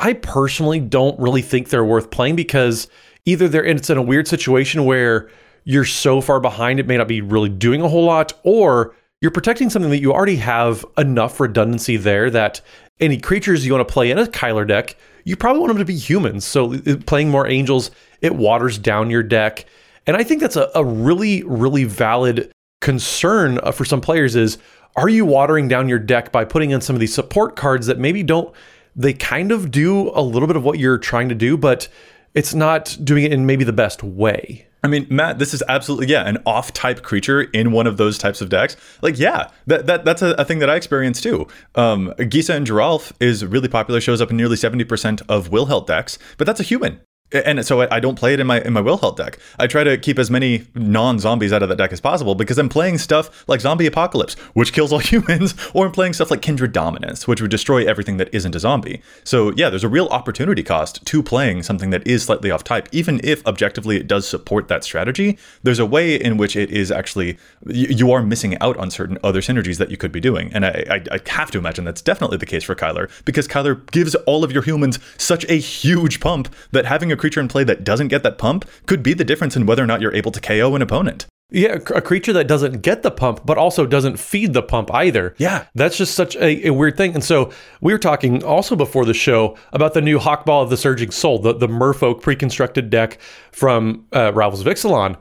I 0.00 0.14
personally 0.14 0.80
don't 0.80 1.18
really 1.20 1.42
think 1.42 1.68
they're 1.68 1.84
worth 1.84 2.10
playing 2.10 2.36
because 2.36 2.88
either 3.24 3.48
they're 3.48 3.64
it's 3.64 3.90
in 3.90 3.98
a 3.98 4.02
weird 4.02 4.26
situation 4.26 4.84
where 4.84 5.30
you're 5.64 5.84
so 5.84 6.20
far 6.20 6.40
behind 6.40 6.80
it 6.80 6.86
may 6.86 6.96
not 6.96 7.08
be 7.08 7.20
really 7.20 7.50
doing 7.50 7.82
a 7.82 7.88
whole 7.88 8.04
lot, 8.04 8.32
or 8.42 8.94
you're 9.20 9.30
protecting 9.30 9.68
something 9.68 9.90
that 9.90 10.00
you 10.00 10.12
already 10.12 10.36
have 10.36 10.84
enough 10.96 11.40
redundancy 11.40 11.96
there 11.96 12.30
that 12.30 12.60
any 13.00 13.18
creatures 13.18 13.64
you 13.64 13.72
want 13.72 13.86
to 13.86 13.92
play 13.92 14.10
in 14.10 14.18
a 14.18 14.26
Kyler 14.26 14.66
deck, 14.66 14.96
you 15.24 15.36
probably 15.36 15.60
want 15.60 15.70
them 15.70 15.78
to 15.78 15.84
be 15.84 15.96
humans. 15.96 16.44
So 16.44 16.74
uh, 16.74 16.96
playing 17.06 17.30
more 17.30 17.46
angels, 17.46 17.90
it 18.20 18.34
waters 18.34 18.78
down 18.78 19.10
your 19.10 19.22
deck. 19.22 19.66
And 20.06 20.16
I 20.16 20.24
think 20.24 20.40
that's 20.40 20.56
a, 20.56 20.70
a 20.74 20.84
really, 20.84 21.42
really 21.44 21.84
valid 21.84 22.50
concern 22.80 23.58
uh, 23.62 23.72
for 23.72 23.84
some 23.84 24.00
players 24.00 24.36
is 24.36 24.58
are 24.96 25.08
you 25.08 25.24
watering 25.24 25.68
down 25.68 25.88
your 25.88 25.98
deck 25.98 26.32
by 26.32 26.44
putting 26.44 26.70
in 26.70 26.80
some 26.80 26.96
of 26.96 27.00
these 27.00 27.14
support 27.14 27.56
cards 27.56 27.86
that 27.86 27.98
maybe 27.98 28.22
don't 28.22 28.54
they 28.96 29.12
kind 29.12 29.52
of 29.52 29.70
do 29.70 30.10
a 30.14 30.22
little 30.22 30.48
bit 30.48 30.56
of 30.56 30.64
what 30.64 30.78
you're 30.78 30.98
trying 30.98 31.28
to 31.28 31.34
do, 31.34 31.56
but 31.56 31.88
it's 32.34 32.54
not 32.54 32.96
doing 33.04 33.24
it 33.24 33.32
in 33.32 33.46
maybe 33.46 33.64
the 33.64 33.72
best 33.72 34.02
way. 34.02 34.67
I 34.82 34.88
mean, 34.88 35.06
Matt, 35.10 35.38
this 35.38 35.54
is 35.54 35.62
absolutely 35.68 36.06
yeah, 36.06 36.28
an 36.28 36.38
off-type 36.46 37.02
creature 37.02 37.42
in 37.42 37.72
one 37.72 37.86
of 37.86 37.96
those 37.96 38.16
types 38.16 38.40
of 38.40 38.48
decks. 38.48 38.76
Like, 39.02 39.18
yeah, 39.18 39.50
that, 39.66 39.86
that 39.86 40.04
that's 40.04 40.22
a, 40.22 40.34
a 40.38 40.44
thing 40.44 40.60
that 40.60 40.70
I 40.70 40.76
experience 40.76 41.20
too. 41.20 41.48
Um, 41.74 42.14
Gisa 42.18 42.54
and 42.54 42.66
Geralf 42.66 43.12
is 43.20 43.44
really 43.44 43.68
popular, 43.68 44.00
shows 44.00 44.20
up 44.20 44.30
in 44.30 44.36
nearly 44.36 44.56
seventy 44.56 44.84
percent 44.84 45.22
of 45.28 45.50
Wilhelt 45.50 45.86
decks, 45.86 46.18
but 46.36 46.46
that's 46.46 46.60
a 46.60 46.64
human 46.64 47.00
and 47.32 47.64
so 47.64 47.86
I 47.90 48.00
don't 48.00 48.18
play 48.18 48.32
it 48.32 48.40
in 48.40 48.46
my 48.46 48.60
in 48.60 48.72
my 48.72 48.80
Wilhelt 48.80 49.16
deck. 49.16 49.38
I 49.58 49.66
try 49.66 49.84
to 49.84 49.98
keep 49.98 50.18
as 50.18 50.30
many 50.30 50.66
non-zombies 50.74 51.52
out 51.52 51.62
of 51.62 51.68
that 51.68 51.76
deck 51.76 51.92
as 51.92 52.00
possible 52.00 52.34
because 52.34 52.58
I'm 52.58 52.68
playing 52.68 52.98
stuff 52.98 53.46
like 53.48 53.60
Zombie 53.60 53.86
Apocalypse, 53.86 54.34
which 54.54 54.72
kills 54.72 54.92
all 54.92 54.98
humans, 54.98 55.54
or 55.74 55.86
I'm 55.86 55.92
playing 55.92 56.14
stuff 56.14 56.30
like 56.30 56.42
Kindred 56.42 56.72
Dominance, 56.72 57.28
which 57.28 57.42
would 57.42 57.50
destroy 57.50 57.86
everything 57.86 58.16
that 58.16 58.32
isn't 58.32 58.54
a 58.54 58.60
zombie. 58.60 59.02
So 59.24 59.52
yeah, 59.56 59.68
there's 59.68 59.84
a 59.84 59.88
real 59.88 60.06
opportunity 60.06 60.62
cost 60.62 61.04
to 61.04 61.22
playing 61.22 61.62
something 61.62 61.90
that 61.90 62.06
is 62.06 62.24
slightly 62.24 62.50
off 62.50 62.64
type, 62.64 62.88
even 62.92 63.20
if 63.22 63.46
objectively 63.46 63.98
it 63.98 64.06
does 64.06 64.26
support 64.26 64.68
that 64.68 64.82
strategy. 64.82 65.38
There's 65.62 65.78
a 65.78 65.86
way 65.86 66.14
in 66.16 66.38
which 66.38 66.56
it 66.56 66.70
is 66.70 66.90
actually 66.90 67.38
you 67.66 68.10
are 68.10 68.22
missing 68.22 68.56
out 68.58 68.76
on 68.78 68.90
certain 68.90 69.18
other 69.22 69.40
synergies 69.40 69.76
that 69.76 69.90
you 69.90 69.98
could 69.98 70.12
be 70.12 70.20
doing, 70.20 70.50
and 70.54 70.64
I, 70.64 70.84
I, 70.90 71.04
I 71.12 71.20
have 71.30 71.50
to 71.50 71.58
imagine 71.58 71.84
that's 71.84 72.00
definitely 72.02 72.38
the 72.38 72.46
case 72.46 72.64
for 72.64 72.74
Kyler 72.74 73.10
because 73.26 73.46
Kyler 73.46 73.90
gives 73.90 74.14
all 74.14 74.44
of 74.44 74.52
your 74.52 74.62
humans 74.62 74.98
such 75.18 75.44
a 75.50 75.54
huge 75.54 76.20
pump 76.20 76.54
that 76.72 76.86
having 76.86 77.12
a 77.12 77.17
creature 77.18 77.40
in 77.40 77.48
play 77.48 77.64
that 77.64 77.84
doesn't 77.84 78.08
get 78.08 78.22
that 78.22 78.38
pump 78.38 78.64
could 78.86 79.02
be 79.02 79.14
the 79.14 79.24
difference 79.24 79.56
in 79.56 79.66
whether 79.66 79.82
or 79.82 79.86
not 79.86 80.00
you're 80.00 80.14
able 80.14 80.32
to 80.32 80.40
KO 80.40 80.74
an 80.74 80.82
opponent. 80.82 81.26
Yeah, 81.50 81.78
a 81.94 82.02
creature 82.02 82.34
that 82.34 82.46
doesn't 82.46 82.82
get 82.82 83.02
the 83.02 83.10
pump, 83.10 83.40
but 83.46 83.56
also 83.56 83.86
doesn't 83.86 84.18
feed 84.18 84.52
the 84.52 84.62
pump 84.62 84.92
either. 84.92 85.34
Yeah. 85.38 85.64
That's 85.74 85.96
just 85.96 86.14
such 86.14 86.36
a, 86.36 86.68
a 86.68 86.74
weird 86.74 86.98
thing. 86.98 87.14
And 87.14 87.24
so 87.24 87.50
we 87.80 87.92
were 87.92 87.98
talking 87.98 88.44
also 88.44 88.76
before 88.76 89.06
the 89.06 89.14
show 89.14 89.56
about 89.72 89.94
the 89.94 90.02
new 90.02 90.18
Hakbal 90.18 90.62
of 90.62 90.68
the 90.68 90.76
Surging 90.76 91.10
Soul, 91.10 91.38
the, 91.38 91.54
the 91.54 91.66
Merfolk 91.66 92.20
pre 92.20 92.36
constructed 92.36 92.90
deck 92.90 93.18
from 93.50 94.06
uh, 94.14 94.32
Rivals 94.34 94.60
of 94.60 94.66
Ixalan. 94.66 95.16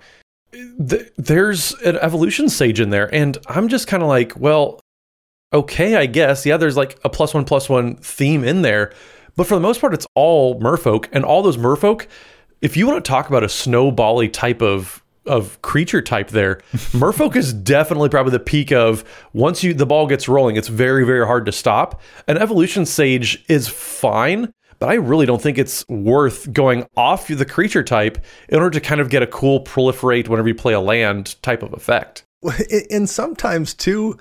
there's 0.51 1.73
an 1.75 1.95
evolution 1.97 2.49
sage 2.49 2.81
in 2.81 2.89
there. 2.89 3.13
And 3.15 3.37
I'm 3.47 3.69
just 3.69 3.87
kind 3.87 4.03
of 4.03 4.09
like, 4.09 4.37
well, 4.37 4.81
okay, 5.53 5.95
I 5.95 6.07
guess. 6.07 6.45
Yeah, 6.45 6.57
there's 6.57 6.75
like 6.75 6.99
a 7.05 7.09
plus 7.09 7.33
one 7.33 7.45
plus 7.45 7.69
one 7.69 7.95
theme 7.95 8.43
in 8.43 8.63
there. 8.63 8.91
But 9.37 9.47
for 9.47 9.53
the 9.53 9.61
most 9.61 9.79
part, 9.79 9.93
it's 9.93 10.07
all 10.15 10.59
merfolk. 10.59 11.07
And 11.13 11.23
all 11.23 11.41
those 11.41 11.55
merfolk, 11.55 12.07
if 12.61 12.75
you 12.75 12.85
want 12.85 13.03
to 13.03 13.07
talk 13.07 13.29
about 13.29 13.43
a 13.43 13.47
snowbally 13.47 14.31
type 14.33 14.61
of 14.61 15.01
of 15.25 15.61
creature 15.61 16.01
type 16.01 16.29
there, 16.29 16.55
merfolk 16.93 17.35
is 17.35 17.51
definitely 17.51 18.07
probably 18.09 18.31
the 18.31 18.39
peak 18.39 18.71
of 18.71 19.03
once 19.33 19.63
you 19.63 19.73
the 19.73 19.85
ball 19.85 20.07
gets 20.07 20.27
rolling, 20.27 20.55
it's 20.55 20.69
very, 20.69 21.05
very 21.05 21.25
hard 21.25 21.45
to 21.45 21.51
stop. 21.51 22.01
An 22.27 22.37
evolution 22.37 22.85
sage 22.85 23.43
is 23.49 23.67
fine, 23.67 24.53
but 24.79 24.89
I 24.89 24.95
really 24.95 25.25
don't 25.25 25.41
think 25.41 25.57
it's 25.57 25.87
worth 25.89 26.51
going 26.53 26.87
off 26.95 27.27
the 27.27 27.45
creature 27.45 27.83
type 27.83 28.23
in 28.49 28.59
order 28.59 28.79
to 28.79 28.81
kind 28.81 29.01
of 29.01 29.09
get 29.09 29.21
a 29.21 29.27
cool 29.27 29.63
proliferate 29.63 30.29
whenever 30.29 30.47
you 30.47 30.55
play 30.55 30.73
a 30.73 30.79
land 30.79 31.41
type 31.43 31.61
of 31.61 31.73
effect. 31.73 32.23
And 32.89 33.09
sometimes 33.09 33.73
too, 33.73 34.17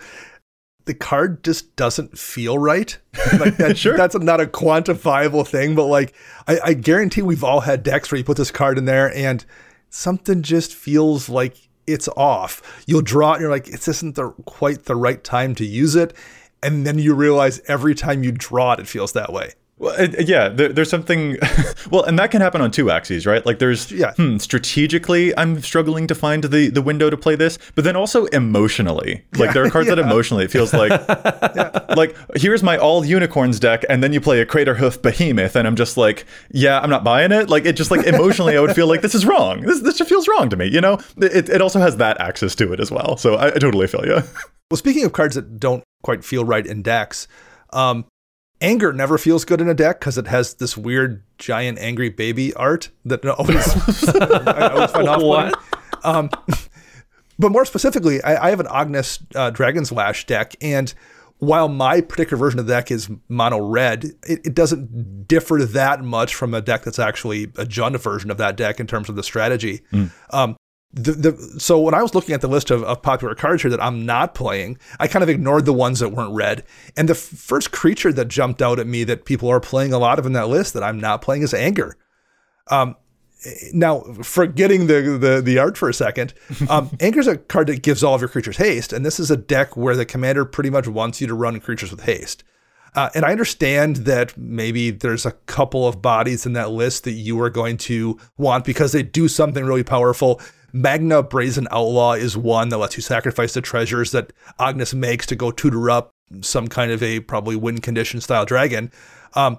the 0.86 0.94
card 0.94 1.44
just 1.44 1.76
doesn't 1.76 2.18
feel 2.18 2.58
right. 2.58 2.98
Like 3.38 3.56
that, 3.56 3.76
sure. 3.76 3.96
That's 3.96 4.16
not 4.16 4.40
a 4.40 4.46
quantifiable 4.46 5.46
thing, 5.46 5.74
but 5.74 5.86
like 5.86 6.14
I, 6.46 6.58
I 6.64 6.74
guarantee 6.74 7.22
we've 7.22 7.44
all 7.44 7.60
had 7.60 7.82
decks 7.82 8.10
where 8.10 8.18
you 8.18 8.24
put 8.24 8.36
this 8.36 8.50
card 8.50 8.78
in 8.78 8.84
there 8.84 9.12
and 9.14 9.44
something 9.90 10.42
just 10.42 10.74
feels 10.74 11.28
like 11.28 11.68
it's 11.86 12.08
off. 12.16 12.84
You'll 12.86 13.02
draw 13.02 13.32
it 13.32 13.34
and 13.34 13.42
you're 13.42 13.50
like, 13.50 13.66
this 13.66 13.88
isn't 13.88 14.14
the 14.14 14.30
quite 14.44 14.84
the 14.84 14.96
right 14.96 15.22
time 15.22 15.54
to 15.56 15.66
use 15.66 15.96
it. 15.96 16.14
And 16.62 16.86
then 16.86 16.98
you 16.98 17.14
realize 17.14 17.60
every 17.66 17.94
time 17.94 18.22
you 18.22 18.32
draw 18.32 18.72
it, 18.72 18.80
it 18.80 18.86
feels 18.86 19.12
that 19.12 19.32
way. 19.32 19.52
Well, 19.78 19.94
it, 19.98 20.26
yeah, 20.26 20.48
there, 20.48 20.70
there's 20.72 20.88
something. 20.88 21.36
well, 21.90 22.02
and 22.04 22.18
that 22.18 22.30
can 22.30 22.40
happen 22.40 22.62
on 22.62 22.70
two 22.70 22.90
axes, 22.90 23.26
right? 23.26 23.44
Like, 23.44 23.58
there's 23.58 23.92
yeah. 23.92 24.14
Hmm, 24.14 24.38
strategically, 24.38 25.36
I'm 25.36 25.60
struggling 25.60 26.06
to 26.06 26.14
find 26.14 26.44
the 26.44 26.70
the 26.70 26.80
window 26.80 27.10
to 27.10 27.16
play 27.16 27.36
this, 27.36 27.58
but 27.74 27.84
then 27.84 27.94
also 27.94 28.24
emotionally, 28.26 29.24
like 29.34 29.48
yeah, 29.48 29.52
there 29.52 29.64
are 29.66 29.70
cards 29.70 29.88
yeah. 29.88 29.96
that 29.96 30.02
emotionally 30.02 30.44
it 30.44 30.50
feels 30.50 30.72
like, 30.72 30.90
yeah. 31.08 31.84
like 31.94 32.16
here's 32.36 32.62
my 32.62 32.78
all 32.78 33.04
unicorns 33.04 33.60
deck, 33.60 33.84
and 33.90 34.02
then 34.02 34.14
you 34.14 34.20
play 34.20 34.40
a 34.40 34.46
Craterhoof 34.46 35.02
Behemoth, 35.02 35.56
and 35.56 35.68
I'm 35.68 35.76
just 35.76 35.98
like, 35.98 36.24
yeah, 36.50 36.80
I'm 36.80 36.90
not 36.90 37.04
buying 37.04 37.30
it. 37.30 37.50
Like, 37.50 37.66
it 37.66 37.76
just 37.76 37.90
like 37.90 38.06
emotionally, 38.06 38.56
I 38.56 38.60
would 38.60 38.74
feel 38.74 38.86
like 38.86 39.02
this 39.02 39.14
is 39.14 39.26
wrong. 39.26 39.60
This 39.60 39.80
this 39.82 39.98
just 39.98 40.08
feels 40.08 40.26
wrong 40.26 40.48
to 40.48 40.56
me. 40.56 40.68
You 40.68 40.80
know, 40.80 40.98
it 41.18 41.50
it 41.50 41.60
also 41.60 41.80
has 41.80 41.98
that 41.98 42.18
axis 42.18 42.54
to 42.56 42.72
it 42.72 42.80
as 42.80 42.90
well. 42.90 43.18
So 43.18 43.34
I, 43.34 43.48
I 43.48 43.58
totally 43.58 43.88
feel 43.88 44.06
you. 44.06 44.22
Well, 44.70 44.78
speaking 44.78 45.04
of 45.04 45.12
cards 45.12 45.34
that 45.34 45.60
don't 45.60 45.84
quite 46.02 46.24
feel 46.24 46.44
right 46.44 46.66
in 46.66 46.82
decks, 46.82 47.28
um, 47.74 48.06
anger 48.60 48.92
never 48.92 49.18
feels 49.18 49.44
good 49.44 49.60
in 49.60 49.68
a 49.68 49.74
deck 49.74 50.00
because 50.00 50.18
it 50.18 50.26
has 50.26 50.54
this 50.54 50.76
weird 50.76 51.22
giant 51.38 51.78
angry 51.78 52.08
baby 52.08 52.54
art 52.54 52.90
that 53.04 53.24
always, 53.38 53.66
I 54.16 54.68
always 54.68 54.90
find 54.90 55.08
off 55.08 55.22
what? 55.22 55.60
Um, 56.04 56.30
but 57.38 57.50
more 57.52 57.64
specifically, 57.64 58.22
I, 58.22 58.46
I 58.46 58.50
have 58.50 58.60
an 58.60 58.66
Ognis 58.66 59.22
uh, 59.34 59.50
Dragon's 59.50 59.92
Lash 59.92 60.26
deck, 60.26 60.54
and 60.60 60.92
while 61.38 61.68
my 61.68 62.00
particular 62.00 62.38
version 62.38 62.58
of 62.58 62.66
the 62.66 62.72
deck 62.72 62.90
is 62.90 63.10
mono 63.28 63.58
red, 63.58 64.04
it, 64.26 64.46
it, 64.46 64.54
doesn't 64.54 65.28
differ 65.28 65.64
that 65.66 66.02
much 66.02 66.34
from 66.34 66.54
a 66.54 66.62
deck 66.62 66.82
that's 66.84 66.98
actually 66.98 67.44
a 67.44 67.66
Jund 67.66 67.98
version 68.00 68.30
of 68.30 68.38
that 68.38 68.56
deck 68.56 68.80
in 68.80 68.86
terms 68.86 69.10
of 69.10 69.16
the 69.16 69.22
strategy. 69.22 69.82
Mm. 69.92 70.10
Um, 70.30 70.56
the, 70.96 71.12
the, 71.12 71.60
so 71.60 71.78
when 71.78 71.92
I 71.92 72.00
was 72.00 72.14
looking 72.14 72.34
at 72.34 72.40
the 72.40 72.48
list 72.48 72.70
of, 72.70 72.82
of 72.82 73.02
popular 73.02 73.34
cards 73.34 73.62
here 73.62 73.70
that 73.70 73.82
I'm 73.82 74.06
not 74.06 74.34
playing, 74.34 74.78
I 74.98 75.06
kind 75.06 75.22
of 75.22 75.28
ignored 75.28 75.66
the 75.66 75.72
ones 75.74 76.00
that 76.00 76.08
weren't 76.08 76.34
red. 76.34 76.64
And 76.96 77.06
the 77.06 77.14
f- 77.14 77.18
first 77.18 77.70
creature 77.70 78.14
that 78.14 78.28
jumped 78.28 78.62
out 78.62 78.78
at 78.78 78.86
me 78.86 79.04
that 79.04 79.26
people 79.26 79.50
are 79.50 79.60
playing 79.60 79.92
a 79.92 79.98
lot 79.98 80.18
of 80.18 80.24
in 80.24 80.32
that 80.32 80.48
list 80.48 80.72
that 80.72 80.82
I'm 80.82 80.98
not 80.98 81.20
playing 81.20 81.42
is 81.42 81.52
Anger. 81.52 81.98
Um, 82.68 82.96
now, 83.74 84.00
forgetting 84.22 84.86
the, 84.86 85.18
the, 85.20 85.42
the 85.42 85.58
art 85.58 85.76
for 85.76 85.90
a 85.90 85.94
second, 85.94 86.32
um, 86.70 86.90
is 87.00 87.26
a 87.26 87.36
card 87.36 87.66
that 87.66 87.82
gives 87.82 88.02
all 88.02 88.14
of 88.14 88.22
your 88.22 88.28
creatures 88.28 88.56
haste, 88.56 88.92
and 88.92 89.04
this 89.04 89.20
is 89.20 89.30
a 89.30 89.36
deck 89.36 89.76
where 89.76 89.94
the 89.94 90.06
commander 90.06 90.46
pretty 90.46 90.70
much 90.70 90.88
wants 90.88 91.20
you 91.20 91.26
to 91.26 91.34
run 91.34 91.60
creatures 91.60 91.90
with 91.90 92.04
haste. 92.04 92.42
Uh, 92.94 93.10
and 93.14 93.26
I 93.26 93.30
understand 93.30 93.96
that 93.96 94.36
maybe 94.38 94.90
there's 94.90 95.26
a 95.26 95.32
couple 95.32 95.86
of 95.86 96.00
bodies 96.00 96.46
in 96.46 96.54
that 96.54 96.70
list 96.70 97.04
that 97.04 97.12
you 97.12 97.38
are 97.42 97.50
going 97.50 97.76
to 97.76 98.18
want 98.38 98.64
because 98.64 98.92
they 98.92 99.02
do 99.02 99.28
something 99.28 99.62
really 99.66 99.84
powerful. 99.84 100.40
Magda 100.76 101.22
Brazen 101.22 101.66
Outlaw 101.70 102.12
is 102.12 102.36
one 102.36 102.68
that 102.68 102.78
lets 102.78 102.96
you 102.96 103.02
sacrifice 103.02 103.54
the 103.54 103.62
treasures 103.62 104.10
that 104.10 104.32
Ognis 104.60 104.92
makes 104.92 105.24
to 105.26 105.36
go 105.36 105.50
tutor 105.50 105.90
up 105.90 106.10
some 106.42 106.68
kind 106.68 106.90
of 106.90 107.02
a 107.02 107.20
probably 107.20 107.56
win 107.56 107.80
condition 107.80 108.20
style 108.20 108.44
dragon. 108.44 108.92
Um, 109.34 109.58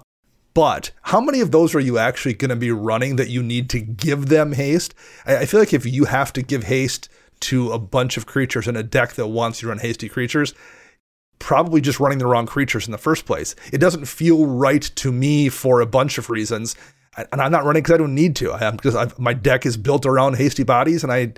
but 0.54 0.92
how 1.02 1.20
many 1.20 1.40
of 1.40 1.50
those 1.50 1.74
are 1.74 1.80
you 1.80 1.98
actually 1.98 2.34
going 2.34 2.50
to 2.50 2.56
be 2.56 2.70
running 2.70 3.16
that 3.16 3.30
you 3.30 3.42
need 3.42 3.68
to 3.70 3.80
give 3.80 4.26
them 4.26 4.52
haste? 4.52 4.94
I, 5.26 5.38
I 5.38 5.46
feel 5.46 5.60
like 5.60 5.74
if 5.74 5.84
you 5.84 6.04
have 6.04 6.32
to 6.34 6.42
give 6.42 6.64
haste 6.64 7.08
to 7.40 7.72
a 7.72 7.78
bunch 7.78 8.16
of 8.16 8.26
creatures 8.26 8.68
in 8.68 8.76
a 8.76 8.82
deck 8.82 9.14
that 9.14 9.28
wants 9.28 9.60
you 9.60 9.66
to 9.66 9.70
run 9.70 9.78
hasty 9.78 10.08
creatures, 10.08 10.54
probably 11.38 11.80
just 11.80 12.00
running 12.00 12.18
the 12.18 12.26
wrong 12.26 12.46
creatures 12.46 12.86
in 12.86 12.92
the 12.92 12.98
first 12.98 13.26
place. 13.26 13.54
It 13.72 13.78
doesn't 13.78 14.06
feel 14.06 14.46
right 14.46 14.82
to 14.82 15.12
me 15.12 15.48
for 15.48 15.80
a 15.80 15.86
bunch 15.86 16.18
of 16.18 16.30
reasons 16.30 16.76
and 17.32 17.40
I'm 17.40 17.52
not 17.52 17.64
running 17.64 17.82
because 17.82 17.94
I 17.94 17.98
don't 17.98 18.14
need 18.14 18.36
to. 18.36 18.52
I 18.52 18.64
am 18.64 18.76
because 18.76 18.94
I've, 18.94 19.18
my 19.18 19.32
deck 19.32 19.66
is 19.66 19.76
built 19.76 20.06
around 20.06 20.36
hasty 20.36 20.62
bodies, 20.62 21.02
and 21.02 21.12
I 21.12 21.32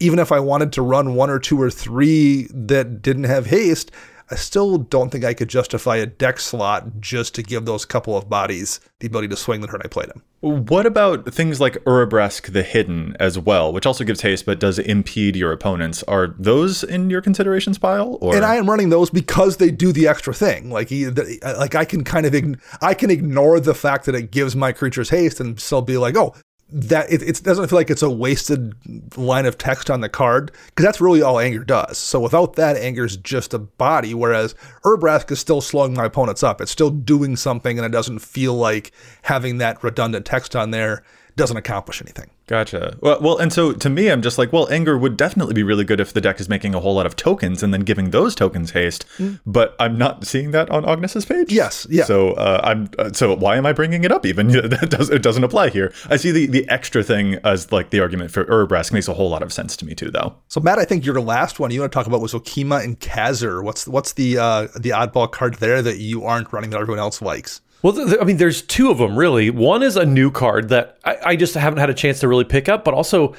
even 0.00 0.18
if 0.18 0.30
I 0.30 0.40
wanted 0.40 0.72
to 0.74 0.82
run 0.82 1.14
one 1.14 1.30
or 1.30 1.38
two 1.38 1.60
or 1.60 1.70
three 1.70 2.48
that 2.52 3.02
didn't 3.02 3.24
have 3.24 3.46
haste, 3.46 3.90
I 4.30 4.34
still 4.34 4.78
don't 4.78 5.10
think 5.10 5.24
I 5.24 5.34
could 5.34 5.48
justify 5.48 5.96
a 5.96 6.06
deck 6.06 6.38
slot 6.38 7.00
just 7.00 7.34
to 7.36 7.42
give 7.42 7.64
those 7.64 7.84
couple 7.84 8.16
of 8.16 8.28
bodies 8.28 8.80
the 9.00 9.06
ability 9.06 9.28
to 9.28 9.36
swing 9.36 9.60
the 9.60 9.66
turn 9.66 9.80
I 9.84 9.88
played 9.88 10.08
them. 10.08 10.22
What 10.40 10.86
about 10.86 11.32
things 11.32 11.60
like 11.60 11.74
Urabrask 11.84 12.52
the 12.52 12.62
Hidden 12.62 13.16
as 13.18 13.38
well, 13.38 13.72
which 13.72 13.86
also 13.86 14.04
gives 14.04 14.20
haste 14.20 14.46
but 14.46 14.60
does 14.60 14.78
impede 14.78 15.34
your 15.34 15.50
opponents? 15.50 16.02
Are 16.04 16.34
those 16.38 16.84
in 16.84 17.10
your 17.10 17.20
considerations 17.20 17.78
pile? 17.78 18.18
Or? 18.20 18.36
And 18.36 18.44
I 18.44 18.56
am 18.56 18.70
running 18.70 18.90
those 18.90 19.10
because 19.10 19.56
they 19.56 19.70
do 19.70 19.92
the 19.92 20.06
extra 20.06 20.32
thing. 20.32 20.70
Like, 20.70 20.90
like 20.90 21.74
I 21.74 21.84
can 21.84 22.04
kind 22.04 22.24
of 22.24 22.34
ign- 22.34 22.60
I 22.80 22.94
can 22.94 23.10
ignore 23.10 23.58
the 23.58 23.74
fact 23.74 24.06
that 24.06 24.14
it 24.14 24.30
gives 24.30 24.54
my 24.54 24.72
creatures 24.72 25.10
haste 25.10 25.40
and 25.40 25.58
still 25.58 25.82
be 25.82 25.96
like, 25.96 26.16
oh, 26.16 26.34
that 26.70 27.10
it, 27.10 27.22
it, 27.22 27.42
doesn't 27.42 27.68
feel 27.68 27.78
like 27.78 27.90
it's 27.90 28.02
a 28.02 28.10
wasted 28.10 28.74
line 29.16 29.46
of 29.46 29.56
text 29.56 29.90
on 29.90 30.02
the 30.02 30.08
card 30.08 30.52
because 30.66 30.84
that's 30.84 31.00
really 31.00 31.22
all 31.22 31.38
anger 31.38 31.64
does. 31.64 31.96
So 31.96 32.20
without 32.20 32.54
that, 32.54 32.76
anger 32.76 33.04
is 33.04 33.16
just 33.16 33.54
a 33.54 33.58
body. 33.58 34.12
Whereas 34.12 34.54
Urabrask 34.84 35.30
is 35.30 35.40
still 35.40 35.60
slowing 35.60 35.94
my 35.94 36.04
opponents 36.04 36.42
up. 36.42 36.60
It's 36.60 36.70
still 36.70 36.90
doing 36.90 37.36
something, 37.36 37.78
and 37.78 37.86
it 37.86 37.92
doesn't 37.92 38.18
feel 38.18 38.54
like 38.54 38.92
having 39.22 39.58
that 39.58 39.82
redundant 39.82 40.26
text 40.26 40.54
on 40.54 40.70
there 40.70 41.02
doesn't 41.38 41.56
accomplish 41.56 42.02
anything. 42.02 42.30
Gotcha. 42.46 42.96
Well, 43.00 43.20
well, 43.20 43.38
and 43.38 43.52
so 43.52 43.72
to 43.72 43.90
me, 43.90 44.08
I'm 44.08 44.22
just 44.22 44.38
like, 44.38 44.52
well, 44.52 44.70
anger 44.70 44.96
would 44.96 45.16
definitely 45.16 45.54
be 45.54 45.62
really 45.62 45.84
good 45.84 46.00
if 46.00 46.12
the 46.12 46.20
deck 46.20 46.40
is 46.40 46.48
making 46.48 46.74
a 46.74 46.80
whole 46.80 46.94
lot 46.94 47.06
of 47.06 47.16
tokens 47.16 47.62
and 47.62 47.72
then 47.72 47.82
giving 47.82 48.10
those 48.10 48.34
tokens 48.34 48.72
haste. 48.72 49.06
Mm. 49.18 49.40
But 49.46 49.76
I'm 49.78 49.96
not 49.98 50.26
seeing 50.26 50.50
that 50.52 50.70
on 50.70 50.84
Ognis's 50.84 51.24
page. 51.24 51.52
Yes. 51.52 51.86
Yeah. 51.90 52.04
So 52.04 52.32
uh, 52.32 52.60
I'm. 52.64 52.90
Uh, 52.98 53.12
so 53.12 53.34
why 53.36 53.56
am 53.56 53.66
I 53.66 53.72
bringing 53.72 54.04
it 54.04 54.12
up? 54.12 54.26
Even 54.26 54.48
that 54.68 54.88
does 54.90 55.10
it 55.10 55.22
doesn't 55.22 55.44
apply 55.44 55.70
here. 55.70 55.92
I 56.10 56.16
see 56.16 56.30
the 56.30 56.46
the 56.46 56.68
extra 56.68 57.02
thing 57.02 57.34
as 57.44 57.70
like 57.72 57.90
the 57.90 58.00
argument 58.00 58.30
for 58.30 58.44
Urabrask 58.44 58.92
makes 58.92 59.08
a 59.08 59.14
whole 59.14 59.30
lot 59.30 59.42
of 59.42 59.52
sense 59.52 59.76
to 59.78 59.86
me 59.86 59.94
too, 59.94 60.10
though. 60.10 60.34
So 60.48 60.60
Matt, 60.60 60.78
I 60.78 60.84
think 60.84 61.04
your 61.04 61.20
last 61.20 61.60
one 61.60 61.70
you 61.70 61.80
want 61.80 61.92
to 61.92 61.96
talk 61.96 62.06
about 62.06 62.20
was 62.20 62.32
Ukkima 62.32 62.82
and 62.82 62.98
Cazur. 62.98 63.62
What's 63.62 63.86
what's 63.86 64.14
the 64.14 64.38
uh, 64.38 64.68
the 64.74 64.90
oddball 64.90 65.30
card 65.30 65.54
there 65.56 65.82
that 65.82 65.98
you 65.98 66.24
aren't 66.24 66.52
running 66.52 66.70
that 66.70 66.80
everyone 66.80 67.00
else 67.00 67.22
likes? 67.22 67.60
Well, 67.82 67.92
th- 67.92 68.18
I 68.20 68.24
mean, 68.24 68.38
there's 68.38 68.62
two 68.62 68.90
of 68.90 68.98
them 68.98 69.16
really. 69.16 69.50
One 69.50 69.82
is 69.82 69.96
a 69.96 70.04
new 70.04 70.30
card 70.30 70.68
that 70.70 70.98
I, 71.04 71.16
I 71.24 71.36
just 71.36 71.54
haven't 71.54 71.78
had 71.78 71.90
a 71.90 71.94
chance 71.94 72.20
to 72.20 72.28
really 72.28 72.44
pick 72.44 72.68
up, 72.68 72.84
but 72.84 72.94
also 72.94 73.34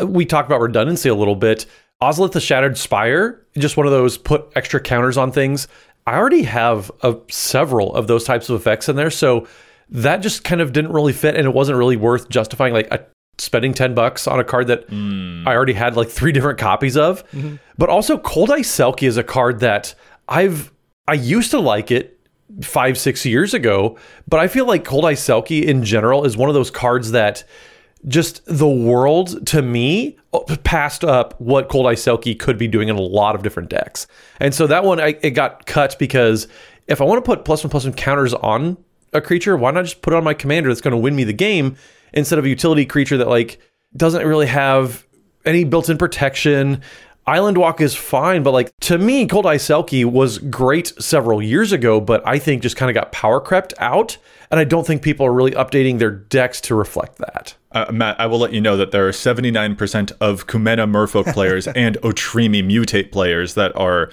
uh, 0.00 0.06
we 0.06 0.24
talked 0.24 0.48
about 0.48 0.60
redundancy 0.60 1.08
a 1.08 1.14
little 1.14 1.36
bit. 1.36 1.66
Ozolith 2.02 2.32
the 2.32 2.40
Shattered 2.40 2.76
Spire, 2.76 3.46
just 3.56 3.76
one 3.76 3.86
of 3.86 3.92
those 3.92 4.18
put 4.18 4.50
extra 4.56 4.80
counters 4.80 5.16
on 5.16 5.30
things. 5.30 5.68
I 6.06 6.16
already 6.16 6.42
have 6.42 6.90
a, 7.02 7.16
several 7.30 7.94
of 7.94 8.08
those 8.08 8.24
types 8.24 8.48
of 8.48 8.60
effects 8.60 8.88
in 8.88 8.96
there, 8.96 9.10
so 9.10 9.46
that 9.88 10.18
just 10.18 10.42
kind 10.42 10.60
of 10.60 10.72
didn't 10.72 10.92
really 10.92 11.12
fit, 11.12 11.36
and 11.36 11.46
it 11.46 11.54
wasn't 11.54 11.78
really 11.78 11.96
worth 11.96 12.28
justifying 12.28 12.72
like 12.72 12.88
a, 12.90 13.04
spending 13.38 13.72
ten 13.72 13.94
bucks 13.94 14.26
on 14.26 14.40
a 14.40 14.44
card 14.44 14.66
that 14.66 14.88
mm. 14.88 15.46
I 15.46 15.54
already 15.54 15.74
had 15.74 15.96
like 15.96 16.08
three 16.08 16.32
different 16.32 16.58
copies 16.58 16.96
of. 16.96 17.24
Mm-hmm. 17.30 17.56
But 17.78 17.88
also, 17.88 18.18
Cold 18.18 18.50
Eye 18.50 18.60
Selkie 18.60 19.06
is 19.06 19.16
a 19.16 19.22
card 19.22 19.60
that 19.60 19.94
I've 20.28 20.72
I 21.06 21.14
used 21.14 21.50
to 21.52 21.60
like 21.60 21.90
it 21.90 22.18
five, 22.60 22.98
six 22.98 23.24
years 23.24 23.54
ago. 23.54 23.96
But 24.28 24.40
I 24.40 24.48
feel 24.48 24.66
like 24.66 24.84
Cold 24.84 25.04
Eye 25.04 25.14
Selkie 25.14 25.64
in 25.64 25.84
general 25.84 26.24
is 26.24 26.36
one 26.36 26.48
of 26.48 26.54
those 26.54 26.70
cards 26.70 27.12
that 27.12 27.44
just 28.08 28.44
the 28.46 28.68
world 28.68 29.46
to 29.46 29.62
me 29.62 30.18
passed 30.64 31.04
up 31.04 31.40
what 31.40 31.68
Cold 31.68 31.86
Eye 31.86 31.94
Selkie 31.94 32.38
could 32.38 32.58
be 32.58 32.66
doing 32.66 32.88
in 32.88 32.96
a 32.96 33.00
lot 33.00 33.34
of 33.34 33.42
different 33.42 33.68
decks. 33.68 34.06
And 34.40 34.54
so 34.54 34.66
that 34.66 34.84
one, 34.84 35.00
I, 35.00 35.18
it 35.22 35.30
got 35.30 35.66
cut 35.66 35.96
because 35.98 36.48
if 36.88 37.00
I 37.00 37.04
want 37.04 37.24
to 37.24 37.28
put 37.28 37.44
plus 37.44 37.62
one 37.62 37.70
plus 37.70 37.84
one 37.84 37.92
counters 37.92 38.34
on 38.34 38.76
a 39.12 39.20
creature, 39.20 39.56
why 39.56 39.70
not 39.70 39.84
just 39.84 40.02
put 40.02 40.12
it 40.12 40.16
on 40.16 40.24
my 40.24 40.34
commander 40.34 40.68
that's 40.68 40.80
going 40.80 40.92
to 40.92 40.98
win 40.98 41.14
me 41.14 41.24
the 41.24 41.32
game 41.32 41.76
instead 42.12 42.38
of 42.38 42.44
a 42.44 42.48
utility 42.48 42.84
creature 42.84 43.18
that 43.18 43.28
like 43.28 43.60
doesn't 43.96 44.26
really 44.26 44.46
have 44.46 45.06
any 45.44 45.64
built-in 45.64 45.98
protection 45.98 46.80
Island 47.26 47.56
Walk 47.56 47.80
is 47.80 47.94
fine, 47.94 48.42
but 48.42 48.52
like 48.52 48.72
to 48.80 48.98
me, 48.98 49.26
Cold 49.26 49.46
Eye 49.46 49.56
Selkie 49.56 50.04
was 50.04 50.38
great 50.38 50.92
several 51.00 51.40
years 51.40 51.70
ago, 51.70 52.00
but 52.00 52.26
I 52.26 52.38
think 52.38 52.62
just 52.62 52.76
kind 52.76 52.90
of 52.90 52.94
got 52.94 53.12
power 53.12 53.40
crept 53.40 53.74
out. 53.78 54.18
And 54.50 54.58
I 54.58 54.64
don't 54.64 54.86
think 54.86 55.02
people 55.02 55.24
are 55.24 55.32
really 55.32 55.52
updating 55.52 55.98
their 55.98 56.10
decks 56.10 56.60
to 56.62 56.74
reflect 56.74 57.18
that. 57.18 57.54
Uh, 57.70 57.86
Matt, 57.90 58.20
I 58.20 58.26
will 58.26 58.38
let 58.38 58.52
you 58.52 58.60
know 58.60 58.76
that 58.76 58.90
there 58.90 59.08
are 59.08 59.12
79% 59.12 60.12
of 60.20 60.46
Kumena 60.46 60.90
Merfolk 60.90 61.32
players 61.32 61.66
and 61.74 61.96
Otrimi 62.02 62.62
Mutate 62.62 63.12
players 63.12 63.54
that 63.54 63.74
are 63.76 64.10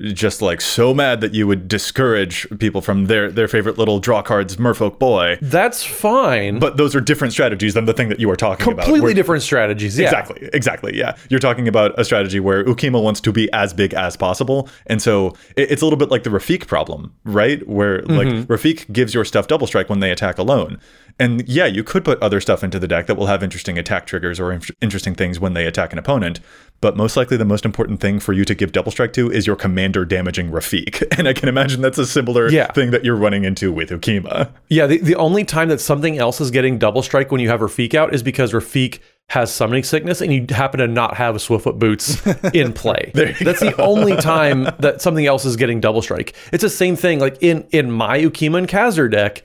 just 0.00 0.40
like 0.40 0.60
so 0.60 0.94
mad 0.94 1.20
that 1.20 1.34
you 1.34 1.46
would 1.46 1.68
discourage 1.68 2.46
people 2.58 2.80
from 2.80 3.06
their 3.06 3.30
their 3.30 3.48
favorite 3.48 3.78
little 3.78 4.00
draw 4.00 4.22
cards, 4.22 4.56
Merfolk 4.56 4.98
Boy. 4.98 5.38
That's 5.42 5.84
fine. 5.84 6.58
But 6.58 6.76
those 6.76 6.94
are 6.94 7.00
different 7.00 7.32
strategies 7.32 7.74
than 7.74 7.84
the 7.84 7.92
thing 7.92 8.08
that 8.08 8.20
you 8.20 8.30
are 8.30 8.36
talking 8.36 8.64
Completely 8.64 8.72
about. 8.72 8.84
Completely 8.86 9.14
different 9.14 9.42
strategies. 9.42 9.98
Yeah. 9.98 10.06
Exactly. 10.06 10.48
Exactly. 10.52 10.96
Yeah. 10.96 11.16
You're 11.28 11.40
talking 11.40 11.68
about 11.68 11.98
a 11.98 12.04
strategy 12.04 12.40
where 12.40 12.64
Ukkima 12.64 13.02
wants 13.02 13.20
to 13.22 13.32
be 13.32 13.52
as 13.52 13.74
big 13.74 13.94
as 13.94 14.16
possible, 14.16 14.68
and 14.86 15.02
so 15.02 15.34
it's 15.56 15.82
a 15.82 15.84
little 15.84 15.98
bit 15.98 16.10
like 16.10 16.22
the 16.22 16.30
Rafiq 16.30 16.66
problem, 16.66 17.14
right? 17.24 17.66
Where 17.68 18.02
like 18.02 18.28
mm-hmm. 18.28 18.52
Rafiq 18.52 18.92
gives 18.92 19.14
your 19.14 19.24
stuff 19.24 19.46
double 19.46 19.66
strike 19.66 19.88
when 19.88 20.00
they 20.00 20.10
attack 20.10 20.38
alone. 20.38 20.78
And 21.18 21.46
yeah, 21.46 21.66
you 21.66 21.84
could 21.84 22.02
put 22.02 22.20
other 22.22 22.40
stuff 22.40 22.64
into 22.64 22.78
the 22.78 22.88
deck 22.88 23.06
that 23.06 23.16
will 23.16 23.26
have 23.26 23.42
interesting 23.42 23.76
attack 23.76 24.06
triggers 24.06 24.40
or 24.40 24.52
in- 24.52 24.62
interesting 24.80 25.14
things 25.14 25.38
when 25.38 25.52
they 25.52 25.66
attack 25.66 25.92
an 25.92 25.98
opponent. 25.98 26.40
But 26.80 26.96
most 26.96 27.14
likely, 27.14 27.36
the 27.36 27.44
most 27.44 27.66
important 27.66 28.00
thing 28.00 28.20
for 28.20 28.32
you 28.32 28.46
to 28.46 28.54
give 28.54 28.72
double 28.72 28.90
strike 28.90 29.12
to 29.12 29.30
is 29.30 29.46
your 29.46 29.56
commander 29.90 30.04
damaging 30.04 30.50
Rafiq. 30.50 31.06
And 31.20 31.28
I 31.28 31.32
can 31.34 31.48
imagine 31.48 31.82
that's 31.82 31.98
a 31.98 32.06
similar 32.06 32.48
yeah. 32.48 32.72
thing 32.72 32.92
that 32.92 33.04
you're 33.04 33.16
running 33.16 33.44
into 33.44 33.72
with 33.72 33.90
Ukkima. 33.90 34.50
Yeah, 34.68 34.86
the, 34.86 34.98
the 34.98 35.16
only 35.16 35.44
time 35.44 35.68
that 35.68 35.80
something 35.80 36.16
else 36.18 36.40
is 36.40 36.50
getting 36.50 36.78
double 36.78 37.02
strike 37.02 37.30
when 37.30 37.40
you 37.42 37.48
have 37.48 37.60
Rafiq 37.60 37.94
out 37.94 38.14
is 38.14 38.22
because 38.22 38.52
Rafiq 38.52 39.00
has 39.28 39.52
summoning 39.52 39.82
sickness 39.82 40.22
and 40.22 40.32
you 40.32 40.46
happen 40.48 40.80
to 40.80 40.86
not 40.86 41.16
have 41.16 41.34
Swiftfoot 41.36 41.78
boots 41.78 42.24
in 42.54 42.72
play. 42.72 43.10
That's 43.14 43.60
go. 43.60 43.70
the 43.70 43.82
only 43.82 44.16
time 44.22 44.68
that 44.78 45.02
something 45.02 45.26
else 45.26 45.44
is 45.44 45.56
getting 45.56 45.80
double 45.80 46.00
strike. 46.00 46.34
It's 46.52 46.62
the 46.62 46.70
same 46.70 46.96
thing. 46.96 47.18
Like 47.18 47.36
in 47.42 47.66
in 47.70 47.90
my 47.90 48.18
Ukkima 48.18 48.58
and 48.58 48.68
Cazur 48.68 49.10
deck, 49.10 49.42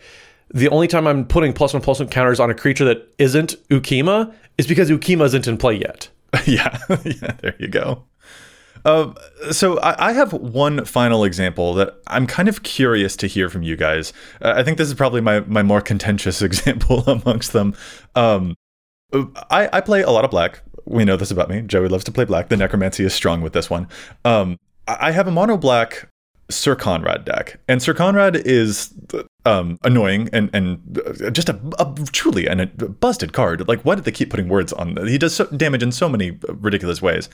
the 0.54 0.70
only 0.70 0.88
time 0.88 1.08
I'm 1.08 1.26
putting 1.26 1.52
plus 1.52 1.74
one 1.74 1.82
plus 1.82 2.00
one 2.00 2.08
counters 2.08 2.40
on 2.40 2.50
a 2.50 2.56
creature 2.56 2.86
that 2.86 3.14
isn't 3.18 3.56
Ukkima 3.70 4.34
is 4.58 4.66
because 4.66 4.90
Ukima 4.90 5.26
isn't 5.26 5.48
in 5.48 5.58
play 5.58 5.80
yet. 5.80 6.10
yeah, 6.46 6.78
yeah, 7.04 7.32
there 7.42 7.56
you 7.60 7.68
go. 7.68 8.04
Uh, 8.86 9.12
so 9.52 9.80
I, 9.80 10.10
I, 10.10 10.14
have 10.14 10.32
one 10.32 10.86
final 10.86 11.24
example 11.24 11.74
that 11.74 11.96
I'm 12.06 12.28
kind 12.28 12.48
of 12.48 12.62
curious 12.62 13.16
to 13.18 13.28
hear 13.28 13.50
from 13.50 13.64
you 13.64 13.76
guys. 13.76 14.14
Uh, 14.42 14.54
I 14.56 14.64
think 14.64 14.78
this 14.78 14.88
is 14.88 14.94
probably 14.94 15.22
my, 15.22 15.40
my 15.42 15.64
more 15.64 15.82
contentious 15.82 16.42
example 16.44 17.04
amongst 17.08 17.52
them. 17.52 17.76
Um, 18.14 18.56
I, 19.50 19.70
I 19.74 19.82
play 19.82 20.04
a 20.04 20.12
lot 20.12 20.24
of 20.24 20.30
black. 20.30 20.62
We 20.86 21.04
know 21.04 21.18
this 21.18 21.32
about 21.32 21.50
me. 21.50 21.62
Joey 21.62 21.88
loves 21.88 22.04
to 22.04 22.12
play 22.12 22.26
black. 22.26 22.50
The 22.50 22.58
necromancy 22.58 23.04
is 23.04 23.14
strong 23.14 23.42
with 23.42 23.54
this 23.54 23.72
one. 23.72 23.88
Um, 24.24 24.60
I 24.88 25.12
have 25.12 25.28
a 25.28 25.32
mono 25.32 25.58
black 25.58 26.08
Syr 26.52 26.76
Konrad 26.76 27.26
deck, 27.26 27.60
and 27.68 27.82
Syr 27.82 27.96
Konrad 27.96 28.36
is 28.36 28.94
um, 29.46 29.80
annoying 29.84 30.30
and 30.32 30.52
and 30.54 31.02
just 31.32 31.50
a, 31.50 31.60
a 31.80 31.96
truly 32.12 32.48
and 32.48 32.62
a 32.62 32.68
busted 32.68 33.34
card. 33.34 33.68
Like, 33.68 33.82
why 33.82 33.96
did 33.96 34.04
they 34.04 34.12
keep 34.12 34.30
putting 34.30 34.48
words 34.48 34.72
on? 34.72 35.08
He 35.08 35.18
does 35.18 35.36
so, 35.36 35.46
damage 35.46 35.82
in 35.82 35.92
so 35.92 36.08
many 36.08 36.38
ridiculous 36.48 37.02
ways. 37.02 37.30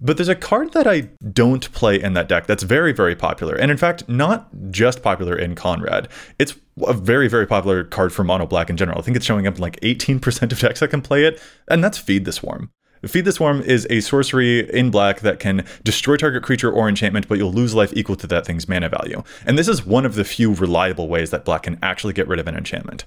But 0.00 0.16
there's 0.16 0.28
a 0.28 0.34
card 0.34 0.72
that 0.72 0.86
I 0.86 1.10
don't 1.32 1.70
play 1.72 2.00
in 2.00 2.14
that 2.14 2.28
deck 2.28 2.46
that's 2.46 2.62
very, 2.62 2.92
very 2.92 3.14
popular. 3.14 3.54
And 3.54 3.70
in 3.70 3.76
fact, 3.76 4.08
not 4.08 4.48
just 4.70 5.02
popular 5.02 5.36
in 5.36 5.54
Konrad. 5.54 6.08
It's 6.38 6.54
a 6.84 6.92
very, 6.92 7.28
very 7.28 7.46
popular 7.46 7.84
card 7.84 8.12
for 8.12 8.24
mono 8.24 8.46
black 8.46 8.70
in 8.70 8.76
general. 8.76 8.98
I 8.98 9.02
think 9.02 9.16
it's 9.16 9.26
showing 9.26 9.46
up 9.46 9.56
in 9.56 9.60
like 9.60 9.78
18% 9.80 10.52
of 10.52 10.58
decks 10.58 10.80
that 10.80 10.88
can 10.88 11.02
play 11.02 11.24
it, 11.24 11.40
and 11.68 11.84
that's 11.84 11.98
Feed 11.98 12.24
the 12.24 12.32
Swarm. 12.32 12.70
Feed 13.06 13.24
the 13.24 13.32
Swarm 13.32 13.60
is 13.62 13.86
a 13.90 14.00
sorcery 14.00 14.70
in 14.72 14.90
black 14.90 15.20
that 15.20 15.40
can 15.40 15.64
destroy 15.82 16.16
target 16.16 16.44
creature 16.44 16.70
or 16.70 16.88
enchantment, 16.88 17.26
but 17.28 17.36
you'll 17.36 17.52
lose 17.52 17.74
life 17.74 17.92
equal 17.94 18.16
to 18.16 18.28
that 18.28 18.46
thing's 18.46 18.68
mana 18.68 18.88
value. 18.88 19.22
And 19.44 19.58
this 19.58 19.68
is 19.68 19.84
one 19.84 20.06
of 20.06 20.14
the 20.14 20.24
few 20.24 20.54
reliable 20.54 21.08
ways 21.08 21.30
that 21.30 21.44
black 21.44 21.64
can 21.64 21.78
actually 21.82 22.12
get 22.12 22.28
rid 22.28 22.38
of 22.38 22.46
an 22.46 22.56
enchantment. 22.56 23.04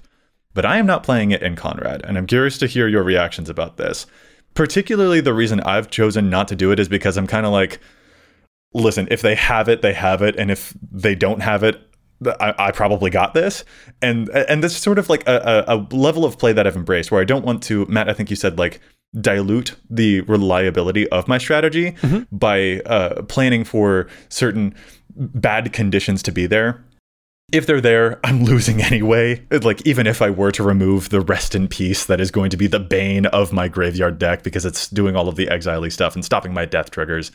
But 0.52 0.66
I 0.66 0.76
am 0.76 0.86
not 0.86 1.02
playing 1.02 1.30
it 1.30 1.42
in 1.42 1.56
Konrad, 1.56 2.02
and 2.04 2.16
I'm 2.16 2.26
curious 2.26 2.58
to 2.58 2.66
hear 2.66 2.88
your 2.88 3.02
reactions 3.02 3.48
about 3.48 3.78
this. 3.78 4.06
Particularly, 4.56 5.20
the 5.20 5.34
reason 5.34 5.60
I've 5.60 5.90
chosen 5.90 6.28
not 6.28 6.48
to 6.48 6.56
do 6.56 6.72
it 6.72 6.80
is 6.80 6.88
because 6.88 7.16
I'm 7.16 7.26
kind 7.26 7.46
of 7.46 7.52
like, 7.52 7.78
listen, 8.74 9.06
if 9.10 9.22
they 9.22 9.36
have 9.36 9.68
it, 9.68 9.82
they 9.82 9.92
have 9.92 10.22
it, 10.22 10.34
and 10.36 10.50
if 10.50 10.74
they 10.90 11.14
don't 11.14 11.40
have 11.40 11.62
it, 11.62 11.80
I, 12.40 12.54
I, 12.58 12.70
probably 12.72 13.10
got 13.10 13.34
this, 13.34 13.64
and 14.00 14.30
and 14.30 14.64
this 14.64 14.72
is 14.72 14.78
sort 14.78 14.98
of 14.98 15.10
like 15.10 15.28
a, 15.28 15.64
a, 15.68 15.86
level 15.94 16.24
of 16.24 16.38
play 16.38 16.54
that 16.54 16.66
I've 16.66 16.74
embraced, 16.74 17.12
where 17.12 17.20
I 17.20 17.24
don't 17.24 17.44
want 17.44 17.62
to. 17.64 17.84
Matt, 17.86 18.08
I 18.08 18.14
think 18.14 18.30
you 18.30 18.36
said 18.36 18.58
like 18.58 18.80
dilute 19.20 19.76
the 19.90 20.22
reliability 20.22 21.06
of 21.10 21.28
my 21.28 21.36
strategy 21.36 21.92
mm-hmm. 21.92 22.34
by 22.34 22.80
uh, 22.86 23.22
planning 23.24 23.64
for 23.64 24.08
certain 24.30 24.74
bad 25.10 25.72
conditions 25.74 26.22
to 26.22 26.32
be 26.32 26.46
there. 26.46 26.82
If 27.52 27.64
they're 27.64 27.80
there, 27.80 28.18
I'm 28.24 28.42
losing 28.42 28.82
anyway. 28.82 29.46
Like, 29.50 29.86
even 29.86 30.08
if 30.08 30.20
I 30.20 30.30
were 30.30 30.50
to 30.52 30.64
remove 30.64 31.10
the 31.10 31.20
rest 31.20 31.54
in 31.54 31.68
peace 31.68 32.04
that 32.06 32.20
is 32.20 32.32
going 32.32 32.50
to 32.50 32.56
be 32.56 32.66
the 32.66 32.80
bane 32.80 33.26
of 33.26 33.52
my 33.52 33.68
graveyard 33.68 34.18
deck 34.18 34.42
because 34.42 34.66
it's 34.66 34.88
doing 34.88 35.14
all 35.14 35.28
of 35.28 35.36
the 35.36 35.48
exile 35.48 35.88
stuff 35.88 36.16
and 36.16 36.24
stopping 36.24 36.52
my 36.52 36.64
death 36.64 36.90
triggers, 36.90 37.30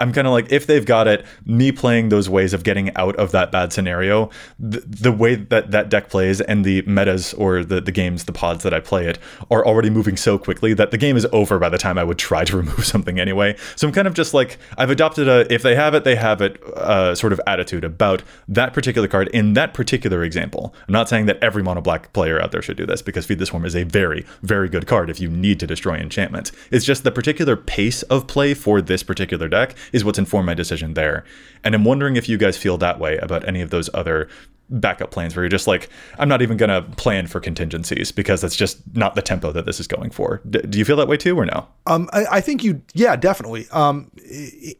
I'm 0.00 0.12
kind 0.12 0.26
of 0.26 0.32
like, 0.32 0.50
if 0.50 0.66
they've 0.66 0.84
got 0.84 1.06
it, 1.06 1.24
me 1.44 1.72
playing 1.72 2.08
those 2.08 2.28
ways 2.28 2.54
of 2.54 2.64
getting 2.64 2.94
out 2.96 3.14
of 3.16 3.32
that 3.32 3.52
bad 3.52 3.72
scenario, 3.72 4.30
the, 4.58 4.80
the 4.80 5.12
way 5.12 5.34
that 5.34 5.70
that 5.70 5.88
deck 5.90 6.08
plays 6.08 6.40
and 6.40 6.64
the 6.64 6.82
metas 6.82 7.34
or 7.34 7.62
the, 7.64 7.80
the 7.80 7.92
games, 7.92 8.24
the 8.24 8.32
pods 8.32 8.62
that 8.64 8.72
I 8.72 8.80
play 8.80 9.06
it 9.06 9.18
are 9.50 9.64
already 9.64 9.90
moving 9.90 10.16
so 10.16 10.38
quickly 10.38 10.74
that 10.74 10.90
the 10.90 10.98
game 10.98 11.16
is 11.16 11.26
over 11.32 11.58
by 11.58 11.68
the 11.68 11.78
time 11.78 11.98
I 11.98 12.04
would 12.04 12.18
try 12.18 12.44
to 12.44 12.56
remove 12.62 12.86
something 12.86 13.20
anyway. 13.20 13.56
So 13.76 13.86
I'm 13.86 13.92
kind 13.92 14.08
of 14.08 14.14
just 14.14 14.34
like, 14.34 14.58
I've 14.78 14.90
adopted 14.90 15.28
a 15.28 15.52
if 15.52 15.62
they 15.62 15.74
have 15.74 15.94
it, 15.94 16.04
they 16.04 16.16
have 16.16 16.40
it 16.40 16.62
uh, 16.62 17.14
sort 17.14 17.32
of 17.32 17.40
attitude 17.46 17.84
about 17.84 18.22
that 18.48 18.72
particular 18.72 19.08
card 19.08 19.28
in 19.28 19.54
that 19.54 19.74
particular 19.74 20.24
example. 20.24 20.74
I'm 20.88 20.92
not 20.92 21.08
saying 21.08 21.26
that 21.26 21.42
every 21.42 21.62
mono 21.62 21.80
black 21.80 22.12
player 22.12 22.40
out 22.40 22.52
there 22.52 22.62
should 22.62 22.76
do 22.76 22.86
this 22.86 23.02
because 23.02 23.26
Feed 23.26 23.38
the 23.38 23.46
Swarm 23.46 23.64
is 23.64 23.76
a 23.76 23.84
very, 23.84 24.24
very 24.42 24.68
good 24.68 24.86
card 24.86 25.10
if 25.10 25.20
you 25.20 25.28
need 25.28 25.60
to 25.60 25.66
destroy 25.66 25.96
enchantments. 25.96 26.52
It's 26.70 26.84
just 26.84 27.04
the 27.04 27.10
particular 27.10 27.56
pace 27.56 28.02
of 28.04 28.26
play 28.26 28.54
for 28.54 28.80
this 28.80 29.02
particular 29.02 29.48
deck 29.48 29.74
is 29.92 30.04
what's 30.04 30.18
informed 30.18 30.46
my 30.46 30.54
decision 30.54 30.94
there. 30.94 31.24
And 31.64 31.74
I'm 31.74 31.84
wondering 31.84 32.16
if 32.16 32.28
you 32.28 32.38
guys 32.38 32.56
feel 32.56 32.78
that 32.78 32.98
way 32.98 33.18
about 33.18 33.46
any 33.46 33.60
of 33.60 33.70
those 33.70 33.90
other 33.94 34.28
backup 34.68 35.10
plans 35.10 35.34
where 35.34 35.42
you're 35.42 35.50
just 35.50 35.66
like, 35.66 35.88
I'm 36.18 36.28
not 36.28 36.42
even 36.42 36.56
going 36.56 36.70
to 36.70 36.82
plan 36.96 37.26
for 37.26 37.40
contingencies 37.40 38.12
because 38.12 38.40
that's 38.40 38.54
just 38.54 38.80
not 38.94 39.14
the 39.16 39.22
tempo 39.22 39.50
that 39.52 39.66
this 39.66 39.80
is 39.80 39.86
going 39.86 40.10
for. 40.10 40.40
D- 40.48 40.60
do 40.60 40.78
you 40.78 40.84
feel 40.84 40.96
that 40.96 41.08
way 41.08 41.16
too 41.16 41.36
or 41.36 41.44
no? 41.44 41.66
Um, 41.86 42.08
I, 42.12 42.26
I 42.30 42.40
think 42.40 42.62
you, 42.62 42.82
yeah, 42.94 43.16
definitely. 43.16 43.68
Um, 43.70 44.10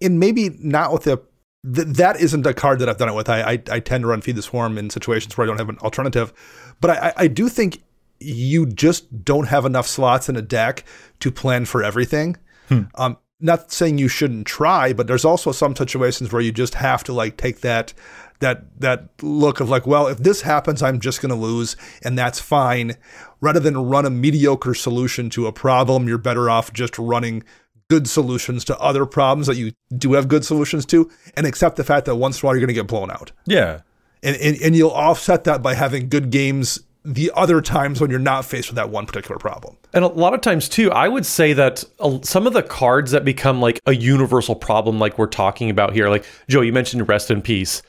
and 0.01 0.21
maybe 0.21 0.51
not 0.61 0.93
with 0.93 1.05
the 1.05 1.21
Th- 1.63 1.87
that 1.89 2.19
isn't 2.19 2.47
a 2.47 2.55
card 2.55 2.79
that 2.79 2.89
I've 2.89 2.97
done 2.97 3.11
it 3.11 3.15
with. 3.15 3.29
I, 3.29 3.43
I, 3.43 3.63
I 3.71 3.81
tend 3.81 4.05
to 4.05 4.09
run 4.09 4.23
feed 4.23 4.37
the 4.37 4.41
swarm 4.41 4.79
in 4.79 4.89
situations 4.89 5.37
where 5.37 5.45
I 5.45 5.47
don't 5.47 5.59
have 5.59 5.69
an 5.69 5.77
alternative, 5.81 6.33
but 6.81 6.91
I, 6.91 7.13
I 7.19 7.27
do 7.27 7.51
think 7.51 7.83
you 8.19 8.65
just 8.65 9.25
don't 9.27 9.47
have 9.49 9.67
enough 9.67 9.87
slots 9.87 10.31
in 10.31 10.37
a 10.37 10.43
deck 10.43 10.85
to 11.21 11.31
plan 11.31 11.67
for 11.67 11.83
everything. 11.83 12.39
Hmm. 12.69 12.83
Um, 12.95 13.19
not 13.41 13.73
saying 13.73 13.99
you 13.99 14.09
shouldn't 14.09 14.47
try, 14.47 14.93
but 14.93 15.07
there's 15.07 15.25
also 15.25 15.53
some 15.53 15.75
situations 15.75 16.33
where 16.33 16.43
you 16.43 16.53
just 16.53 16.75
have 16.75 17.03
to 17.05 17.13
like 17.13 17.37
take 17.37 17.61
that 17.61 17.95
that 18.41 18.65
that 18.81 19.09
look 19.23 19.61
of 19.61 19.69
like, 19.69 19.87
well, 19.87 20.07
if 20.07 20.19
this 20.19 20.43
happens, 20.43 20.83
I'm 20.83 21.01
just 21.01 21.23
going 21.23 21.31
to 21.31 21.37
lose, 21.37 21.77
and 22.03 22.19
that's 22.19 22.41
fine. 22.41 22.97
Rather 23.41 23.61
than 23.61 23.77
run 23.77 24.05
a 24.05 24.11
mediocre 24.11 24.75
solution 24.75 25.31
to 25.31 25.47
a 25.47 25.53
problem, 25.53 26.09
you're 26.09 26.19
better 26.19 26.51
off 26.51 26.73
just 26.73 26.99
running 26.99 27.43
good 27.89 28.09
solutions 28.09 28.65
to 28.65 28.79
other 28.79 29.05
problems 29.05 29.47
that 29.47 29.57
you 29.57 29.73
do 29.97 30.13
have 30.13 30.29
good 30.29 30.45
solutions 30.45 30.87
to, 30.87 31.11
and 31.35 31.47
accept 31.47 31.77
the 31.77 31.85
fact 31.85 32.07
that 32.07 32.17
once 32.17 32.41
in 32.41 32.45
a 32.45 32.47
while 32.47 32.55
you're 32.55 32.61
going 32.61 32.69
to 32.69 32.75
get 32.75 32.87
blown 32.87 33.11
out. 33.11 33.33
Yeah, 33.47 33.81
and, 34.23 34.37
and 34.37 34.57
and 34.61 34.77
you'll 34.77 34.91
offset 34.91 35.45
that 35.45 35.63
by 35.63 35.75
having 35.75 36.09
good 36.09 36.31
games 36.31 36.81
the 37.05 37.31
other 37.35 37.61
times 37.61 38.01
when 38.01 38.11
you're 38.11 38.19
not 38.19 38.45
faced 38.45 38.69
with 38.69 38.77
that 38.77 38.91
one 38.91 39.07
particular 39.07 39.39
problem. 39.39 39.77
And 39.93 40.05
a 40.05 40.09
lot 40.09 40.35
of 40.35 40.41
times 40.41 40.69
too, 40.69 40.91
I 40.91 41.09
would 41.09 41.25
say 41.25 41.53
that 41.55 41.83
uh, 41.99 42.19
some 42.23 42.47
of 42.47 42.53
the 42.53 42.63
cards 42.63 43.11
that 43.13 43.25
become 43.25 43.61
like 43.61 43.81
a 43.87 43.95
universal 43.95 44.55
problem, 44.55 44.99
like 44.99 45.19
we're 45.19 45.27
talking 45.27 45.71
about 45.71 45.93
here, 45.95 46.09
like 46.09 46.27
Joe, 46.49 46.61
you 46.61 46.73
mentioned 46.73 47.09
rest 47.09 47.31
in 47.31 47.43
peace. 47.43 47.83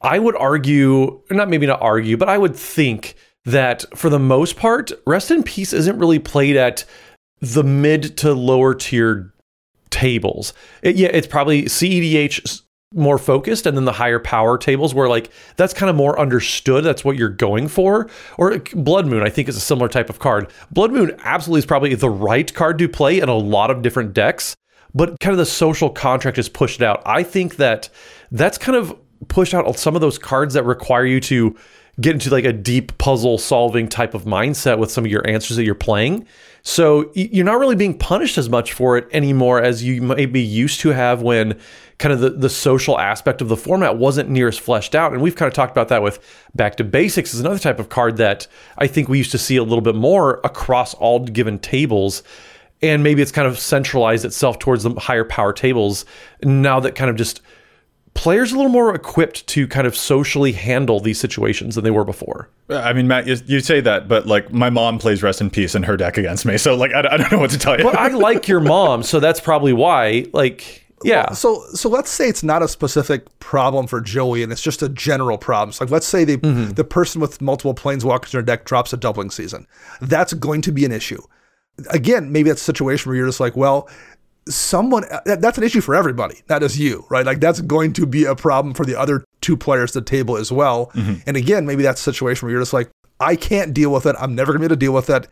I 0.00 0.18
would 0.18 0.36
argue, 0.36 1.22
not 1.30 1.48
maybe 1.48 1.66
not 1.66 1.82
argue, 1.82 2.16
but 2.16 2.28
I 2.28 2.38
would 2.38 2.54
think 2.54 3.14
that 3.44 3.84
for 3.96 4.10
the 4.10 4.18
most 4.18 4.56
part, 4.56 4.92
rest 5.06 5.30
in 5.30 5.42
peace 5.42 5.72
isn't 5.72 5.98
really 5.98 6.18
played 6.18 6.56
at 6.56 6.84
the 7.40 7.64
mid 7.64 8.16
to 8.18 8.32
lower 8.32 8.74
tier 8.74 9.32
tables. 9.90 10.52
It, 10.82 10.96
yeah, 10.96 11.08
it's 11.08 11.26
probably 11.26 11.64
CEDH 11.64 12.62
more 12.94 13.18
focused 13.18 13.66
and 13.66 13.76
then 13.76 13.84
the 13.84 13.92
higher 13.92 14.18
power 14.18 14.56
tables 14.56 14.94
where 14.94 15.08
like 15.08 15.30
that's 15.56 15.74
kind 15.74 15.90
of 15.90 15.96
more 15.96 16.18
understood 16.18 16.84
that's 16.84 17.04
what 17.04 17.16
you're 17.16 17.28
going 17.28 17.68
for. 17.68 18.08
Or 18.38 18.58
blood 18.74 19.06
moon 19.06 19.22
i 19.22 19.28
think 19.28 19.48
is 19.48 19.56
a 19.56 19.60
similar 19.60 19.88
type 19.88 20.08
of 20.10 20.18
card. 20.18 20.50
Blood 20.70 20.92
moon 20.92 21.14
absolutely 21.18 21.60
is 21.60 21.66
probably 21.66 21.94
the 21.94 22.10
right 22.10 22.52
card 22.52 22.78
to 22.78 22.88
play 22.88 23.20
in 23.20 23.28
a 23.28 23.36
lot 23.36 23.70
of 23.70 23.82
different 23.82 24.14
decks 24.14 24.56
but 24.94 25.20
kind 25.20 25.32
of 25.32 25.38
the 25.38 25.46
social 25.46 25.90
contract 25.90 26.38
is 26.38 26.48
pushed 26.48 26.80
it 26.80 26.84
out. 26.84 27.02
I 27.04 27.22
think 27.22 27.56
that 27.56 27.88
that's 28.30 28.58
kind 28.58 28.76
of 28.76 28.96
pushed 29.28 29.54
out 29.54 29.76
some 29.78 29.94
of 29.94 30.00
those 30.00 30.18
cards 30.18 30.54
that 30.54 30.64
require 30.64 31.04
you 31.04 31.20
to 31.20 31.56
get 32.00 32.14
into 32.14 32.30
like 32.30 32.44
a 32.44 32.52
deep 32.52 32.96
puzzle 32.98 33.38
solving 33.38 33.88
type 33.88 34.14
of 34.14 34.24
mindset 34.24 34.78
with 34.78 34.90
some 34.90 35.04
of 35.04 35.10
your 35.10 35.28
answers 35.28 35.56
that 35.56 35.64
you're 35.64 35.74
playing 35.74 36.26
so 36.62 37.10
you're 37.14 37.44
not 37.44 37.58
really 37.58 37.76
being 37.76 37.96
punished 37.96 38.36
as 38.38 38.48
much 38.48 38.72
for 38.72 38.98
it 38.98 39.08
anymore 39.12 39.62
as 39.62 39.82
you 39.82 40.02
may 40.02 40.26
be 40.26 40.40
used 40.40 40.80
to 40.80 40.90
have 40.90 41.22
when 41.22 41.58
kind 41.98 42.12
of 42.12 42.20
the, 42.20 42.30
the 42.30 42.50
social 42.50 42.98
aspect 42.98 43.40
of 43.40 43.48
the 43.48 43.56
format 43.56 43.96
wasn't 43.96 44.28
near 44.28 44.48
as 44.48 44.58
fleshed 44.58 44.94
out. 44.94 45.12
And 45.12 45.20
we've 45.20 45.34
kind 45.34 45.48
of 45.48 45.54
talked 45.54 45.72
about 45.72 45.88
that 45.88 46.02
with 46.02 46.18
Back 46.54 46.76
to 46.76 46.84
Basics 46.84 47.34
is 47.34 47.40
another 47.40 47.58
type 47.58 47.80
of 47.80 47.88
card 47.88 48.16
that 48.18 48.46
I 48.78 48.86
think 48.86 49.08
we 49.08 49.18
used 49.18 49.32
to 49.32 49.38
see 49.38 49.56
a 49.56 49.64
little 49.64 49.80
bit 49.80 49.96
more 49.96 50.40
across 50.44 50.94
all 50.94 51.20
given 51.20 51.58
tables. 51.58 52.22
And 52.80 53.02
maybe 53.02 53.22
it's 53.22 53.32
kind 53.32 53.48
of 53.48 53.58
centralized 53.58 54.24
itself 54.24 54.60
towards 54.60 54.84
the 54.84 54.94
higher 54.94 55.24
power 55.24 55.52
tables 55.52 56.04
now 56.42 56.78
that 56.80 56.94
kind 56.94 57.10
of 57.10 57.16
just 57.16 57.40
players 58.18 58.50
a 58.50 58.56
little 58.56 58.70
more 58.70 58.92
equipped 58.92 59.46
to 59.46 59.68
kind 59.68 59.86
of 59.86 59.96
socially 59.96 60.50
handle 60.50 60.98
these 60.98 61.20
situations 61.20 61.76
than 61.76 61.84
they 61.84 61.90
were 61.92 62.04
before. 62.04 62.50
I 62.68 62.92
mean, 62.92 63.06
Matt, 63.06 63.28
you, 63.28 63.36
you, 63.46 63.60
say 63.60 63.80
that, 63.80 64.08
but 64.08 64.26
like 64.26 64.52
my 64.52 64.70
mom 64.70 64.98
plays 64.98 65.22
Rest 65.22 65.40
in 65.40 65.50
Peace 65.50 65.76
in 65.76 65.84
her 65.84 65.96
deck 65.96 66.18
against 66.18 66.44
me, 66.44 66.58
so 66.58 66.74
like 66.74 66.92
I, 66.92 66.98
I 67.12 67.16
don't 67.16 67.30
know 67.30 67.38
what 67.38 67.50
to 67.50 67.58
tell 67.58 67.78
you. 67.78 67.84
But 67.84 67.96
I 67.96 68.08
like 68.08 68.48
your 68.48 68.58
mom, 68.74 69.04
so 69.04 69.20
that's 69.20 69.38
probably 69.38 69.72
why. 69.72 70.26
Like, 70.32 70.84
yeah. 71.04 71.26
Well, 71.28 71.36
so 71.36 71.64
so 71.74 71.88
let's 71.88 72.10
say 72.10 72.28
it's 72.28 72.42
not 72.42 72.60
a 72.60 72.66
specific 72.66 73.38
problem 73.38 73.86
for 73.86 74.00
Joey, 74.00 74.42
and 74.42 74.50
it's 74.50 74.62
just 74.62 74.82
a 74.82 74.88
general 74.88 75.38
problem. 75.38 75.72
So 75.72 75.84
like 75.84 75.92
let's 75.92 76.06
say 76.06 76.24
the 76.24 76.38
mm-hmm. 76.38 76.72
the 76.72 76.84
person 76.84 77.20
with 77.20 77.40
multiple 77.40 77.74
planeswalkers 77.74 78.34
in 78.34 78.38
their 78.38 78.42
deck 78.42 78.64
drops 78.64 78.92
a 78.92 78.96
doubling 78.96 79.30
season. 79.30 79.68
That's 80.00 80.34
going 80.34 80.62
to 80.62 80.72
be 80.72 80.84
an 80.84 80.90
issue. 80.90 81.22
Again, 81.90 82.32
maybe 82.32 82.50
that's 82.50 82.62
a 82.62 82.64
situation 82.64 83.08
where 83.08 83.16
you're 83.16 83.28
just 83.28 83.38
like, 83.38 83.54
well, 83.54 83.88
someone 84.48 85.04
that's 85.24 85.58
an 85.58 85.64
issue 85.64 85.80
for 85.80 85.94
everybody, 85.94 86.42
not 86.48 86.62
just 86.62 86.78
you, 86.78 87.04
right? 87.10 87.24
Like 87.26 87.40
that's 87.40 87.60
going 87.60 87.92
to 87.94 88.06
be 88.06 88.24
a 88.24 88.34
problem 88.34 88.74
for 88.74 88.84
the 88.84 88.98
other 88.98 89.24
two 89.40 89.56
players 89.56 89.96
at 89.96 90.04
the 90.04 90.10
table 90.10 90.36
as 90.36 90.50
well. 90.50 90.86
Mm-hmm. 90.94 91.14
And 91.26 91.36
again, 91.36 91.66
maybe 91.66 91.82
that's 91.82 92.00
a 92.00 92.04
situation 92.04 92.46
where 92.46 92.52
you're 92.52 92.62
just 92.62 92.72
like, 92.72 92.90
I 93.20 93.36
can't 93.36 93.74
deal 93.74 93.92
with 93.92 94.06
it. 94.06 94.16
I'm 94.18 94.34
never 94.34 94.52
gonna 94.52 94.60
be 94.60 94.66
able 94.66 94.76
to 94.76 94.78
deal 94.78 94.92
with 94.92 95.10
it. 95.10 95.28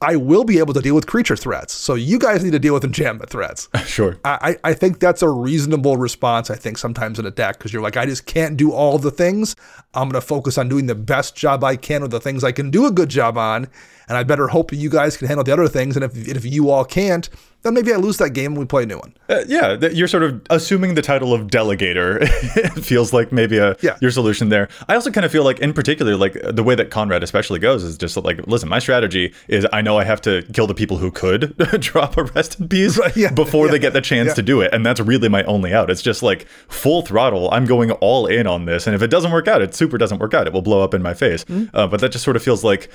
I 0.00 0.16
will 0.16 0.44
be 0.44 0.58
able 0.58 0.74
to 0.74 0.82
deal 0.82 0.94
with 0.94 1.06
creature 1.06 1.36
threats. 1.36 1.72
So 1.72 1.94
you 1.94 2.18
guys 2.18 2.44
need 2.44 2.50
to 2.50 2.58
deal 2.58 2.74
with 2.74 2.84
enchantment 2.84 3.30
threats. 3.30 3.68
Sure. 3.84 4.18
I, 4.24 4.56
I 4.64 4.74
think 4.74 4.98
that's 4.98 5.22
a 5.22 5.28
reasonable 5.28 5.96
response, 5.96 6.50
I 6.50 6.56
think, 6.56 6.78
sometimes 6.78 7.20
in 7.20 7.26
a 7.26 7.30
deck, 7.30 7.58
because 7.58 7.72
you're 7.72 7.82
like, 7.82 7.96
I 7.96 8.06
just 8.06 8.26
can't 8.26 8.56
do 8.56 8.72
all 8.72 8.98
the 8.98 9.12
things. 9.12 9.54
I'm 9.92 10.08
going 10.08 10.20
to 10.20 10.26
focus 10.26 10.58
on 10.58 10.68
doing 10.68 10.86
the 10.86 10.96
best 10.96 11.36
job 11.36 11.62
I 11.62 11.76
can 11.76 12.02
with 12.02 12.10
the 12.10 12.18
things 12.18 12.42
I 12.42 12.50
can 12.50 12.70
do 12.70 12.86
a 12.86 12.90
good 12.90 13.08
job 13.08 13.38
on. 13.38 13.68
And 14.08 14.16
I 14.16 14.22
better 14.22 14.48
hope 14.48 14.72
you 14.72 14.90
guys 14.90 15.16
can 15.16 15.26
handle 15.26 15.44
the 15.44 15.52
other 15.52 15.68
things. 15.68 15.96
And 15.96 16.04
if, 16.04 16.16
if 16.28 16.44
you 16.44 16.70
all 16.70 16.84
can't, 16.84 17.28
then 17.64 17.72
maybe 17.72 17.92
I 17.92 17.96
lose 17.96 18.18
that 18.18 18.30
game 18.30 18.52
and 18.52 18.58
we 18.58 18.66
play 18.66 18.82
a 18.82 18.86
new 18.86 18.98
one. 18.98 19.14
Uh, 19.28 19.42
yeah, 19.46 19.78
you're 19.88 20.06
sort 20.06 20.22
of 20.22 20.42
assuming 20.50 20.94
the 20.94 21.02
title 21.02 21.32
of 21.32 21.46
delegator. 21.46 22.18
it 22.56 22.84
feels 22.84 23.14
like 23.14 23.32
maybe 23.32 23.56
a 23.56 23.74
yeah. 23.80 23.96
your 24.02 24.10
solution 24.10 24.50
there. 24.50 24.68
I 24.86 24.94
also 24.94 25.10
kind 25.10 25.24
of 25.24 25.32
feel 25.32 25.44
like, 25.44 25.60
in 25.60 25.72
particular, 25.72 26.14
like 26.14 26.36
the 26.42 26.62
way 26.62 26.74
that 26.74 26.90
Konrad 26.90 27.22
especially 27.22 27.58
goes 27.58 27.82
is 27.82 27.96
just 27.96 28.18
like, 28.18 28.46
listen, 28.46 28.68
my 28.68 28.78
strategy 28.78 29.32
is 29.48 29.66
I 29.72 29.80
know 29.80 29.98
I 29.98 30.04
have 30.04 30.20
to 30.22 30.42
kill 30.52 30.66
the 30.66 30.74
people 30.74 30.98
who 30.98 31.10
could 31.10 31.56
drop 31.80 32.18
a 32.18 32.24
rest 32.24 32.60
in 32.60 32.68
peace 32.68 32.98
right, 32.98 33.16
yeah, 33.16 33.30
before 33.32 33.66
yeah, 33.66 33.72
they 33.72 33.78
get 33.78 33.94
the 33.94 34.02
chance 34.02 34.34
to 34.34 34.42
do 34.42 34.60
it, 34.60 34.72
and 34.74 34.84
that's 34.84 35.00
really 35.00 35.30
my 35.30 35.42
only 35.44 35.72
out. 35.72 35.90
It's 35.90 36.02
just 36.02 36.22
like 36.22 36.46
full 36.68 37.00
throttle. 37.00 37.50
I'm 37.50 37.64
going 37.64 37.90
all 37.92 38.26
in 38.26 38.46
on 38.46 38.66
this, 38.66 38.86
and 38.86 38.94
if 38.94 39.00
it 39.00 39.08
doesn't 39.08 39.32
work 39.32 39.48
out, 39.48 39.62
it 39.62 39.74
super 39.74 39.96
doesn't 39.96 40.18
work 40.18 40.34
out. 40.34 40.46
It 40.46 40.52
will 40.52 40.62
blow 40.62 40.82
up 40.82 40.92
in 40.92 41.02
my 41.02 41.14
face. 41.14 41.44
Mm-hmm. 41.44 41.74
Uh, 41.74 41.86
but 41.86 42.00
that 42.00 42.12
just 42.12 42.24
sort 42.24 42.36
of 42.36 42.42
feels 42.42 42.62
like 42.62 42.90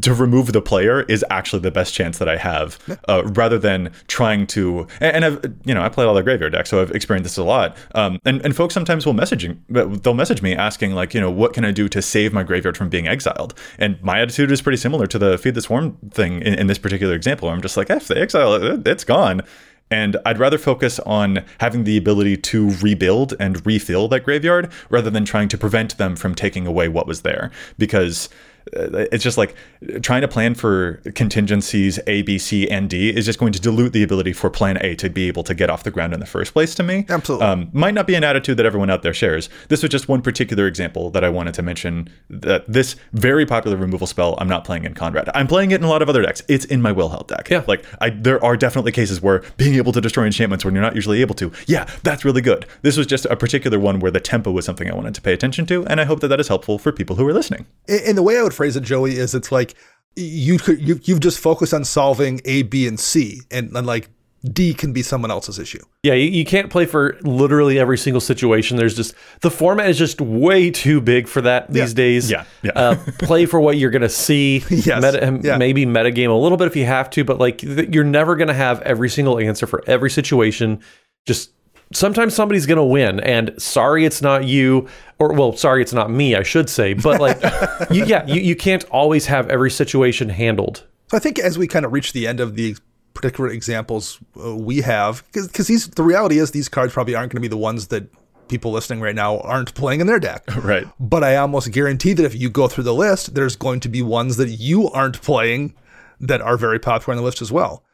to 0.00 0.14
remove 0.14 0.52
the 0.52 0.62
player 0.62 1.02
is 1.02 1.24
actually 1.30 1.60
the 1.60 1.70
best 1.70 1.92
chance 1.92 2.18
that 2.18 2.28
I 2.28 2.36
have, 2.36 2.78
uh, 3.08 3.24
rather 3.26 3.58
than 3.58 3.92
trying 4.08 4.46
to. 4.48 4.86
And, 5.00 5.16
and, 5.16 5.24
I've 5.24 5.44
you 5.64 5.74
know 5.74 5.82
I 5.82 5.88
play 5.88 6.04
all 6.04 6.14
the 6.14 6.22
graveyard 6.22 6.52
decks, 6.52 6.70
so 6.70 6.80
I've 6.80 6.90
experienced 6.92 7.24
this 7.24 7.36
a 7.36 7.44
lot. 7.44 7.76
Um, 7.94 8.18
and 8.24 8.40
and 8.44 8.56
folks 8.56 8.74
sometimes 8.74 9.04
will 9.04 9.14
messaging, 9.14 9.58
they'll 9.68 10.14
message 10.14 10.42
me 10.42 10.54
asking 10.54 10.92
like 10.92 11.14
you 11.14 11.20
know 11.20 11.30
what 11.30 11.52
can 11.52 11.64
I 11.64 11.72
do 11.72 11.88
to 11.88 12.00
save 12.00 12.32
my 12.32 12.42
graveyard 12.42 12.76
from 12.76 12.88
being 12.88 13.06
exiled? 13.06 13.54
And 13.78 14.02
my 14.02 14.20
attitude 14.20 14.50
is 14.50 14.62
pretty 14.62 14.78
similar 14.78 15.06
to 15.06 15.18
the 15.18 15.38
feed 15.38 15.54
the 15.54 15.62
swarm 15.62 15.96
thing 16.10 16.40
in, 16.40 16.54
in 16.54 16.66
this 16.66 16.78
particular 16.78 17.14
example. 17.14 17.48
Where 17.48 17.54
I'm 17.54 17.62
just 17.62 17.76
like, 17.76 17.90
if 17.90 18.08
they 18.08 18.20
exile 18.20 18.54
it, 18.54 18.86
it's 18.86 19.04
gone. 19.04 19.42
And 19.90 20.16
I'd 20.24 20.38
rather 20.38 20.56
focus 20.56 20.98
on 21.00 21.44
having 21.60 21.84
the 21.84 21.98
ability 21.98 22.38
to 22.38 22.70
rebuild 22.80 23.34
and 23.38 23.64
refill 23.66 24.08
that 24.08 24.20
graveyard 24.20 24.72
rather 24.88 25.10
than 25.10 25.26
trying 25.26 25.48
to 25.48 25.58
prevent 25.58 25.98
them 25.98 26.16
from 26.16 26.34
taking 26.34 26.66
away 26.66 26.88
what 26.88 27.06
was 27.06 27.20
there. 27.20 27.50
Because 27.76 28.30
uh, 28.30 28.30
it's 28.72 29.24
just 29.24 29.38
like 29.38 29.54
trying 30.02 30.22
to 30.22 30.28
plan 30.28 30.54
for 30.54 30.94
contingencies 31.14 31.98
A, 32.06 32.22
B, 32.22 32.38
C, 32.38 32.68
and 32.68 32.88
D 32.88 33.10
is 33.10 33.26
just 33.26 33.38
going 33.38 33.52
to 33.52 33.60
dilute 33.60 33.92
the 33.92 34.02
ability 34.02 34.32
for 34.32 34.50
Plan 34.50 34.78
A 34.80 34.94
to 34.96 35.10
be 35.10 35.28
able 35.28 35.42
to 35.44 35.54
get 35.54 35.70
off 35.70 35.82
the 35.82 35.90
ground 35.90 36.14
in 36.14 36.20
the 36.20 36.26
first 36.26 36.52
place. 36.52 36.74
To 36.76 36.82
me, 36.82 37.06
absolutely, 37.08 37.46
um, 37.46 37.70
might 37.72 37.94
not 37.94 38.06
be 38.06 38.14
an 38.14 38.24
attitude 38.24 38.56
that 38.56 38.66
everyone 38.66 38.90
out 38.90 39.02
there 39.02 39.14
shares. 39.14 39.48
This 39.68 39.82
was 39.82 39.90
just 39.90 40.08
one 40.08 40.22
particular 40.22 40.66
example 40.66 41.10
that 41.10 41.24
I 41.24 41.28
wanted 41.28 41.54
to 41.54 41.62
mention. 41.62 42.08
That 42.30 42.64
this 42.66 42.96
very 43.12 43.46
popular 43.46 43.76
removal 43.76 44.06
spell, 44.06 44.36
I'm 44.38 44.48
not 44.48 44.64
playing 44.64 44.84
in 44.84 44.94
Konrad. 44.94 45.28
I'm 45.34 45.46
playing 45.46 45.70
it 45.70 45.76
in 45.76 45.84
a 45.84 45.88
lot 45.88 46.02
of 46.02 46.08
other 46.08 46.22
decks. 46.22 46.42
It's 46.48 46.64
in 46.64 46.82
my 46.82 46.92
Wilhelt 46.92 47.28
deck. 47.28 47.50
Yeah, 47.50 47.64
like 47.66 47.84
I, 48.00 48.10
there 48.10 48.42
are 48.44 48.56
definitely 48.56 48.92
cases 48.92 49.20
where 49.20 49.42
being 49.56 49.74
able 49.74 49.92
to 49.92 50.00
destroy 50.00 50.24
enchantments 50.24 50.64
when 50.64 50.74
you're 50.74 50.82
not 50.82 50.94
usually 50.94 51.20
able 51.20 51.34
to, 51.36 51.52
yeah, 51.66 51.88
that's 52.02 52.24
really 52.24 52.40
good. 52.40 52.66
This 52.82 52.96
was 52.96 53.06
just 53.06 53.24
a 53.26 53.36
particular 53.36 53.78
one 53.78 54.00
where 54.00 54.10
the 54.10 54.20
tempo 54.20 54.50
was 54.50 54.64
something 54.64 54.90
I 54.90 54.94
wanted 54.94 55.14
to 55.14 55.22
pay 55.22 55.32
attention 55.32 55.66
to, 55.66 55.86
and 55.86 56.00
I 56.00 56.04
hope 56.04 56.20
that 56.20 56.28
that 56.28 56.40
is 56.40 56.48
helpful 56.48 56.78
for 56.78 56.92
people 56.92 57.16
who 57.16 57.26
are 57.26 57.32
listening. 57.32 57.66
In 57.88 58.16
the 58.16 58.22
way 58.22 58.38
I 58.38 58.42
would 58.42 58.51
phrase 58.52 58.76
it, 58.76 58.82
Joey, 58.82 59.16
is 59.16 59.34
it's 59.34 59.50
like 59.50 59.74
you 60.16 60.58
could 60.58 60.80
you, 60.80 61.00
you've 61.04 61.20
just 61.20 61.38
focused 61.38 61.74
on 61.74 61.84
solving 61.84 62.40
A, 62.44 62.62
B, 62.62 62.86
and 62.86 62.98
C, 62.98 63.40
and, 63.50 63.74
and 63.76 63.86
like 63.86 64.10
D 64.44 64.74
can 64.74 64.92
be 64.92 65.02
someone 65.02 65.30
else's 65.30 65.58
issue. 65.58 65.78
Yeah, 66.02 66.14
you, 66.14 66.28
you, 66.28 66.44
can't 66.44 66.68
play 66.68 66.84
for 66.84 67.16
literally 67.22 67.78
every 67.78 67.96
single 67.96 68.20
situation. 68.20 68.76
There's 68.76 68.96
just 68.96 69.14
the 69.40 69.50
format 69.50 69.88
is 69.88 69.96
just 69.96 70.20
way 70.20 70.70
too 70.70 71.00
big 71.00 71.28
for 71.28 71.40
that 71.42 71.72
these 71.72 71.92
yeah. 71.92 71.96
days. 71.96 72.30
Yeah, 72.30 72.44
yeah. 72.62 72.72
uh, 72.74 72.96
play 73.18 73.46
for 73.46 73.60
what 73.60 73.78
you're 73.78 73.90
gonna 73.90 74.08
see. 74.08 74.64
yes. 74.70 75.02
Meta, 75.02 75.40
yeah. 75.42 75.56
maybe 75.56 75.86
metagame 75.86 76.30
a 76.30 76.34
little 76.34 76.58
bit 76.58 76.66
if 76.66 76.74
you 76.74 76.84
have 76.84 77.08
to, 77.10 77.24
but 77.24 77.38
like 77.38 77.62
you're 77.62 78.04
never 78.04 78.34
gonna 78.34 78.52
have 78.52 78.82
every 78.82 79.08
single 79.08 79.38
answer 79.38 79.66
for 79.66 79.82
every 79.86 80.10
situation. 80.10 80.80
Just 81.24 81.52
sometimes 81.92 82.34
somebody's 82.34 82.66
going 82.66 82.78
to 82.78 82.84
win 82.84 83.20
and 83.20 83.52
sorry 83.58 84.04
it's 84.04 84.22
not 84.22 84.44
you 84.44 84.88
or 85.18 85.32
well 85.32 85.56
sorry 85.56 85.82
it's 85.82 85.92
not 85.92 86.10
me 86.10 86.34
i 86.34 86.42
should 86.42 86.68
say 86.68 86.92
but 86.94 87.20
like 87.20 87.40
you, 87.90 88.04
yeah 88.04 88.26
you, 88.26 88.40
you 88.40 88.56
can't 88.56 88.84
always 88.90 89.26
have 89.26 89.48
every 89.48 89.70
situation 89.70 90.28
handled. 90.28 90.84
So 91.08 91.16
i 91.16 91.20
think 91.20 91.38
as 91.38 91.58
we 91.58 91.66
kind 91.66 91.84
of 91.84 91.92
reach 91.92 92.12
the 92.12 92.26
end 92.26 92.40
of 92.40 92.54
the 92.56 92.76
particular 93.14 93.50
examples 93.50 94.18
uh, 94.42 94.56
we 94.56 94.80
have 94.80 95.22
because 95.32 95.66
these 95.66 95.88
the 95.88 96.02
reality 96.02 96.38
is 96.38 96.50
these 96.50 96.68
cards 96.68 96.92
probably 96.92 97.14
aren't 97.14 97.32
going 97.32 97.40
to 97.42 97.48
be 97.48 97.48
the 97.48 97.56
ones 97.56 97.88
that 97.88 98.04
people 98.48 98.72
listening 98.72 99.00
right 99.00 99.14
now 99.14 99.38
aren't 99.40 99.72
playing 99.74 100.00
in 100.00 100.06
their 100.06 100.18
deck. 100.20 100.42
Right. 100.62 100.86
But 101.00 101.24
i 101.24 101.36
almost 101.36 101.70
guarantee 101.72 102.12
that 102.14 102.24
if 102.24 102.34
you 102.34 102.50
go 102.50 102.68
through 102.68 102.84
the 102.84 102.94
list 102.94 103.34
there's 103.34 103.56
going 103.56 103.80
to 103.80 103.88
be 103.88 104.02
ones 104.02 104.36
that 104.36 104.50
you 104.50 104.88
aren't 104.90 105.20
playing 105.22 105.74
that 106.20 106.40
are 106.40 106.56
very 106.56 106.78
popular 106.78 107.12
on 107.12 107.16
the 107.18 107.24
list 107.24 107.42
as 107.42 107.50
well 107.52 107.84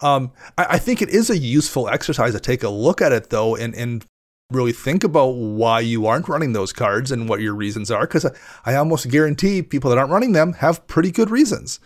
um, 0.00 0.32
I, 0.56 0.66
I, 0.70 0.78
think 0.78 1.02
it 1.02 1.08
is 1.08 1.30
a 1.30 1.38
useful 1.38 1.88
exercise 1.88 2.32
to 2.32 2.40
take 2.40 2.62
a 2.62 2.68
look 2.68 3.00
at 3.00 3.12
it 3.12 3.30
though, 3.30 3.56
and 3.56 3.74
and 3.74 4.04
really 4.50 4.72
think 4.72 5.04
about 5.04 5.34
why 5.34 5.80
you 5.80 6.06
aren't 6.06 6.28
running 6.28 6.52
those 6.52 6.72
cards 6.72 7.10
and 7.12 7.28
what 7.28 7.40
your 7.40 7.54
reasons 7.54 7.90
are, 7.90 8.02
because 8.02 8.24
I, 8.24 8.30
I 8.64 8.74
almost 8.76 9.10
guarantee 9.10 9.62
people 9.62 9.90
that 9.90 9.98
aren't 9.98 10.10
running 10.10 10.32
them 10.32 10.54
have 10.54 10.86
pretty 10.86 11.10
good 11.10 11.30
reasons. 11.30 11.80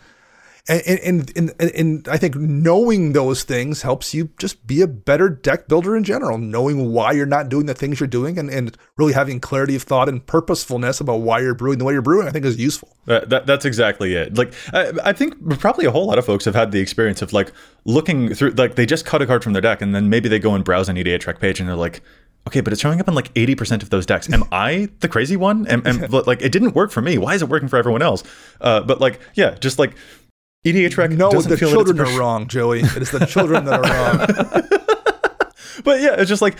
And, 0.68 1.00
and, 1.36 1.52
and, 1.58 1.70
and, 1.74 2.08
I 2.08 2.16
think 2.18 2.36
knowing 2.36 3.14
those 3.14 3.42
things 3.42 3.82
helps 3.82 4.14
you 4.14 4.30
just 4.38 4.64
be 4.64 4.80
a 4.80 4.86
better 4.86 5.28
deck 5.28 5.66
builder 5.66 5.96
in 5.96 6.04
general, 6.04 6.38
knowing 6.38 6.92
why 6.92 7.10
you're 7.10 7.26
not 7.26 7.48
doing 7.48 7.66
the 7.66 7.74
things 7.74 7.98
you're 7.98 8.06
doing 8.06 8.38
and, 8.38 8.48
and 8.48 8.76
really 8.96 9.12
having 9.12 9.40
clarity 9.40 9.74
of 9.74 9.82
thought 9.82 10.08
and 10.08 10.24
purposefulness 10.24 11.00
about 11.00 11.16
why 11.16 11.40
you're 11.40 11.56
brewing 11.56 11.78
the 11.78 11.84
way 11.84 11.92
you're 11.94 12.00
brewing, 12.00 12.28
I 12.28 12.30
think 12.30 12.44
is 12.44 12.60
useful. 12.60 12.96
Uh, 13.08 13.24
that, 13.24 13.44
that's 13.44 13.64
exactly 13.64 14.14
it. 14.14 14.38
Like, 14.38 14.54
I, 14.72 14.92
I, 15.06 15.12
think 15.12 15.58
probably 15.58 15.84
a 15.86 15.90
whole 15.90 16.06
lot 16.06 16.18
of 16.18 16.24
folks 16.24 16.44
have 16.44 16.54
had 16.54 16.70
the 16.70 16.78
experience 16.78 17.22
of 17.22 17.32
like 17.32 17.50
looking 17.84 18.32
through, 18.32 18.50
like 18.50 18.76
they 18.76 18.86
just 18.86 19.04
cut 19.04 19.20
a 19.20 19.26
card 19.26 19.42
from 19.42 19.54
their 19.54 19.62
deck 19.62 19.82
and 19.82 19.92
then 19.92 20.10
maybe 20.10 20.28
they 20.28 20.38
go 20.38 20.54
and 20.54 20.64
browse 20.64 20.88
an 20.88 20.94
EDHREC 20.94 21.40
page 21.40 21.58
and 21.58 21.68
they're 21.68 21.74
like, 21.74 22.02
okay, 22.46 22.60
but 22.60 22.72
it's 22.72 22.82
showing 22.82 23.00
up 23.00 23.08
in 23.08 23.14
like 23.14 23.34
80% 23.34 23.82
of 23.82 23.90
those 23.90 24.06
decks. 24.06 24.32
Am 24.32 24.44
I 24.52 24.88
the 25.00 25.08
crazy 25.08 25.36
one? 25.36 25.66
Am, 25.66 25.84
am, 25.86 26.08
like, 26.26 26.42
it 26.42 26.52
didn't 26.52 26.74
work 26.74 26.90
for 26.90 27.02
me. 27.02 27.18
Why 27.18 27.34
is 27.34 27.42
it 27.42 27.48
working 27.48 27.68
for 27.68 27.76
everyone 27.76 28.02
else? 28.02 28.22
Uh, 28.60 28.80
but 28.80 29.00
like, 29.00 29.20
yeah, 29.34 29.56
just 29.56 29.78
like 29.78 29.94
EDHREC 30.64 31.16
no, 31.16 31.30
the 31.42 31.56
children 31.56 31.98
are 31.98 32.18
wrong, 32.18 32.46
Joey. 32.46 32.80
It 32.80 33.02
is 33.02 33.10
the 33.10 33.26
children 33.26 33.64
that 33.64 33.80
are 33.80 34.68
wrong. 34.70 34.82
But 35.85 36.01
yeah, 36.01 36.14
it's 36.18 36.29
just 36.29 36.43
like 36.43 36.57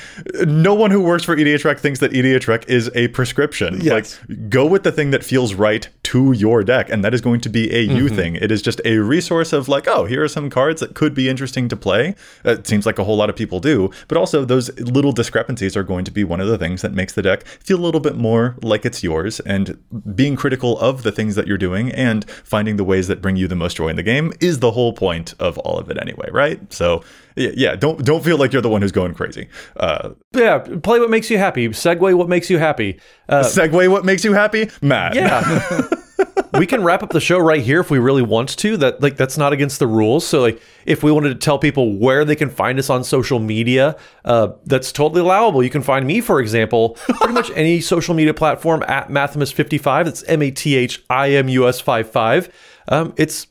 no 0.47 0.75
one 0.75 0.91
who 0.91 1.01
works 1.01 1.25
for 1.25 1.37
EDHREC 1.37 1.79
thinks 1.79 2.01
that 2.01 2.13
EDHREC 2.13 2.69
is 2.69 2.91
a 2.95 3.09
prescription. 3.09 3.81
Yes. 3.81 4.19
Like 4.29 4.51
go 4.51 4.67
with 4.67 4.83
the 4.83 4.93
thing 4.93 5.11
that 5.11 5.25
feels 5.25 5.55
right 5.55 5.89
to 6.05 6.33
your 6.33 6.63
deck, 6.63 6.91
and 6.91 7.05
that 7.05 7.15
is 7.15 7.21
going 7.21 7.41
to 7.41 7.49
be 7.49 7.73
a 7.75 7.81
you 7.81 8.05
mm-hmm. 8.05 8.17
thing. 8.17 8.37
It 8.37 8.51
is 8.51 8.63
just 8.63 8.81
a 8.85 8.99
resource 8.99 9.53
of 9.53 9.69
like, 9.69 9.87
oh, 9.89 10.05
here 10.05 10.23
are 10.23 10.29
some 10.29 10.51
cards 10.51 10.81
that 10.81 10.95
could 10.95 11.15
be 11.15 11.29
interesting 11.29 11.69
to 11.69 11.77
play. 11.77 12.15
It 12.45 12.67
seems 12.67 12.87
like 12.87 12.99
a 12.99 13.05
whole 13.05 13.17
lot 13.17 13.31
of 13.31 13.37
people 13.37 13.61
do, 13.61 13.91
but 14.09 14.17
also 14.19 14.45
those 14.45 14.79
little 14.81 15.13
discrepancies 15.13 15.77
are 15.77 15.83
going 15.83 16.05
to 16.05 16.11
be 16.11 16.25
one 16.25 16.41
of 16.41 16.49
the 16.49 16.59
things 16.59 16.83
that 16.83 16.93
makes 16.93 17.13
the 17.13 17.23
deck 17.23 17.47
feel 17.47 17.79
a 17.79 17.85
little 17.85 18.01
bit 18.01 18.17
more 18.17 18.57
like 18.63 18.85
it's 18.85 19.03
yours. 19.03 19.41
And 19.41 19.79
being 20.15 20.37
critical 20.37 20.79
of 20.79 21.03
the 21.03 21.13
things 21.13 21.35
that 21.37 21.47
you're 21.47 21.59
doing 21.59 21.91
and 21.93 22.29
finding 22.31 22.77
the 22.77 22.85
ways 22.85 23.09
that 23.09 23.23
bring 23.23 23.37
you 23.37 23.49
the 23.49 23.57
most 23.57 23.77
joy 23.77 23.89
in 23.89 23.97
the 23.97 24.03
game 24.03 24.33
is 24.41 24.59
the 24.59 24.73
whole 24.73 24.93
point 24.93 25.35
of 25.39 25.59
all 25.59 25.79
of 25.79 25.91
it 25.91 25.99
anyway, 26.01 26.29
right? 26.31 26.73
So 26.73 27.03
yeah, 27.37 27.77
don't 27.77 28.05
don't 28.05 28.25
feel 28.25 28.39
like 28.39 28.53
you're 28.53 28.63
the 28.63 28.69
one 28.69 28.83
who's 28.83 28.93
going 28.93 29.15
crazy. 29.15 29.49
Uh, 29.77 30.11
yeah, 30.35 30.59
play 30.59 31.01
what 31.01 31.11
makes 31.11 31.31
you 31.31 31.39
happy. 31.39 31.69
Segue 31.69 32.15
what 32.15 32.29
makes 32.29 32.51
you 32.51 32.59
happy. 32.59 33.01
Uh, 33.29 33.43
segue 33.43 33.89
what 33.89 34.05
makes 34.05 34.25
you 34.25 34.33
happy, 34.33 34.71
Matt. 34.81 35.15
Yeah. 35.15 35.89
we 36.59 36.67
can 36.67 36.85
wrap 36.85 37.03
up 37.03 37.11
the 37.11 37.21
show 37.21 37.39
right 37.39 37.63
here 37.63 37.81
if 37.81 37.91
we 37.91 37.99
really 37.99 38.23
want 38.23 38.57
to. 38.59 38.77
That 38.77 39.01
like 39.01 39.17
that's 39.17 39.39
not 39.39 39.53
against 39.53 39.79
the 39.79 39.87
rules. 39.87 40.27
So 40.27 40.41
like 40.41 40.61
if 40.85 41.03
we 41.03 41.11
wanted 41.13 41.31
to 41.31 41.35
tell 41.37 41.59
people 41.59 41.97
where 41.97 42.25
they 42.25 42.37
can 42.37 42.51
find 42.51 42.79
us 42.79 42.91
on 42.91 43.05
social 43.05 43.39
media, 43.39 43.97
uh, 44.25 44.49
that's 44.65 44.93
totally 44.93 45.21
allowable. 45.21 45.63
You 45.63 45.71
can 45.71 45.83
find 45.83 46.07
me, 46.07 46.21
for 46.21 46.41
example, 46.41 46.91
pretty 46.95 47.35
much 47.35 47.51
any 47.55 47.81
social 47.81 48.15
media 48.15 48.35
platform 48.35 48.83
at 48.87 49.09
Mathimus55. 49.09 50.05
That's 50.05 50.23
M 50.25 50.43
A 50.43 50.51
T 50.51 50.77
H 50.77 51.03
I 51.09 51.31
M 51.31 51.49
U 51.49 51.69
S 51.69 51.81
55. 51.81 52.53
Um, 52.89 53.15
it's 53.17 53.47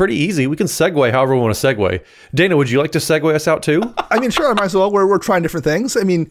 pretty 0.00 0.16
easy. 0.16 0.46
We 0.46 0.56
can 0.56 0.66
segue 0.66 1.12
however 1.12 1.34
we 1.34 1.42
want 1.42 1.54
to 1.54 1.66
segue. 1.66 2.02
Dana, 2.34 2.56
would 2.56 2.70
you 2.70 2.80
like 2.80 2.92
to 2.92 2.98
segue 3.00 3.34
us 3.34 3.46
out 3.46 3.62
too? 3.62 3.82
I 4.10 4.18
mean, 4.18 4.30
sure, 4.30 4.50
I 4.50 4.54
might 4.54 4.64
as 4.64 4.74
well. 4.74 4.90
We're, 4.90 5.06
we're 5.06 5.18
trying 5.18 5.42
different 5.42 5.64
things. 5.64 5.94
I 5.94 6.04
mean, 6.04 6.24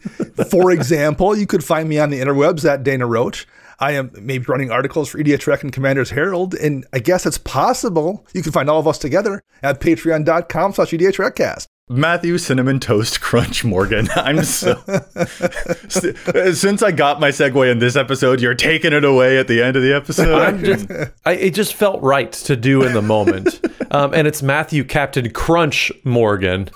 for 0.50 0.70
example, 0.72 1.38
you 1.38 1.46
could 1.46 1.62
find 1.62 1.88
me 1.88 2.00
on 2.00 2.10
the 2.10 2.18
interwebs 2.18 2.68
at 2.68 2.82
Dana 2.82 3.06
Roach. 3.06 3.46
I 3.78 3.92
am 3.92 4.10
maybe 4.20 4.44
running 4.46 4.72
articles 4.72 5.08
for 5.08 5.18
EDHREC 5.18 5.62
and 5.62 5.72
Commander's 5.72 6.10
Herald, 6.10 6.54
and 6.54 6.84
I 6.92 6.98
guess 6.98 7.26
it's 7.26 7.38
possible 7.38 8.26
you 8.34 8.42
can 8.42 8.50
find 8.50 8.68
all 8.68 8.80
of 8.80 8.88
us 8.88 8.98
together 8.98 9.40
at 9.62 9.80
patreon.com 9.80 10.72
slash 10.72 10.90
EDHRECast. 10.90 11.68
Matthew 11.90 12.38
Cinnamon 12.38 12.78
Toast 12.78 13.20
Crunch 13.20 13.64
Morgan. 13.64 14.08
I'm 14.14 14.44
so. 14.44 14.74
Since 15.88 16.84
I 16.84 16.92
got 16.92 17.18
my 17.18 17.30
segue 17.30 17.68
in 17.68 17.80
this 17.80 17.96
episode, 17.96 18.40
you're 18.40 18.54
taking 18.54 18.92
it 18.92 19.04
away 19.04 19.38
at 19.38 19.48
the 19.48 19.60
end 19.60 19.76
of 19.76 19.82
the 19.82 19.92
episode. 19.92 20.64
Just, 20.64 20.88
I, 21.24 21.32
it 21.32 21.52
just 21.52 21.74
felt 21.74 22.00
right 22.00 22.30
to 22.32 22.54
do 22.54 22.84
in 22.84 22.94
the 22.94 23.02
moment. 23.02 23.60
Um, 23.92 24.14
and 24.14 24.28
it's 24.28 24.40
Matthew 24.40 24.84
Captain 24.84 25.32
Crunch 25.32 25.90
Morgan. 26.04 26.70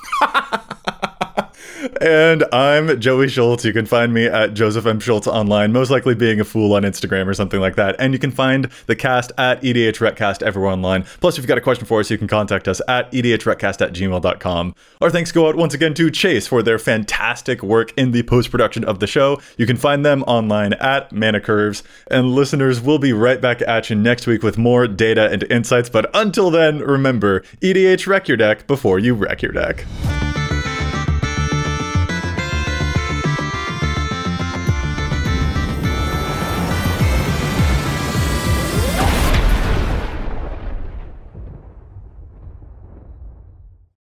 And 2.05 2.45
I'm 2.53 3.01
Joey 3.01 3.29
Schultz. 3.29 3.65
You 3.65 3.73
can 3.73 3.87
find 3.87 4.13
me 4.13 4.27
at 4.27 4.53
Joseph 4.53 4.85
M. 4.85 5.01
Schultz 5.01 5.27
online, 5.27 5.73
most 5.73 5.91
likely 5.91 6.15
being 6.15 6.39
a 6.39 6.45
fool 6.45 6.75
on 6.75 6.83
Instagram 6.83 7.27
or 7.27 7.33
something 7.33 7.61
like 7.61 7.77
that. 7.77 7.97
And 7.99 8.13
you 8.13 8.19
can 8.19 8.31
find 8.31 8.67
the 8.87 8.95
cast 8.95 9.33
at 9.39 9.63
EDHRECast 9.63 10.43
everywhere 10.43 10.71
online. 10.71 11.05
Plus, 11.21 11.39
if 11.39 11.39
you've 11.39 11.49
got 11.49 11.57
a 11.57 11.63
question 11.63 11.87
for 11.87 12.01
us, 12.01 12.11
you 12.11 12.19
can 12.19 12.29
contact 12.29 12.69
us 12.69 12.83
at 12.89 13.11
EDHRECast 13.11 13.81
at 13.81 13.95
gmail.com. 13.95 14.75
Our 15.01 15.11
thanks 15.11 15.33
go 15.33 15.49
out 15.49 15.57
once 15.57 15.73
again 15.73 15.95
to 15.95 16.11
Chase 16.11 16.47
for 16.47 16.63
their 16.63 16.79
fantastic 16.79 17.63
work 17.63 17.97
in 17.97 18.11
the 18.11 18.23
post 18.25 18.51
production 18.51 18.85
of 18.85 19.01
the 19.01 19.07
show. 19.07 19.41
You 19.57 19.65
can 19.65 19.79
find 19.79 20.05
them 20.05 20.25
online 20.25 20.75
at 20.75 21.11
Mana 21.11 21.41
Curves. 21.41 21.83
And 22.11 22.33
listeners, 22.33 22.83
we'll 22.83 22.99
be 22.99 23.15
right 23.15 23.41
back 23.41 23.63
at 23.63 23.89
you 23.89 23.97
next 23.97 24.27
week 24.27 24.43
with 24.43 24.59
more 24.59 24.87
data 24.87 25.31
and 25.31 25.43
insights. 25.45 25.89
But 25.89 26.11
until 26.13 26.51
then, 26.51 26.81
remember 26.81 27.41
EDH 27.63 28.07
wreck 28.07 28.29
your 28.29 28.37
deck 28.37 28.67
before 28.67 28.99
you 28.99 29.15
wreck 29.15 29.41
your 29.41 29.53
deck. 29.53 29.87